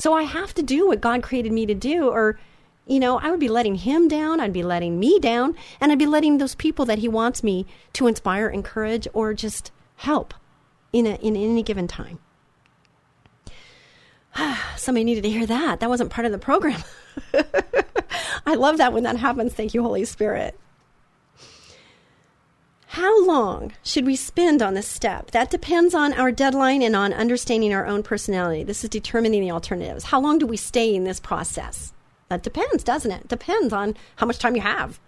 So 0.00 0.14
I 0.14 0.22
have 0.22 0.54
to 0.54 0.62
do 0.62 0.86
what 0.86 1.02
God 1.02 1.22
created 1.22 1.52
me 1.52 1.66
to 1.66 1.74
do, 1.74 2.08
or, 2.08 2.40
you 2.86 2.98
know, 2.98 3.18
I 3.18 3.30
would 3.30 3.38
be 3.38 3.50
letting 3.50 3.74
Him 3.74 4.08
down, 4.08 4.40
I'd 4.40 4.50
be 4.50 4.62
letting 4.62 4.98
me 4.98 5.18
down, 5.18 5.54
and 5.78 5.92
I'd 5.92 5.98
be 5.98 6.06
letting 6.06 6.38
those 6.38 6.54
people 6.54 6.86
that 6.86 7.00
He 7.00 7.06
wants 7.06 7.44
me 7.44 7.66
to 7.92 8.06
inspire, 8.06 8.48
encourage, 8.48 9.06
or 9.12 9.34
just 9.34 9.72
help 9.96 10.32
in, 10.94 11.04
a, 11.04 11.16
in 11.16 11.36
any 11.36 11.62
given 11.62 11.86
time. 11.86 12.18
Somebody 14.78 15.04
needed 15.04 15.24
to 15.24 15.30
hear 15.30 15.44
that. 15.44 15.80
That 15.80 15.90
wasn't 15.90 16.08
part 16.08 16.24
of 16.24 16.32
the 16.32 16.38
program. 16.38 16.82
I 18.46 18.54
love 18.54 18.78
that 18.78 18.94
when 18.94 19.02
that 19.02 19.18
happens. 19.18 19.52
Thank 19.52 19.74
you, 19.74 19.82
Holy 19.82 20.06
Spirit. 20.06 20.58
How 22.94 23.24
long 23.24 23.72
should 23.84 24.04
we 24.04 24.16
spend 24.16 24.60
on 24.60 24.74
this 24.74 24.88
step? 24.88 25.30
That 25.30 25.48
depends 25.48 25.94
on 25.94 26.12
our 26.12 26.32
deadline 26.32 26.82
and 26.82 26.96
on 26.96 27.12
understanding 27.12 27.72
our 27.72 27.86
own 27.86 28.02
personality. 28.02 28.64
This 28.64 28.82
is 28.82 28.90
determining 28.90 29.42
the 29.42 29.52
alternatives. 29.52 30.06
How 30.06 30.20
long 30.20 30.40
do 30.40 30.46
we 30.48 30.56
stay 30.56 30.92
in 30.92 31.04
this 31.04 31.20
process? 31.20 31.92
That 32.30 32.42
depends, 32.42 32.82
doesn't 32.82 33.12
it? 33.12 33.28
Depends 33.28 33.72
on 33.72 33.94
how 34.16 34.26
much 34.26 34.40
time 34.40 34.56
you 34.56 34.62
have 34.62 34.98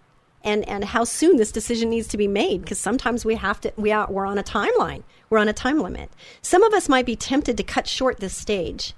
and, 0.44 0.66
and 0.68 0.84
how 0.84 1.02
soon 1.02 1.38
this 1.38 1.50
decision 1.50 1.90
needs 1.90 2.06
to 2.06 2.16
be 2.16 2.28
made 2.28 2.60
because 2.60 2.78
sometimes 2.78 3.24
we 3.24 3.34
have 3.34 3.60
to 3.62 3.72
we 3.76 3.90
are 3.90 4.06
we're 4.08 4.26
on 4.26 4.38
a 4.38 4.44
timeline. 4.44 5.02
We're 5.28 5.38
on 5.38 5.48
a 5.48 5.52
time 5.52 5.80
limit. 5.80 6.08
Some 6.40 6.62
of 6.62 6.72
us 6.72 6.88
might 6.88 7.04
be 7.04 7.16
tempted 7.16 7.56
to 7.56 7.64
cut 7.64 7.88
short 7.88 8.20
this 8.20 8.36
stage 8.36 8.94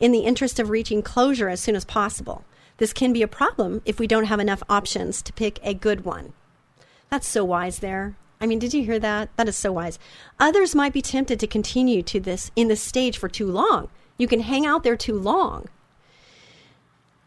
in 0.00 0.10
the 0.10 0.20
interest 0.20 0.58
of 0.58 0.70
reaching 0.70 1.02
closure 1.02 1.50
as 1.50 1.60
soon 1.60 1.76
as 1.76 1.84
possible. 1.84 2.46
This 2.78 2.94
can 2.94 3.12
be 3.12 3.20
a 3.20 3.28
problem 3.28 3.82
if 3.84 3.98
we 3.98 4.06
don't 4.06 4.24
have 4.24 4.40
enough 4.40 4.62
options 4.70 5.20
to 5.20 5.34
pick 5.34 5.60
a 5.62 5.74
good 5.74 6.06
one. 6.06 6.32
That's 7.10 7.28
so 7.28 7.44
wise 7.44 7.80
there. 7.80 8.16
I 8.42 8.46
mean, 8.46 8.58
did 8.58 8.74
you 8.74 8.84
hear 8.84 8.98
that? 8.98 9.30
That 9.36 9.48
is 9.48 9.56
so 9.56 9.70
wise. 9.70 10.00
Others 10.40 10.74
might 10.74 10.92
be 10.92 11.00
tempted 11.00 11.38
to 11.38 11.46
continue 11.46 12.02
to 12.02 12.18
this 12.18 12.50
in 12.56 12.66
this 12.66 12.82
stage 12.82 13.16
for 13.16 13.28
too 13.28 13.46
long. 13.46 13.88
You 14.18 14.26
can 14.26 14.40
hang 14.40 14.66
out 14.66 14.82
there 14.82 14.96
too 14.96 15.16
long. 15.16 15.68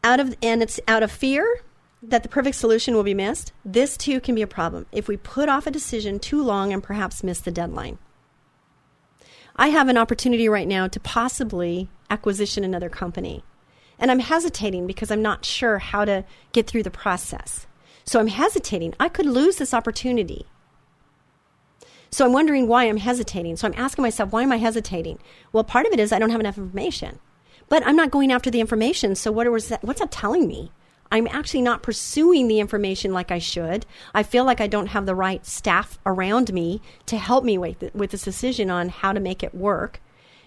Out 0.03 0.19
of 0.19 0.35
and 0.43 0.61
it's 0.61 0.79
out 0.89 1.03
of 1.03 1.11
fear 1.11 1.61
that 2.03 2.23
the 2.23 2.29
perfect 2.29 2.57
solution 2.57 2.95
will 2.95 3.03
be 3.03 3.13
missed. 3.13 3.53
This 3.63 3.95
too 3.95 4.19
can 4.19 4.35
be 4.35 4.41
a 4.41 4.47
problem 4.47 4.87
if 4.91 5.07
we 5.07 5.15
put 5.15 5.47
off 5.47 5.65
a 5.65 5.71
decision 5.71 6.19
too 6.19 6.43
long 6.43 6.73
and 6.73 6.83
perhaps 6.83 7.23
miss 7.23 7.39
the 7.39 7.49
deadline. 7.49 7.97
I 9.55 9.69
have 9.69 9.87
an 9.87 9.97
opportunity 9.97 10.49
right 10.49 10.67
now 10.67 10.89
to 10.89 10.99
possibly 10.99 11.89
acquisition 12.09 12.65
another 12.65 12.89
company. 12.89 13.41
And 13.97 14.11
I'm 14.11 14.19
hesitating 14.19 14.85
because 14.85 15.09
I'm 15.09 15.21
not 15.21 15.45
sure 15.45 15.79
how 15.79 16.03
to 16.03 16.25
get 16.51 16.67
through 16.67 16.83
the 16.83 16.91
process. 16.91 17.67
So 18.03 18.19
I'm 18.19 18.27
hesitating. 18.27 18.93
I 18.99 19.07
could 19.07 19.25
lose 19.25 19.55
this 19.55 19.73
opportunity. 19.73 20.45
So 22.15 22.23
I'm 22.23 22.31
wondering 22.31 22.69
why 22.69 22.85
I'm 22.85 22.95
hesitating. 22.95 23.57
So 23.57 23.67
I'm 23.67 23.73
asking 23.75 24.03
myself, 24.03 24.31
why 24.31 24.43
am 24.43 24.51
I 24.53 24.55
hesitating? 24.55 25.19
Well, 25.51 25.65
part 25.65 25.85
of 25.85 25.91
it 25.91 25.99
is 25.99 26.13
I 26.13 26.19
don't 26.19 26.29
have 26.29 26.39
enough 26.39 26.57
information, 26.57 27.19
but 27.67 27.85
I'm 27.85 27.97
not 27.97 28.09
going 28.09 28.31
after 28.31 28.49
the 28.49 28.61
information. 28.61 29.15
So 29.15 29.33
what 29.33 29.51
was 29.51 29.67
that? 29.67 29.83
What's 29.83 29.99
that 29.99 30.13
telling 30.13 30.47
me? 30.47 30.71
I'm 31.11 31.27
actually 31.27 31.61
not 31.61 31.83
pursuing 31.83 32.47
the 32.47 32.61
information 32.61 33.11
like 33.11 33.31
I 33.31 33.39
should. 33.39 33.85
I 34.13 34.23
feel 34.23 34.45
like 34.45 34.61
I 34.61 34.67
don't 34.67 34.87
have 34.87 35.05
the 35.05 35.13
right 35.13 35.45
staff 35.45 35.99
around 36.05 36.53
me 36.53 36.81
to 37.07 37.17
help 37.17 37.43
me 37.43 37.57
with, 37.57 37.93
with 37.93 38.11
this 38.11 38.23
decision 38.23 38.69
on 38.69 38.87
how 38.87 39.11
to 39.11 39.19
make 39.19 39.43
it 39.43 39.53
work. 39.53 39.99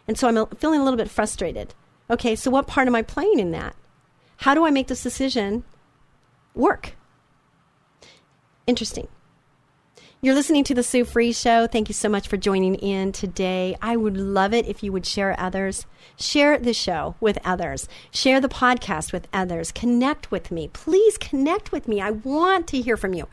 And 0.06 0.18
so 0.18 0.26
I'm 0.26 0.46
feeling 0.56 0.80
a 0.80 0.84
little 0.84 0.96
bit 0.96 1.10
frustrated. 1.10 1.74
Okay, 2.08 2.34
so 2.34 2.50
what 2.50 2.66
part 2.66 2.86
am 2.86 2.94
I 2.94 3.02
playing 3.02 3.40
in 3.40 3.50
that? 3.50 3.76
How 4.38 4.54
do 4.54 4.64
I 4.64 4.70
make 4.70 4.86
this 4.86 5.02
decision 5.02 5.64
work? 6.54 6.96
Interesting. 8.66 9.08
You're 10.20 10.34
listening 10.34 10.64
to 10.64 10.74
the 10.74 10.82
Sue 10.82 11.04
Fries 11.04 11.38
Show. 11.38 11.68
Thank 11.68 11.88
you 11.88 11.94
so 11.94 12.08
much 12.08 12.26
for 12.26 12.36
joining 12.36 12.74
in 12.74 13.12
today. 13.12 13.76
I 13.80 13.96
would 13.96 14.16
love 14.16 14.52
it 14.52 14.66
if 14.66 14.82
you 14.82 14.90
would 14.90 15.06
share 15.06 15.38
others. 15.38 15.86
Share 16.16 16.58
the 16.58 16.74
show 16.74 17.14
with 17.20 17.38
others. 17.44 17.88
Share 18.10 18.40
the 18.40 18.48
podcast 18.48 19.12
with 19.12 19.28
others. 19.32 19.70
Connect 19.70 20.32
with 20.32 20.50
me. 20.50 20.66
Please 20.72 21.18
connect 21.18 21.70
with 21.70 21.86
me. 21.86 22.00
I 22.00 22.10
want 22.10 22.66
to 22.66 22.80
hear 22.80 22.96
from 22.96 23.14
you. 23.14 23.28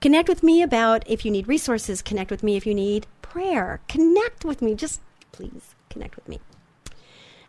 Connect 0.00 0.28
with 0.28 0.44
me 0.44 0.62
about 0.62 1.02
if 1.08 1.24
you 1.24 1.32
need 1.32 1.48
resources. 1.48 2.02
Connect 2.02 2.30
with 2.30 2.44
me 2.44 2.56
if 2.56 2.68
you 2.68 2.74
need 2.74 3.08
prayer. 3.20 3.80
Connect 3.88 4.44
with 4.44 4.62
me. 4.62 4.76
Just 4.76 5.00
please 5.32 5.74
connect 5.90 6.14
with 6.14 6.28
me. 6.28 6.38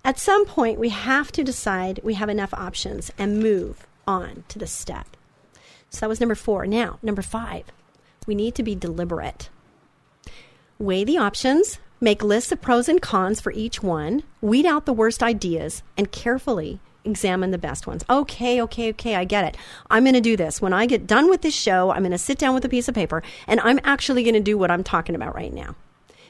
At 0.03 0.17
some 0.17 0.47
point, 0.47 0.79
we 0.79 0.89
have 0.89 1.31
to 1.33 1.43
decide 1.43 1.99
we 2.01 2.15
have 2.15 2.27
enough 2.27 2.55
options 2.55 3.11
and 3.19 3.39
move 3.39 3.85
on 4.07 4.45
to 4.47 4.57
the 4.57 4.65
step. 4.65 5.15
So 5.91 5.99
that 5.99 6.09
was 6.09 6.19
number 6.19 6.33
four. 6.33 6.65
Now, 6.65 6.97
number 7.03 7.21
five 7.21 7.65
we 8.27 8.35
need 8.35 8.55
to 8.55 8.63
be 8.63 8.75
deliberate. 8.75 9.49
Weigh 10.79 11.03
the 11.03 11.17
options, 11.17 11.79
make 12.01 12.23
lists 12.23 12.51
of 12.51 12.61
pros 12.61 12.89
and 12.89 13.01
cons 13.01 13.39
for 13.39 13.51
each 13.51 13.81
one, 13.81 14.23
weed 14.41 14.65
out 14.65 14.85
the 14.85 14.93
worst 14.93 15.23
ideas, 15.23 15.83
and 15.97 16.11
carefully 16.11 16.79
examine 17.05 17.51
the 17.51 17.57
best 17.57 17.87
ones. 17.87 18.03
Okay, 18.09 18.61
okay, 18.61 18.89
okay, 18.91 19.15
I 19.15 19.23
get 19.23 19.45
it. 19.45 19.57
I'm 19.89 20.03
going 20.03 20.13
to 20.13 20.21
do 20.21 20.37
this. 20.37 20.61
When 20.61 20.73
I 20.73 20.85
get 20.85 21.07
done 21.07 21.29
with 21.29 21.41
this 21.41 21.55
show, 21.55 21.91
I'm 21.91 22.01
going 22.01 22.11
to 22.11 22.17
sit 22.17 22.37
down 22.37 22.53
with 22.53 22.65
a 22.65 22.69
piece 22.69 22.87
of 22.87 22.95
paper 22.95 23.23
and 23.47 23.59
I'm 23.61 23.79
actually 23.83 24.23
going 24.23 24.33
to 24.35 24.39
do 24.39 24.57
what 24.57 24.71
I'm 24.71 24.83
talking 24.83 25.15
about 25.15 25.35
right 25.35 25.53
now. 25.53 25.75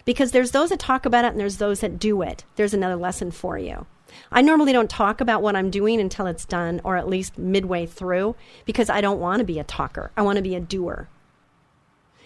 Because 0.06 0.32
there's 0.32 0.52
those 0.52 0.70
that 0.70 0.80
talk 0.80 1.06
about 1.06 1.26
it 1.26 1.30
and 1.30 1.40
there's 1.40 1.58
those 1.58 1.80
that 1.80 2.00
do 2.00 2.22
it. 2.22 2.44
There's 2.56 2.74
another 2.74 2.96
lesson 2.96 3.32
for 3.32 3.58
you. 3.58 3.86
I 4.32 4.42
normally 4.42 4.74
don't 4.74 4.90
talk 4.90 5.22
about 5.22 5.42
what 5.42 5.56
I'm 5.56 5.70
doing 5.70 6.00
until 6.00 6.28
it's 6.28 6.46
done 6.46 6.82
or 6.84 6.98
at 6.98 7.08
least 7.08 7.38
midway 7.38 7.86
through 7.86 8.36
because 8.66 8.90
I 8.90 9.02
don't 9.02 9.20
want 9.20 9.40
to 9.40 9.46
be 9.46 9.60
a 9.60 9.64
talker. 9.64 10.12
I 10.18 10.22
want 10.22 10.36
to 10.38 10.44
be 10.44 10.56
a 10.56 10.60
doer. 10.60 11.08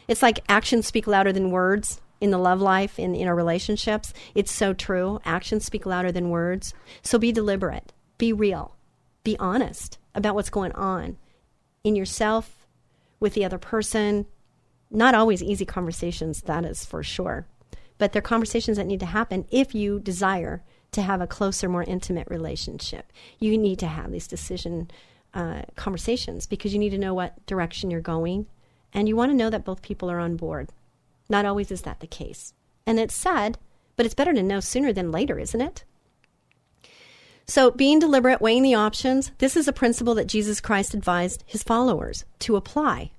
It's 0.08 0.22
like 0.22 0.39
actions 0.47 0.88
speak 0.88 1.08
louder 1.08 1.32
than 1.32 1.51
words 1.51 2.01
in 2.20 2.32
the 2.32 2.38
love 2.38 2.62
life, 2.62 2.97
in, 2.97 3.14
in 3.14 3.28
our 3.28 3.36
relationships. 3.36 4.14
It's 4.34 4.51
so 4.51 4.74
true. 4.74 5.20
Actions 5.26 5.66
speak 5.66 5.86
louder 5.86 6.12
than 6.12 6.30
words. 6.30 6.74
So 7.01 7.18
be 7.18 7.32
deliberate, 7.32 7.93
be 8.18 8.34
real, 8.34 8.76
be 9.24 9.38
honest 9.38 9.97
about 10.16 10.36
what's 10.36 10.49
going 10.49 10.72
on 10.72 11.18
in 11.84 11.95
yourself, 11.95 12.58
with 13.20 13.34
the 13.34 13.45
other 13.45 13.58
person. 13.58 14.26
Not 14.89 15.16
always 15.16 15.43
easy 15.43 15.66
conversations, 15.66 16.41
that 16.43 16.66
is 16.66 16.86
for 16.86 17.03
sure. 17.03 17.47
But 17.97 18.14
they're 18.14 18.22
conversations 18.22 18.78
that 18.78 18.86
need 18.86 18.99
to 19.01 19.08
happen 19.08 19.45
if 19.51 19.76
you 19.76 19.99
desire 19.99 20.64
to 20.91 21.01
have 21.01 21.20
a 21.20 21.28
closer, 21.28 21.68
more 21.68 21.84
intimate 21.84 22.28
relationship. 22.30 23.12
You 23.39 23.58
need 23.58 23.80
to 23.80 23.88
have 23.88 24.12
these 24.12 24.28
decision 24.28 24.89
uh, 25.34 25.64
conversations 25.76 26.47
because 26.47 26.74
you 26.74 26.80
need 26.80 26.91
to 26.91 26.97
know 26.97 27.14
what 27.14 27.45
direction 27.45 27.91
you're 27.91 28.01
going 28.01 28.47
and 28.98 29.08
you 29.08 29.16
want 29.16 29.32
to 29.32 29.38
know 29.38 29.52
that 29.52 29.64
both 29.64 29.84
people 29.84 30.10
are 30.10 30.18
on 30.18 30.38
board. 30.38 30.70
Not 31.30 31.45
always 31.45 31.70
is 31.70 31.84
that 31.84 32.00
the 32.00 32.08
case. 32.08 32.56
And 32.84 33.00
it's 33.00 33.14
sad, 33.14 33.60
but 33.95 34.08
it's 34.08 34.16
better 34.16 34.34
to 34.34 34.41
know 34.41 34.60
sooner 34.60 34.91
than 34.91 35.12
later, 35.12 35.38
isn't 35.38 35.62
it? 35.62 35.84
So, 37.45 37.70
being 37.70 38.00
deliberate, 38.00 38.41
weighing 38.41 38.64
the 38.64 38.74
options, 38.74 39.32
this 39.38 39.56
is 39.56 39.68
a 39.68 39.72
principle 39.72 40.16
that 40.16 40.26
Jesus 40.26 40.60
Christ 40.60 40.95
advised 40.95 41.43
his 41.45 41.62
followers 41.62 42.26
to 42.39 42.56
apply. 42.56 43.12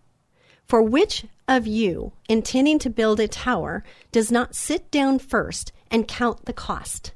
For 0.66 0.82
which 0.82 1.26
of 1.46 1.68
you, 1.68 2.10
intending 2.28 2.80
to 2.80 2.90
build 2.90 3.20
a 3.20 3.28
tower, 3.28 3.84
does 4.10 4.32
not 4.32 4.56
sit 4.56 4.90
down 4.90 5.20
first 5.20 5.70
and 5.92 6.08
count 6.08 6.46
the 6.46 6.52
cost? 6.52 7.12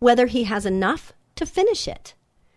Whether 0.00 0.26
he 0.26 0.42
has 0.44 0.66
enough 0.66 1.12
to 1.36 1.46
finish 1.46 1.86
it. 1.86 2.14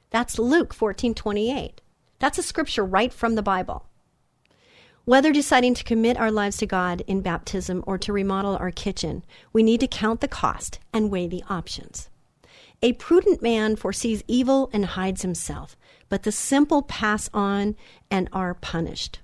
That's 0.09 0.39
Luke 0.39 0.73
14:28. 0.73 1.81
That's 2.17 2.39
a 2.39 2.43
scripture 2.43 2.83
right 2.83 3.13
from 3.13 3.35
the 3.35 3.43
Bible. 3.43 3.85
Whether 5.05 5.31
deciding 5.31 5.75
to 5.75 5.83
commit 5.83 6.17
our 6.17 6.31
lives 6.31 6.57
to 6.57 6.65
God 6.65 7.03
in 7.05 7.21
baptism 7.21 7.83
or 7.85 7.99
to 7.99 8.11
remodel 8.11 8.57
our 8.57 8.71
kitchen, 8.71 9.23
we 9.53 9.61
need 9.61 9.79
to 9.81 9.87
count 9.87 10.19
the 10.19 10.27
cost 10.27 10.79
and 10.91 11.11
weigh 11.11 11.27
the 11.27 11.43
options. 11.47 12.09
A 12.81 12.93
prudent 12.93 13.39
man 13.39 13.75
foresees 13.75 14.23
evil 14.27 14.67
and 14.73 14.83
hides 14.83 15.21
himself, 15.21 15.77
but 16.09 16.23
the 16.23 16.31
simple 16.31 16.81
pass 16.81 17.29
on 17.35 17.75
and 18.09 18.27
are 18.33 18.55
punished. 18.55 19.19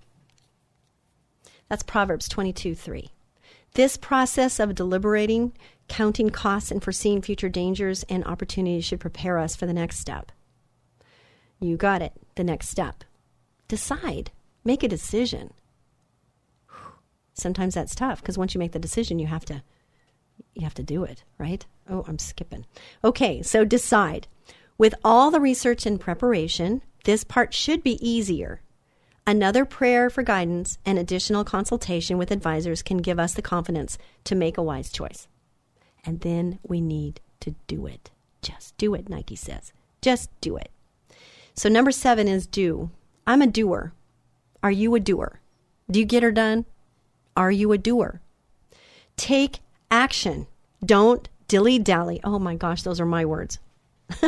That's 1.67 1.81
Proverbs 1.81 2.29
22 2.29 2.75
3. 2.75 3.09
This 3.73 3.97
process 3.97 4.59
of 4.59 4.75
deliberating, 4.75 5.53
counting 5.87 6.29
costs, 6.29 6.69
and 6.69 6.83
foreseeing 6.83 7.23
future 7.23 7.49
dangers 7.49 8.03
and 8.03 8.23
opportunities 8.25 8.85
should 8.85 8.99
prepare 8.99 9.39
us 9.39 9.55
for 9.55 9.65
the 9.65 9.73
next 9.73 9.97
step. 9.97 10.31
You 11.59 11.75
got 11.75 12.03
it. 12.03 12.13
The 12.35 12.43
next 12.43 12.69
step. 12.69 13.03
Decide. 13.67 14.29
Make 14.63 14.83
a 14.83 14.87
decision 14.87 15.53
sometimes 17.33 17.73
that's 17.75 17.95
tough 17.95 18.21
because 18.21 18.37
once 18.37 18.53
you 18.53 18.59
make 18.59 18.71
the 18.71 18.79
decision, 18.79 19.19
you 19.19 19.27
have 19.27 19.45
to 19.45 19.63
you 20.53 20.63
have 20.63 20.73
to 20.73 20.83
do 20.83 21.03
it, 21.03 21.23
right? 21.37 21.65
Oh, 21.89 22.03
I'm 22.07 22.19
skipping. 22.19 22.65
Okay, 23.03 23.41
so 23.41 23.63
decide. 23.63 24.27
With 24.77 24.95
all 25.03 25.29
the 25.29 25.39
research 25.39 25.85
and 25.85 25.99
preparation, 25.99 26.81
this 27.03 27.23
part 27.23 27.53
should 27.53 27.83
be 27.83 28.05
easier. 28.07 28.61
Another 29.27 29.65
prayer 29.65 30.09
for 30.09 30.23
guidance 30.23 30.79
and 30.85 30.97
additional 30.97 31.43
consultation 31.43 32.17
with 32.17 32.31
advisors 32.31 32.81
can 32.81 32.97
give 32.97 33.19
us 33.19 33.33
the 33.33 33.41
confidence 33.41 33.97
to 34.23 34.35
make 34.35 34.57
a 34.57 34.63
wise 34.63 34.91
choice. 34.91 35.27
And 36.03 36.21
then 36.21 36.57
we 36.63 36.81
need 36.81 37.21
to 37.41 37.55
do 37.67 37.85
it. 37.85 38.09
Just 38.41 38.75
do 38.77 38.95
it, 38.95 39.07
Nike 39.07 39.35
says. 39.35 39.71
Just 40.01 40.29
do 40.41 40.57
it. 40.57 40.71
So, 41.53 41.69
number 41.69 41.91
seven 41.91 42.27
is 42.27 42.47
do. 42.47 42.89
I'm 43.27 43.41
a 43.41 43.47
doer. 43.47 43.93
Are 44.63 44.71
you 44.71 44.95
a 44.95 44.99
doer? 44.99 45.39
Do 45.89 45.99
you 45.99 46.05
get 46.05 46.23
her 46.23 46.31
done? 46.31 46.65
Are 47.35 47.51
you 47.51 47.71
a 47.71 47.77
doer? 47.77 48.21
Take 49.17 49.59
Action. 49.91 50.47
Don't 50.83 51.27
dilly 51.49 51.77
dally. 51.77 52.21
Oh 52.23 52.39
my 52.39 52.55
gosh, 52.55 52.81
those 52.81 53.01
are 53.01 53.05
my 53.05 53.25
words. 53.25 53.59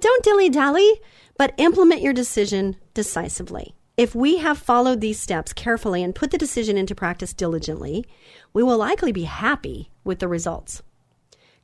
Don't 0.00 0.22
dilly 0.22 0.48
dally, 0.48 1.00
but 1.36 1.52
implement 1.56 2.00
your 2.00 2.12
decision 2.12 2.76
decisively. 2.94 3.74
If 3.96 4.14
we 4.14 4.38
have 4.38 4.56
followed 4.56 5.00
these 5.00 5.18
steps 5.18 5.52
carefully 5.52 6.02
and 6.02 6.14
put 6.14 6.30
the 6.30 6.38
decision 6.38 6.78
into 6.78 6.94
practice 6.94 7.32
diligently, 7.32 8.06
we 8.52 8.62
will 8.62 8.78
likely 8.78 9.10
be 9.10 9.24
happy 9.24 9.90
with 10.04 10.20
the 10.20 10.28
results. 10.28 10.82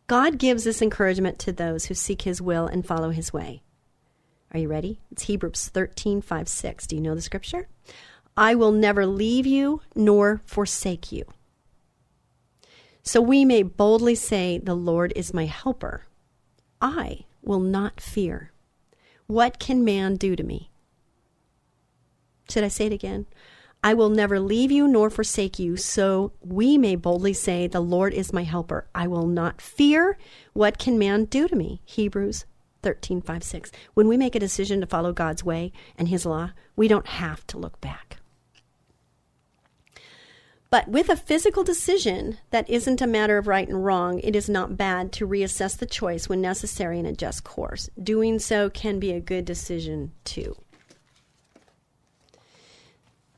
God 0.08 0.38
gives 0.38 0.64
this 0.64 0.82
encouragement 0.82 1.38
to 1.40 1.52
those 1.52 1.84
who 1.84 1.94
seek 1.94 2.22
his 2.22 2.42
will 2.42 2.66
and 2.66 2.84
follow 2.84 3.10
his 3.10 3.32
way. 3.32 3.62
Are 4.52 4.58
you 4.58 4.66
ready? 4.66 5.00
It's 5.12 5.22
Hebrews 5.24 5.68
13, 5.68 6.20
5, 6.20 6.48
6. 6.48 6.86
Do 6.88 6.96
you 6.96 7.02
know 7.02 7.14
the 7.14 7.20
scripture? 7.20 7.68
I 8.36 8.54
will 8.54 8.72
never 8.72 9.06
leave 9.06 9.46
you 9.46 9.82
nor 9.94 10.40
forsake 10.44 11.12
you. 11.12 11.24
So 13.02 13.20
we 13.20 13.44
may 13.44 13.62
boldly 13.62 14.14
say, 14.14 14.58
The 14.58 14.74
Lord 14.74 15.12
is 15.16 15.34
my 15.34 15.46
helper. 15.46 16.06
I 16.80 17.24
will 17.42 17.60
not 17.60 18.00
fear. 18.00 18.52
What 19.26 19.58
can 19.58 19.84
man 19.84 20.16
do 20.16 20.36
to 20.36 20.42
me? 20.42 20.70
Should 22.48 22.64
I 22.64 22.68
say 22.68 22.86
it 22.86 22.92
again? 22.92 23.26
I 23.82 23.94
will 23.94 24.10
never 24.10 24.38
leave 24.38 24.70
you 24.70 24.86
nor 24.86 25.08
forsake 25.08 25.58
you, 25.58 25.76
so 25.76 26.32
we 26.42 26.76
may 26.76 26.96
boldly 26.96 27.32
say, 27.32 27.66
The 27.66 27.80
Lord 27.80 28.12
is 28.12 28.32
my 28.32 28.42
helper. 28.42 28.86
I 28.94 29.06
will 29.06 29.26
not 29.26 29.62
fear. 29.62 30.18
What 30.52 30.78
can 30.78 30.98
man 30.98 31.24
do 31.24 31.48
to 31.48 31.56
me? 31.56 31.80
Hebrews 31.86 32.44
13, 32.82 33.22
5, 33.22 33.42
6. 33.42 33.72
When 33.94 34.08
we 34.08 34.16
make 34.16 34.34
a 34.34 34.40
decision 34.40 34.80
to 34.80 34.86
follow 34.86 35.12
God's 35.12 35.44
way 35.44 35.72
and 35.96 36.08
His 36.08 36.26
law, 36.26 36.50
we 36.76 36.88
don't 36.88 37.06
have 37.06 37.46
to 37.48 37.58
look 37.58 37.80
back. 37.80 38.09
But 40.70 40.86
with 40.86 41.08
a 41.08 41.16
physical 41.16 41.64
decision 41.64 42.38
that 42.50 42.70
isn't 42.70 43.00
a 43.00 43.06
matter 43.06 43.38
of 43.38 43.48
right 43.48 43.66
and 43.66 43.84
wrong, 43.84 44.20
it 44.20 44.36
is 44.36 44.48
not 44.48 44.76
bad 44.76 45.10
to 45.12 45.26
reassess 45.26 45.76
the 45.76 45.84
choice 45.84 46.28
when 46.28 46.40
necessary 46.40 46.98
and 46.98 47.08
adjust 47.08 47.42
course. 47.42 47.90
Doing 48.00 48.38
so 48.38 48.70
can 48.70 49.00
be 49.00 49.10
a 49.10 49.20
good 49.20 49.44
decision 49.44 50.12
too. 50.24 50.56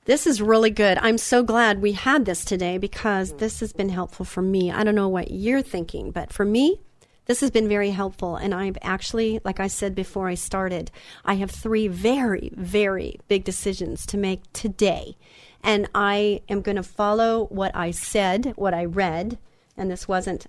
This 0.05 0.27
is 0.27 0.43
really 0.43 0.71
good. 0.71 0.99
I'm 0.99 1.17
so 1.17 1.43
glad 1.43 1.81
we 1.81 1.93
had 1.93 2.25
this 2.27 2.45
today 2.45 2.77
because 2.77 3.35
this 3.35 3.61
has 3.61 3.73
been 3.73 3.89
helpful 3.89 4.27
for 4.27 4.43
me. 4.43 4.71
I 4.71 4.85
don't 4.85 4.97
know 4.97 5.09
what 5.09 5.31
you're 5.31 5.63
thinking, 5.63 6.11
but 6.11 6.33
for 6.33 6.45
me, 6.45 6.81
this 7.27 7.41
has 7.41 7.53
been 7.53 7.69
very 7.69 7.91
helpful. 7.91 8.35
And 8.35 8.53
I've 8.53 8.77
actually, 8.83 9.41
like 9.45 9.61
I 9.61 9.69
said 9.69 9.95
before 9.95 10.29
I 10.29 10.35
started, 10.35 10.91
I 11.25 11.35
have 11.35 11.53
three 11.53 11.87
very, 11.87 12.51
very 12.55 13.21
big 13.29 13.45
decisions 13.45 14.05
to 14.07 14.19
make 14.19 14.41
today. 14.53 15.17
And 15.63 15.89
I 15.95 16.43
am 16.49 16.61
going 16.61 16.77
to 16.77 16.83
follow 16.83 17.47
what 17.47 17.75
I 17.75 17.93
said, 17.93 18.53
what 18.57 18.75
I 18.75 18.85
read. 18.85 19.39
And 19.77 19.91
this 19.91 20.07
wasn't, 20.07 20.47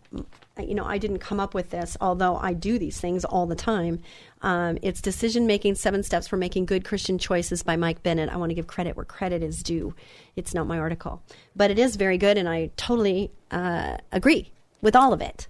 you 0.59 0.74
know, 0.74 0.86
I 0.86 0.97
didn't 0.97 1.20
come 1.20 1.39
up 1.39 1.53
with 1.53 1.70
this, 1.70 1.95
although 2.01 2.36
I 2.36 2.53
do 2.53 2.78
these 2.78 2.99
things 2.99 3.24
all 3.24 3.45
the 3.45 3.55
time. 3.55 3.99
Um, 4.41 4.78
it's 4.82 5.01
Decision 5.01 5.47
Making 5.47 5.76
Seven 5.76 6.03
Steps 6.03 6.28
for 6.28 6.36
Making 6.36 6.66
Good 6.66 6.84
Christian 6.84 7.18
Choices 7.18 7.64
by 7.64 7.78
Mike 7.78 8.03
Bennett. 8.03 8.30
I 8.30 8.36
want 8.36 8.49
to 8.49 8.55
give 8.55 8.68
credit 8.68 8.97
where 8.97 9.05
credit 9.05 9.41
is 9.41 9.64
due. 9.64 9.95
It's 10.36 10.53
not 10.53 10.68
my 10.68 10.78
article. 10.78 11.22
But 11.55 11.72
it 11.72 11.80
is 11.80 11.95
very 11.95 12.18
good, 12.18 12.38
and 12.38 12.49
I 12.49 12.72
totally 12.76 13.32
uh, 13.49 13.97
agree 14.11 14.51
with 14.82 14.95
all 14.95 15.14
of 15.14 15.22
it. 15.22 15.47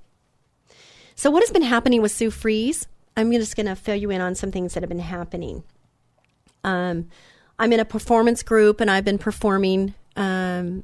So, 1.16 1.32
what 1.32 1.41
has 1.41 1.51
been 1.51 1.64
happening 1.64 2.01
with 2.01 2.11
Sue 2.11 2.30
Fries? 2.30 2.88
I'm 3.18 3.32
just 3.32 3.55
going 3.55 3.66
to 3.66 3.76
fill 3.76 3.95
you 3.95 4.11
in 4.11 4.22
on 4.22 4.36
some 4.36 4.51
things 4.51 4.74
that 4.74 4.84
have 4.84 4.89
been 4.89 4.99
happening. 4.99 5.64
Um, 6.64 7.09
I'm 7.64 7.72
in 7.72 7.80
a 7.80 7.86
performance 7.86 8.43
group 8.43 8.82
and 8.82 8.91
I've 8.91 9.05
been 9.05 9.18
performing 9.18 9.93
um, 10.18 10.84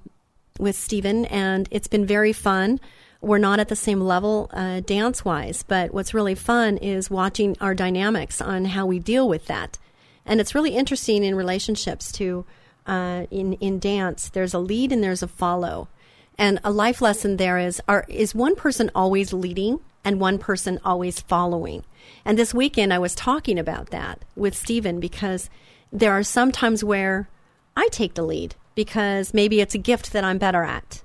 with 0.57 0.77
Stephen, 0.77 1.25
and 1.25 1.67
it's 1.71 1.88
been 1.88 2.05
very 2.05 2.32
fun. 2.32 2.80
We're 3.19 3.38
not 3.38 3.59
at 3.59 3.67
the 3.67 3.75
same 3.75 3.99
level 3.99 4.49
uh, 4.53 4.80
dance 4.80 5.25
wise, 5.25 5.61
but 5.61 5.93
what's 5.93 6.13
really 6.13 6.36
fun 6.36 6.77
is 6.77 7.09
watching 7.09 7.57
our 7.59 7.75
dynamics 7.75 8.39
on 8.39 8.63
how 8.63 8.86
we 8.86 8.97
deal 8.97 9.27
with 9.27 9.47
that. 9.47 9.77
And 10.25 10.39
it's 10.39 10.55
really 10.55 10.73
interesting 10.73 11.25
in 11.25 11.36
relationships 11.36 12.13
to 12.13 12.45
uh, 12.88 13.25
in 13.30 13.55
in 13.55 13.80
dance. 13.80 14.30
There's 14.30 14.53
a 14.53 14.59
lead 14.59 14.93
and 14.93 15.03
there's 15.03 15.21
a 15.21 15.27
follow, 15.27 15.89
and 16.38 16.61
a 16.63 16.71
life 16.71 17.01
lesson 17.01 17.36
there 17.36 17.57
is: 17.59 17.82
are 17.89 18.05
is 18.07 18.34
one 18.34 18.55
person 18.55 18.89
always 18.95 19.34
leading 19.34 19.82
and 20.05 20.21
one 20.21 20.38
person 20.38 20.80
always 20.86 21.19
following? 21.19 21.84
And 22.23 22.39
this 22.39 22.53
weekend, 22.53 22.93
I 22.93 22.99
was 22.99 23.15
talking 23.15 23.59
about 23.59 23.89
that 23.89 24.23
with 24.38 24.55
Stephen 24.55 25.01
because 25.01 25.49
there 25.92 26.12
are 26.12 26.24
some 26.24 26.52
times 26.52 26.84
where 26.84 27.30
I 27.76 27.88
take 27.92 28.14
the 28.14 28.24
lead 28.24 28.56
because 28.76 29.34
maybe 29.34 29.62
it's 29.62 29.76
a 29.76 29.80
gift 29.80 30.14
that 30.14 30.24
I'm 30.24 30.38
better 30.38 30.64
at. 30.64 31.04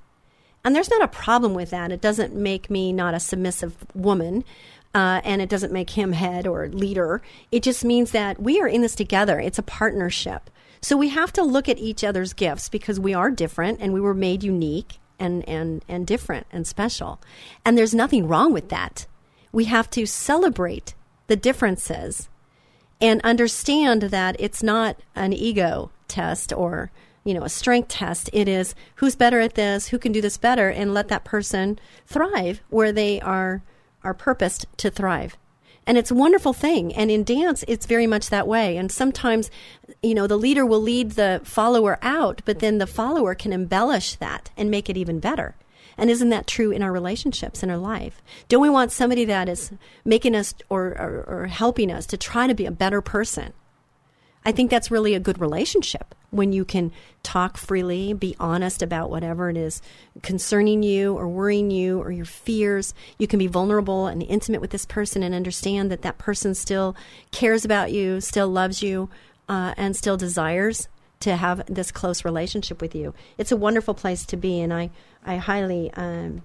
And 0.64 0.74
there's 0.74 0.91
not 0.91 1.03
a 1.03 1.09
problem 1.09 1.55
with 1.55 1.70
that. 1.70 1.93
It 1.93 2.01
doesn't 2.01 2.35
make 2.35 2.70
me 2.70 2.93
not 2.93 3.14
a 3.14 3.20
submissive 3.20 3.76
woman. 3.95 4.45
Uh, 4.95 5.20
and 5.24 5.43
it 5.43 5.49
doesn't 5.49 5.72
make 5.72 5.91
him 5.91 6.12
head 6.12 6.47
or 6.47 6.68
leader. 6.68 7.20
It 7.51 7.64
just 7.64 7.85
means 7.85 8.12
that 8.12 8.41
we 8.41 8.61
are 8.61 8.68
in 8.68 8.82
this 8.82 8.95
together. 8.95 9.41
It's 9.41 9.59
a 9.59 9.62
partnership. 9.62 10.49
So 10.80 10.97
we 10.97 11.09
have 11.09 11.32
to 11.32 11.43
look 11.43 11.68
at 11.68 11.78
each 11.78 12.05
other's 12.05 12.32
gifts 12.32 12.68
because 12.68 13.01
we 13.01 13.12
are 13.12 13.30
different 13.30 13.80
and 13.80 13.93
we 13.93 14.01
were 14.01 14.14
made 14.14 14.45
unique 14.45 14.99
and, 15.18 15.47
and, 15.49 15.85
and 15.89 16.07
different 16.07 16.47
and 16.53 16.64
special. 16.64 17.20
And 17.64 17.76
there's 17.76 17.95
nothing 17.95 18.28
wrong 18.28 18.53
with 18.53 18.68
that. 18.68 19.07
We 19.51 19.64
have 19.64 19.91
to 19.91 20.07
celebrate 20.07 20.95
the 21.26 21.37
differences 21.37 22.28
and 23.01 23.20
understand 23.22 24.03
that 24.03 24.36
it's 24.38 24.62
not 24.62 24.97
an 25.14 25.32
ego 25.32 25.90
test 26.09 26.53
or 26.53 26.90
you 27.24 27.34
know 27.34 27.45
a 27.45 27.49
strength 27.49 27.88
test. 27.88 28.30
It 28.32 28.49
is 28.49 28.74
who's 28.97 29.16
better 29.16 29.40
at 29.40 29.55
this 29.55 29.88
who 29.88 29.99
can 29.99 30.12
do 30.12 30.20
this 30.20 30.36
better 30.36 30.68
and 30.68 30.95
let 30.95 31.09
that 31.09 31.24
person 31.24 31.78
thrive 32.07 32.61
where 32.68 32.92
they 32.92 33.20
are 33.20 33.62
are 34.03 34.14
purposed 34.14 34.66
to 34.78 34.90
thrive. 34.90 35.36
And 35.86 35.99
it's 35.99 36.11
a 36.11 36.14
wonderful 36.14 36.55
thing. 36.55 36.95
And 36.95 37.11
in 37.11 37.24
dance 37.24 37.64
it's 37.68 37.86
very 37.86 38.07
much 38.07 38.30
that 38.30 38.49
way. 38.49 38.76
And 38.76 38.90
sometimes 38.92 39.51
you 40.03 40.14
know 40.14 40.26
the 40.26 40.38
leader 40.38 40.64
will 40.64 40.82
lead 40.82 41.12
the 41.12 41.40
follower 41.45 41.99
out 42.03 42.42
but 42.45 42.61
then 42.61 42.78
the 42.78 42.86
follower 42.86 43.34
can 43.34 43.53
embellish 43.53 44.16
that 44.16 44.51
and 44.57 44.70
make 44.70 44.88
it 44.88 44.97
even 44.97 45.18
better 45.18 45.55
and 45.97 46.11
isn't 46.11 46.30
that 46.30 46.47
true 46.47 46.70
in 46.70 46.82
our 46.82 46.92
relationships 46.92 47.62
in 47.62 47.70
our 47.70 47.78
life? 47.78 48.22
Don't 48.49 48.62
we 48.62 48.70
want 48.70 48.92
somebody 48.92 49.24
that 49.26 49.49
is 49.49 49.72
making 50.05 50.34
us 50.34 50.55
or, 50.68 50.88
or, 50.88 51.24
or 51.26 51.47
helping 51.47 51.90
us 51.90 52.07
to 52.07 52.16
try 52.16 52.47
to 52.47 52.55
be 52.55 52.66
a 52.66 52.70
better 52.70 53.01
person? 53.01 53.53
I 54.47 54.53
think 54.53 54.70
that's 54.70 54.90
really 54.90 55.14
a 55.14 55.20
good 55.20 55.40
relationship 55.40 56.14
when 56.30 56.53
you 56.53 56.64
can 56.64 56.92
talk 57.22 57.57
freely, 57.57 58.12
be 58.12 58.36
honest 58.38 58.82
about 58.82 59.09
whatever 59.09 59.49
it 59.49 59.57
is 59.57 59.80
concerning 60.22 60.82
you 60.82 61.16
or 61.16 61.28
worrying 61.28 61.70
you 61.70 62.01
or 62.01 62.11
your 62.11 62.26
fears. 62.26 62.92
You 63.16 63.26
can 63.26 63.38
be 63.38 63.47
vulnerable 63.47 64.07
and 64.07 64.22
intimate 64.22 64.61
with 64.61 64.70
this 64.70 64.84
person 64.84 65.22
and 65.22 65.34
understand 65.34 65.90
that 65.90 66.03
that 66.03 66.18
person 66.18 66.55
still 66.55 66.95
cares 67.30 67.64
about 67.64 67.92
you, 67.92 68.20
still 68.20 68.49
loves 68.49 68.82
you, 68.82 69.09
uh, 69.49 69.74
and 69.76 69.97
still 69.97 70.16
desires 70.16 70.88
to 71.20 71.36
have 71.36 71.64
this 71.66 71.90
close 71.90 72.24
relationship 72.24 72.82
with 72.82 72.95
you. 72.95 73.14
It's 73.38 73.53
a 73.53 73.57
wonderful 73.57 73.95
place 73.95 74.26
to 74.26 74.36
be, 74.36 74.61
and 74.61 74.74
I, 74.74 74.90
I 75.24 75.36
highly, 75.36 75.90
um, 75.94 76.42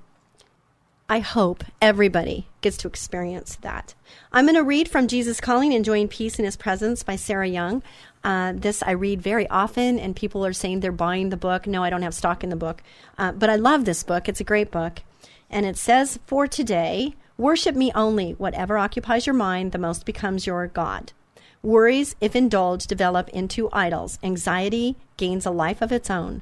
I 1.10 1.20
hope 1.20 1.64
everybody 1.82 2.48
gets 2.62 2.78
to 2.78 2.88
experience 2.88 3.58
that. 3.62 3.94
I'm 4.32 4.46
going 4.46 4.56
to 4.56 4.64
read 4.64 4.88
from 4.88 5.08
Jesus 5.08 5.42
Calling, 5.42 5.74
Enjoying 5.74 6.08
Peace 6.08 6.40
in 6.40 6.46
His 6.46 6.56
Presence 6.56 7.04
by 7.04 7.16
Sarah 7.16 7.48
Young. 7.48 7.82
Uh, 8.24 8.54
this 8.56 8.84
I 8.84 8.92
read 8.92 9.22
very 9.22 9.48
often, 9.50 10.00
and 10.00 10.16
people 10.16 10.46
are 10.46 10.54
saying 10.54 10.80
they're 10.80 10.92
buying 10.92 11.30
the 11.30 11.38
book. 11.38 11.68
No, 11.68 11.84
I 11.84 11.90
don't 11.90 12.04
have 12.04 12.14
stock 12.14 12.44
in 12.44 12.50
the 12.50 12.56
book, 12.56 12.84
uh, 13.18 13.32
but 13.32 13.50
I 13.50 13.56
love 13.56 13.86
this 13.86 14.04
book. 14.04 14.30
It's 14.30 14.42
a 14.42 14.46
great 14.46 14.72
book. 14.72 15.02
And 15.50 15.66
it 15.66 15.78
says, 15.78 16.20
For 16.26 16.48
today, 16.48 17.16
worship 17.38 17.76
me 17.76 17.92
only. 17.96 18.34
Whatever 18.34 18.78
occupies 18.78 19.26
your 19.26 19.36
mind, 19.36 19.72
the 19.72 19.78
most 19.78 20.06
becomes 20.06 20.46
your 20.46 20.68
God. 20.68 21.12
Worries, 21.62 22.16
if 22.22 22.36
indulged, 22.36 22.88
develop 22.88 23.30
into 23.30 23.70
idols. 23.74 24.20
Anxiety 24.24 24.96
gains 25.18 25.46
a 25.46 25.52
life 25.52 25.82
of 25.82 25.92
its 25.92 26.10
own. 26.10 26.42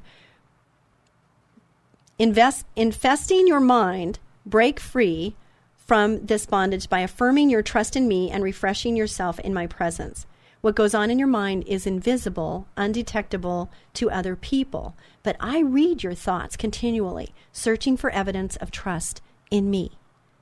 Invest, 2.20 2.66
infesting 2.76 3.48
your 3.48 3.60
mind, 3.60 4.18
break 4.44 4.80
free 4.80 5.36
from 5.78 6.26
this 6.26 6.48
bondage 6.48 6.90
by 6.90 7.00
affirming 7.00 7.50
your 7.50 7.62
trust 7.62 7.96
in 7.96 8.08
me 8.08 8.32
and 8.32 8.44
refreshing 8.44 8.96
yourself 8.96 9.40
in 9.40 9.54
my 9.54 9.68
presence. 9.68 10.26
What 10.62 10.76
goes 10.76 10.96
on 10.96 11.12
in 11.12 11.20
your 11.20 11.28
mind 11.28 11.64
is 11.68 11.86
invisible, 11.86 12.68
undetectable 12.76 13.70
to 13.94 14.10
other 14.10 14.36
people, 14.36 14.96
but 15.22 15.38
I 15.40 15.60
read 15.60 16.02
your 16.02 16.16
thoughts 16.16 16.58
continually, 16.58 17.36
searching 17.52 17.96
for 17.96 18.10
evidence 18.10 18.56
of 18.56 18.72
trust 18.72 19.22
in 19.52 19.70
me. 19.70 19.92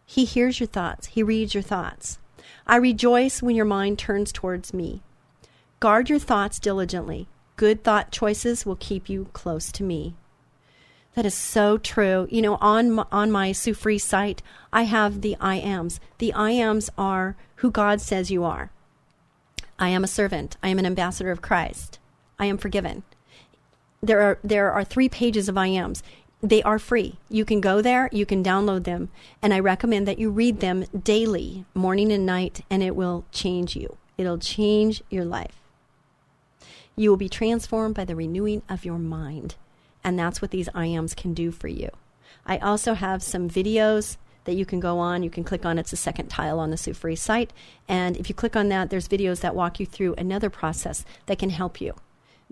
He 0.05 0.23
hears 0.23 0.61
your 0.61 0.67
thoughts, 0.67 1.07
he 1.07 1.23
reads 1.23 1.53
your 1.53 1.63
thoughts. 1.63 2.19
I 2.65 2.77
rejoice 2.77 3.43
when 3.43 3.55
your 3.55 3.65
mind 3.65 3.99
turns 3.99 4.31
towards 4.31 4.73
me. 4.73 5.01
Guard 5.81 6.09
your 6.09 6.19
thoughts 6.19 6.57
diligently. 6.57 7.27
Good 7.57 7.83
thought 7.83 8.11
choices 8.11 8.65
will 8.65 8.77
keep 8.77 9.09
you 9.09 9.27
close 9.33 9.71
to 9.73 9.83
me. 9.83 10.15
That 11.15 11.25
is 11.25 11.33
so 11.33 11.77
true. 11.77 12.27
You 12.29 12.41
know, 12.41 12.55
on 12.59 12.91
my, 12.91 13.05
on 13.11 13.31
my 13.31 13.51
Sue 13.53 13.73
Fries 13.73 14.03
site, 14.03 14.41
I 14.73 14.83
have 14.83 15.21
the 15.21 15.37
I 15.39 15.55
ams. 15.55 15.99
The 16.17 16.33
I 16.33 16.51
ams 16.51 16.89
are 16.97 17.37
who 17.57 17.71
God 17.71 18.01
says 18.01 18.29
you 18.31 18.43
are. 18.43 18.71
I 19.79 19.89
am 19.89 20.03
a 20.03 20.07
servant. 20.07 20.57
I 20.61 20.69
am 20.69 20.79
an 20.79 20.85
ambassador 20.85 21.31
of 21.31 21.41
Christ. 21.41 21.99
I 22.37 22.45
am 22.45 22.57
forgiven. 22.57 23.03
There 24.01 24.21
are 24.21 24.39
there 24.43 24.71
are 24.71 24.83
three 24.83 25.09
pages 25.09 25.49
of 25.49 25.57
I 25.57 25.67
ams. 25.67 26.03
they 26.41 26.61
are 26.63 26.79
free. 26.79 27.17
You 27.29 27.45
can 27.45 27.61
go 27.61 27.81
there, 27.81 28.09
you 28.11 28.25
can 28.25 28.43
download 28.43 28.83
them, 28.83 29.09
and 29.41 29.53
I 29.53 29.59
recommend 29.59 30.07
that 30.07 30.19
you 30.19 30.29
read 30.29 30.59
them 30.59 30.85
daily, 31.03 31.65
morning 31.73 32.11
and 32.11 32.25
night, 32.25 32.61
and 32.69 32.83
it 32.83 32.95
will 32.95 33.25
change 33.31 33.75
you. 33.75 33.97
It'll 34.17 34.37
change 34.37 35.01
your 35.09 35.25
life. 35.25 35.61
You 36.95 37.09
will 37.09 37.17
be 37.17 37.29
transformed 37.29 37.95
by 37.95 38.05
the 38.05 38.15
renewing 38.15 38.61
of 38.69 38.85
your 38.85 38.99
mind. 38.99 39.55
And 40.05 40.19
that's 40.19 40.39
what 40.39 40.51
these 40.51 40.69
IAMs 40.69 41.15
can 41.15 41.33
do 41.33 41.51
for 41.51 41.67
you. 41.67 41.89
I 42.45 42.59
also 42.59 42.93
have 42.93 43.23
some 43.23 43.49
videos 43.49 44.17
that 44.43 44.53
you 44.53 44.63
can 44.63 44.79
go 44.79 44.99
on. 44.99 45.23
You 45.23 45.31
can 45.31 45.43
click 45.43 45.65
on 45.65 45.79
it's 45.79 45.89
the 45.89 45.97
second 45.97 46.27
tile 46.27 46.59
on 46.59 46.69
the 46.69 46.77
Sue 46.77 46.93
Fries 46.93 47.19
site. 47.19 47.51
And 47.87 48.15
if 48.15 48.29
you 48.29 48.35
click 48.35 48.55
on 48.55 48.69
that, 48.69 48.91
there's 48.91 49.07
videos 49.07 49.41
that 49.41 49.55
walk 49.55 49.79
you 49.79 49.87
through 49.87 50.13
another 50.13 50.51
process 50.51 51.03
that 51.25 51.39
can 51.39 51.49
help 51.49 51.81
you. 51.81 51.95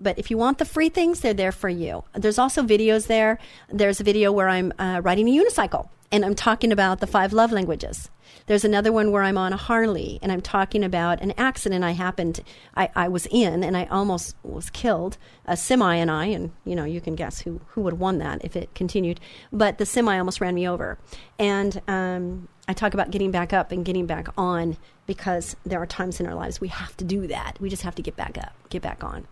But 0.00 0.18
if 0.18 0.32
you 0.32 0.36
want 0.36 0.58
the 0.58 0.64
free 0.64 0.88
things, 0.88 1.20
they're 1.20 1.32
there 1.32 1.52
for 1.52 1.68
you. 1.68 2.02
There's 2.12 2.40
also 2.40 2.64
videos 2.64 3.06
there. 3.06 3.38
There's 3.68 4.00
a 4.00 4.04
video 4.04 4.32
where 4.32 4.48
I'm 4.48 4.72
uh, 4.76 5.00
riding 5.04 5.28
a 5.28 5.40
unicycle 5.40 5.88
and 6.10 6.24
I'm 6.24 6.34
talking 6.34 6.72
about 6.72 7.00
the 7.00 7.06
five 7.06 7.32
love 7.32 7.52
languages. 7.52 8.10
There's 8.46 8.64
another 8.64 8.92
one 8.92 9.10
where 9.10 9.22
I'm 9.22 9.38
on 9.38 9.52
a 9.52 9.56
Harley 9.56 10.18
and 10.22 10.30
I'm 10.30 10.40
talking 10.40 10.84
about 10.84 11.20
an 11.22 11.32
accident 11.38 11.84
I 11.84 11.92
happened, 11.92 12.40
I, 12.76 12.90
I 12.94 13.08
was 13.08 13.26
in 13.30 13.64
and 13.64 13.76
I 13.76 13.84
almost 13.86 14.36
was 14.42 14.70
killed. 14.70 15.16
A 15.46 15.56
semi 15.56 15.96
and 15.96 16.10
I, 16.10 16.26
and 16.26 16.52
you 16.64 16.76
know, 16.76 16.84
you 16.84 17.00
can 17.00 17.14
guess 17.14 17.40
who, 17.40 17.60
who 17.68 17.82
would 17.82 17.94
have 17.94 18.00
won 18.00 18.18
that 18.18 18.44
if 18.44 18.56
it 18.56 18.74
continued. 18.74 19.20
But 19.52 19.78
the 19.78 19.86
semi 19.86 20.18
almost 20.18 20.40
ran 20.40 20.54
me 20.54 20.68
over. 20.68 20.98
And 21.38 21.80
um, 21.88 22.48
I 22.68 22.72
talk 22.72 22.94
about 22.94 23.10
getting 23.10 23.30
back 23.30 23.52
up 23.52 23.72
and 23.72 23.84
getting 23.84 24.06
back 24.06 24.28
on 24.36 24.76
because 25.06 25.56
there 25.64 25.80
are 25.80 25.86
times 25.86 26.20
in 26.20 26.26
our 26.26 26.34
lives 26.34 26.60
we 26.60 26.68
have 26.68 26.96
to 26.98 27.04
do 27.04 27.26
that. 27.26 27.58
We 27.60 27.68
just 27.68 27.82
have 27.82 27.94
to 27.96 28.02
get 28.02 28.16
back 28.16 28.38
up, 28.38 28.54
get 28.68 28.82
back 28.82 29.04
on. 29.04 29.26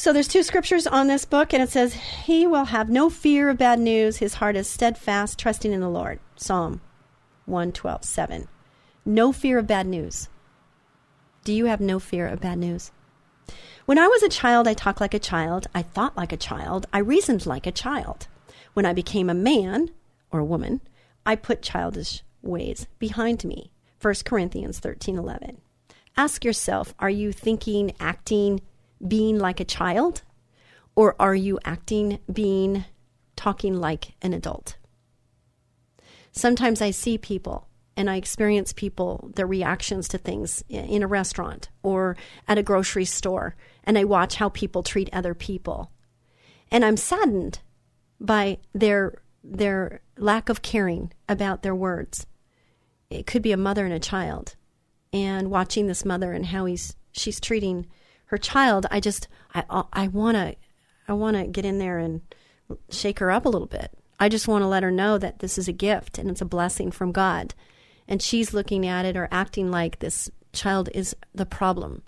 So 0.00 0.12
there's 0.12 0.28
two 0.28 0.44
scriptures 0.44 0.86
on 0.86 1.08
this 1.08 1.24
book, 1.24 1.52
and 1.52 1.60
it 1.60 1.70
says, 1.70 1.92
He 1.92 2.46
will 2.46 2.66
have 2.66 2.88
no 2.88 3.10
fear 3.10 3.48
of 3.48 3.58
bad 3.58 3.80
news. 3.80 4.18
His 4.18 4.34
heart 4.34 4.54
is 4.54 4.68
steadfast, 4.68 5.40
trusting 5.40 5.72
in 5.72 5.80
the 5.80 5.88
Lord. 5.88 6.20
Psalm 6.36 6.80
112, 7.46 8.04
7. 8.04 8.46
No 9.04 9.32
fear 9.32 9.58
of 9.58 9.66
bad 9.66 9.88
news. 9.88 10.28
Do 11.42 11.52
you 11.52 11.64
have 11.64 11.80
no 11.80 11.98
fear 11.98 12.28
of 12.28 12.40
bad 12.40 12.58
news? 12.58 12.92
When 13.86 13.98
I 13.98 14.06
was 14.06 14.22
a 14.22 14.28
child, 14.28 14.68
I 14.68 14.74
talked 14.74 15.00
like 15.00 15.14
a 15.14 15.18
child. 15.18 15.66
I 15.74 15.82
thought 15.82 16.16
like 16.16 16.32
a 16.32 16.36
child. 16.36 16.86
I 16.92 16.98
reasoned 16.98 17.44
like 17.44 17.66
a 17.66 17.72
child. 17.72 18.28
When 18.74 18.86
I 18.86 18.92
became 18.92 19.28
a 19.28 19.34
man 19.34 19.90
or 20.30 20.38
a 20.38 20.44
woman, 20.44 20.80
I 21.26 21.34
put 21.34 21.60
childish 21.60 22.22
ways 22.40 22.86
behind 23.00 23.44
me. 23.44 23.72
1 24.00 24.14
Corinthians 24.24 24.78
13, 24.78 25.18
11. 25.18 25.60
Ask 26.16 26.44
yourself, 26.44 26.94
are 27.00 27.10
you 27.10 27.32
thinking, 27.32 27.94
acting, 27.98 28.60
being 29.06 29.38
like 29.38 29.60
a 29.60 29.64
child? 29.64 30.22
Or 30.96 31.14
are 31.20 31.34
you 31.34 31.58
acting, 31.64 32.18
being, 32.32 32.84
talking 33.36 33.76
like 33.76 34.14
an 34.20 34.34
adult? 34.34 34.76
Sometimes 36.32 36.82
I 36.82 36.90
see 36.90 37.18
people 37.18 37.68
and 37.96 38.08
I 38.08 38.16
experience 38.16 38.72
people, 38.72 39.30
their 39.34 39.46
reactions 39.46 40.06
to 40.08 40.18
things 40.18 40.62
in 40.68 41.02
a 41.02 41.08
restaurant 41.08 41.68
or 41.82 42.16
at 42.46 42.56
a 42.56 42.62
grocery 42.62 43.04
store, 43.04 43.56
and 43.82 43.98
I 43.98 44.04
watch 44.04 44.36
how 44.36 44.48
people 44.50 44.84
treat 44.84 45.10
other 45.12 45.34
people. 45.34 45.90
And 46.70 46.84
I'm 46.84 46.96
saddened 46.96 47.58
by 48.20 48.58
their 48.72 49.22
their 49.42 50.00
lack 50.16 50.48
of 50.48 50.62
caring 50.62 51.12
about 51.28 51.62
their 51.62 51.74
words. 51.74 52.26
It 53.10 53.26
could 53.26 53.42
be 53.42 53.52
a 53.52 53.56
mother 53.56 53.84
and 53.84 53.94
a 53.94 53.98
child. 53.98 54.54
And 55.12 55.50
watching 55.50 55.86
this 55.86 56.04
mother 56.04 56.32
and 56.32 56.46
how 56.46 56.66
he's 56.66 56.94
she's 57.10 57.40
treating 57.40 57.86
her 58.28 58.38
child, 58.38 58.86
I 58.90 59.00
just 59.00 59.28
I 59.54 59.64
I 59.92 60.08
want 60.08 60.36
to 60.36 60.56
I 61.06 61.12
want 61.14 61.36
to 61.36 61.46
get 61.46 61.64
in 61.64 61.78
there 61.78 61.98
and 61.98 62.22
shake 62.90 63.18
her 63.18 63.30
up 63.30 63.44
a 63.44 63.48
little 63.48 63.66
bit. 63.66 63.90
I 64.20 64.28
just 64.28 64.48
want 64.48 64.62
to 64.62 64.68
let 64.68 64.82
her 64.82 64.90
know 64.90 65.16
that 65.18 65.38
this 65.38 65.58
is 65.58 65.68
a 65.68 65.72
gift 65.72 66.18
and 66.18 66.30
it's 66.30 66.40
a 66.40 66.46
blessing 66.46 66.90
from 66.90 67.12
God. 67.12 67.54
And 68.06 68.20
she's 68.20 68.54
looking 68.54 68.86
at 68.86 69.04
it 69.04 69.16
or 69.16 69.28
acting 69.30 69.70
like 69.70 69.98
this 69.98 70.30
child 70.52 70.88
is 70.94 71.14
the 71.34 71.46
problem. 71.46 72.02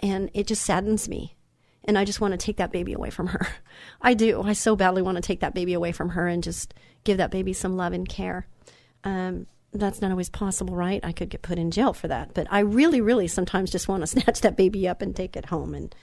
And 0.00 0.30
it 0.34 0.46
just 0.46 0.62
saddens 0.62 1.08
me. 1.08 1.36
And 1.84 1.96
I 1.96 2.04
just 2.04 2.20
want 2.20 2.32
to 2.32 2.38
take 2.38 2.56
that 2.56 2.72
baby 2.72 2.92
away 2.92 3.10
from 3.10 3.28
her. 3.28 3.46
I 4.02 4.14
do. 4.14 4.42
I 4.42 4.54
so 4.54 4.76
badly 4.76 5.02
want 5.02 5.16
to 5.16 5.22
take 5.22 5.40
that 5.40 5.54
baby 5.54 5.72
away 5.72 5.92
from 5.92 6.10
her 6.10 6.26
and 6.26 6.42
just 6.42 6.74
give 7.04 7.18
that 7.18 7.30
baby 7.30 7.52
some 7.52 7.76
love 7.76 7.92
and 7.92 8.08
care. 8.08 8.46
Um, 9.04 9.46
that's 9.76 10.00
not 10.00 10.10
always 10.10 10.28
possible, 10.28 10.74
right? 10.74 11.04
I 11.04 11.12
could 11.12 11.28
get 11.28 11.42
put 11.42 11.58
in 11.58 11.70
jail 11.70 11.92
for 11.92 12.08
that. 12.08 12.34
But 12.34 12.46
I 12.50 12.60
really, 12.60 13.00
really 13.00 13.28
sometimes 13.28 13.70
just 13.70 13.88
want 13.88 14.02
to 14.02 14.06
snatch 14.20 14.40
that 14.40 14.56
baby 14.56 14.88
up 14.88 15.02
and 15.02 15.14
take 15.14 15.36
it 15.36 15.46
home 15.46 15.74
and, 15.74 15.94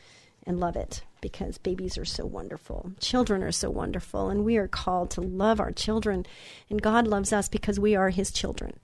and 0.46 0.60
love 0.60 0.76
it 0.76 1.04
because 1.22 1.58
babies 1.58 1.98
are 1.98 2.06
so 2.06 2.26
wonderful. 2.26 2.92
Children 3.00 3.44
are 3.44 3.52
so 3.52 3.70
wonderful. 3.70 4.30
And 4.30 4.44
we 4.44 4.58
are 4.58 4.68
called 4.68 5.12
to 5.12 5.22
love 5.22 5.60
our 5.60 5.72
children. 5.72 6.26
And 6.70 6.82
God 6.82 7.08
loves 7.08 7.34
us 7.34 7.50
because 7.50 7.80
we 7.80 7.96
are 7.96 8.10
His 8.10 8.32
children. 8.32 8.80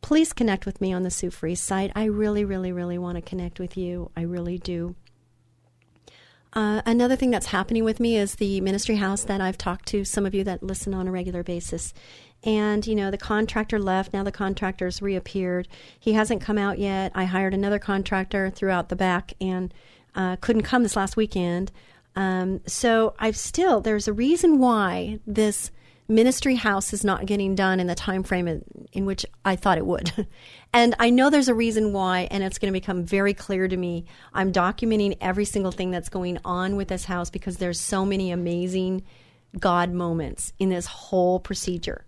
Please 0.00 0.32
connect 0.32 0.66
with 0.66 0.80
me 0.80 0.92
on 0.92 1.02
the 1.02 1.10
Sue 1.10 1.30
Fries 1.30 1.60
site. 1.60 1.90
I 1.96 2.04
really, 2.04 2.44
really, 2.44 2.70
really 2.70 2.96
want 2.96 3.16
to 3.16 3.22
connect 3.22 3.58
with 3.58 3.76
you. 3.76 4.10
I 4.16 4.22
really 4.22 4.58
do. 4.58 4.94
Uh, 6.56 6.80
another 6.86 7.16
thing 7.16 7.30
that's 7.30 7.48
happening 7.48 7.84
with 7.84 8.00
me 8.00 8.16
is 8.16 8.36
the 8.36 8.62
ministry 8.62 8.96
house 8.96 9.24
that 9.24 9.42
I've 9.42 9.58
talked 9.58 9.86
to 9.88 10.06
some 10.06 10.24
of 10.24 10.34
you 10.34 10.42
that 10.44 10.62
listen 10.62 10.94
on 10.94 11.06
a 11.06 11.12
regular 11.12 11.42
basis. 11.42 11.92
And, 12.44 12.86
you 12.86 12.94
know, 12.94 13.10
the 13.10 13.18
contractor 13.18 13.78
left. 13.78 14.14
Now 14.14 14.24
the 14.24 14.32
contractor's 14.32 15.02
reappeared. 15.02 15.68
He 16.00 16.14
hasn't 16.14 16.40
come 16.40 16.56
out 16.56 16.78
yet. 16.78 17.12
I 17.14 17.26
hired 17.26 17.52
another 17.52 17.78
contractor 17.78 18.48
throughout 18.48 18.88
the 18.88 18.96
back 18.96 19.34
and 19.38 19.74
uh, 20.14 20.36
couldn't 20.36 20.62
come 20.62 20.82
this 20.82 20.96
last 20.96 21.14
weekend. 21.14 21.72
Um, 22.14 22.62
so 22.66 23.14
I've 23.18 23.36
still, 23.36 23.82
there's 23.82 24.08
a 24.08 24.14
reason 24.14 24.58
why 24.58 25.20
this 25.26 25.70
ministry 26.08 26.54
house 26.54 26.92
is 26.92 27.04
not 27.04 27.26
getting 27.26 27.54
done 27.54 27.80
in 27.80 27.86
the 27.86 27.94
time 27.94 28.22
frame 28.22 28.48
in, 28.48 28.64
in 28.92 29.06
which 29.06 29.26
I 29.44 29.56
thought 29.56 29.78
it 29.78 29.86
would. 29.86 30.26
and 30.72 30.94
I 30.98 31.10
know 31.10 31.30
there's 31.30 31.48
a 31.48 31.54
reason 31.54 31.92
why, 31.92 32.28
and 32.30 32.42
it's 32.42 32.58
going 32.58 32.72
to 32.72 32.78
become 32.78 33.04
very 33.04 33.34
clear 33.34 33.68
to 33.68 33.76
me. 33.76 34.04
I'm 34.32 34.52
documenting 34.52 35.16
every 35.20 35.44
single 35.44 35.72
thing 35.72 35.90
that's 35.90 36.08
going 36.08 36.38
on 36.44 36.76
with 36.76 36.88
this 36.88 37.04
house 37.04 37.30
because 37.30 37.56
there's 37.56 37.80
so 37.80 38.04
many 38.04 38.30
amazing 38.30 39.02
God 39.58 39.92
moments 39.92 40.52
in 40.58 40.68
this 40.68 40.86
whole 40.86 41.40
procedure. 41.40 42.04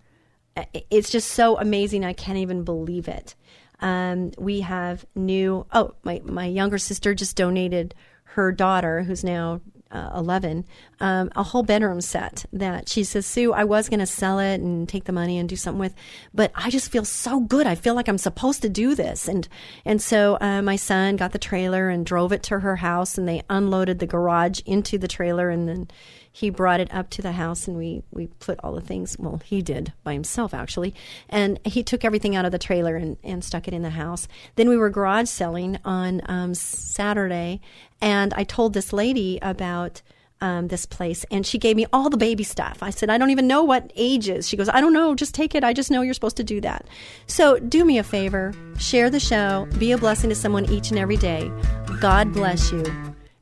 It's 0.91 1.09
just 1.09 1.31
so 1.31 1.57
amazing. 1.57 2.03
I 2.03 2.13
can't 2.13 2.37
even 2.37 2.63
believe 2.63 3.07
it. 3.07 3.35
Um, 3.81 4.31
we 4.37 4.61
have 4.61 5.05
new. 5.15 5.65
Oh, 5.71 5.93
my 6.03 6.21
my 6.25 6.45
younger 6.45 6.77
sister 6.77 7.13
just 7.13 7.37
donated 7.37 7.95
her 8.23 8.51
daughter, 8.51 9.03
who's 9.03 9.23
now 9.23 9.61
uh, 9.91 10.11
11, 10.15 10.65
um, 10.99 11.31
a 11.35 11.43
whole 11.43 11.63
bedroom 11.63 12.01
set 12.01 12.45
that 12.53 12.89
she 12.89 13.03
says, 13.03 13.25
Sue, 13.25 13.53
I 13.53 13.63
was 13.63 13.89
going 13.89 13.99
to 13.99 14.05
sell 14.05 14.39
it 14.39 14.61
and 14.61 14.87
take 14.87 15.05
the 15.05 15.11
money 15.11 15.37
and 15.37 15.49
do 15.49 15.55
something 15.55 15.79
with, 15.79 15.95
but 16.33 16.51
I 16.55 16.69
just 16.69 16.91
feel 16.91 17.05
so 17.05 17.39
good. 17.39 17.65
I 17.65 17.75
feel 17.75 17.95
like 17.95 18.07
I'm 18.07 18.17
supposed 18.17 18.61
to 18.61 18.69
do 18.69 18.93
this. 18.95 19.27
And, 19.27 19.47
and 19.85 20.01
so 20.01 20.37
uh, 20.41 20.61
my 20.61 20.75
son 20.75 21.15
got 21.15 21.31
the 21.31 21.39
trailer 21.39 21.89
and 21.89 22.05
drove 22.05 22.31
it 22.31 22.43
to 22.43 22.59
her 22.59 22.77
house 22.77 23.17
and 23.17 23.27
they 23.27 23.43
unloaded 23.49 23.99
the 23.99 24.07
garage 24.07 24.61
into 24.65 24.97
the 24.97 25.07
trailer 25.07 25.49
and 25.49 25.67
then 25.67 25.87
he 26.31 26.49
brought 26.49 26.79
it 26.79 26.93
up 26.93 27.09
to 27.09 27.21
the 27.21 27.33
house 27.33 27.67
and 27.67 27.75
we, 27.75 28.03
we 28.11 28.27
put 28.27 28.59
all 28.63 28.73
the 28.73 28.81
things, 28.81 29.17
well, 29.19 29.41
he 29.43 29.61
did 29.61 29.93
by 30.03 30.13
himself 30.13 30.53
actually. 30.53 30.93
And 31.27 31.59
he 31.65 31.83
took 31.83 32.05
everything 32.05 32.35
out 32.35 32.45
of 32.45 32.51
the 32.51 32.59
trailer 32.59 32.95
and, 32.95 33.17
and 33.23 33.43
stuck 33.43 33.67
it 33.67 33.73
in 33.73 33.81
the 33.81 33.89
house. 33.89 34.27
Then 34.55 34.69
we 34.69 34.77
were 34.77 34.89
garage 34.89 35.27
selling 35.27 35.79
on 35.83 36.21
um, 36.25 36.53
Saturday 36.53 37.61
and 38.01 38.33
I 38.33 38.43
told 38.43 38.73
this 38.73 38.93
lady 38.93 39.39
about 39.41 40.01
um, 40.41 40.69
this 40.69 40.85
place 40.85 41.25
and 41.31 41.45
she 41.45 41.57
gave 41.57 41.75
me 41.75 41.85
all 41.91 42.09
the 42.09 42.17
baby 42.17 42.43
stuff. 42.43 42.81
I 42.81 42.91
said, 42.91 43.09
I 43.09 43.17
don't 43.17 43.29
even 43.29 43.47
know 43.47 43.63
what 43.63 43.91
ages. 43.95 44.47
She 44.47 44.57
goes, 44.57 44.69
I 44.69 44.81
don't 44.81 44.93
know, 44.93 45.15
just 45.15 45.35
take 45.35 45.53
it. 45.55 45.63
I 45.63 45.73
just 45.73 45.91
know 45.91 46.01
you're 46.01 46.13
supposed 46.13 46.37
to 46.37 46.43
do 46.43 46.61
that. 46.61 46.85
So 47.27 47.59
do 47.59 47.83
me 47.83 47.97
a 47.97 48.03
favor, 48.03 48.53
share 48.77 49.09
the 49.09 49.19
show, 49.19 49.67
be 49.77 49.91
a 49.91 49.97
blessing 49.97 50.29
to 50.29 50.35
someone 50.35 50.65
each 50.71 50.91
and 50.91 50.99
every 50.99 51.17
day. 51.17 51.51
God 51.99 52.31
bless 52.33 52.71
you. 52.71 52.83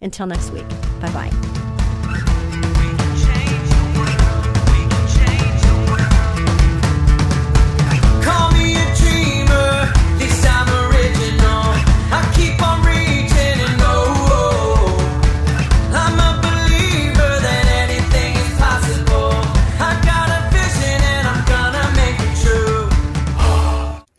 Until 0.01 0.27
next 0.27 0.51
week, 0.51 0.67
bye 0.99 1.11
bye. 1.11 1.56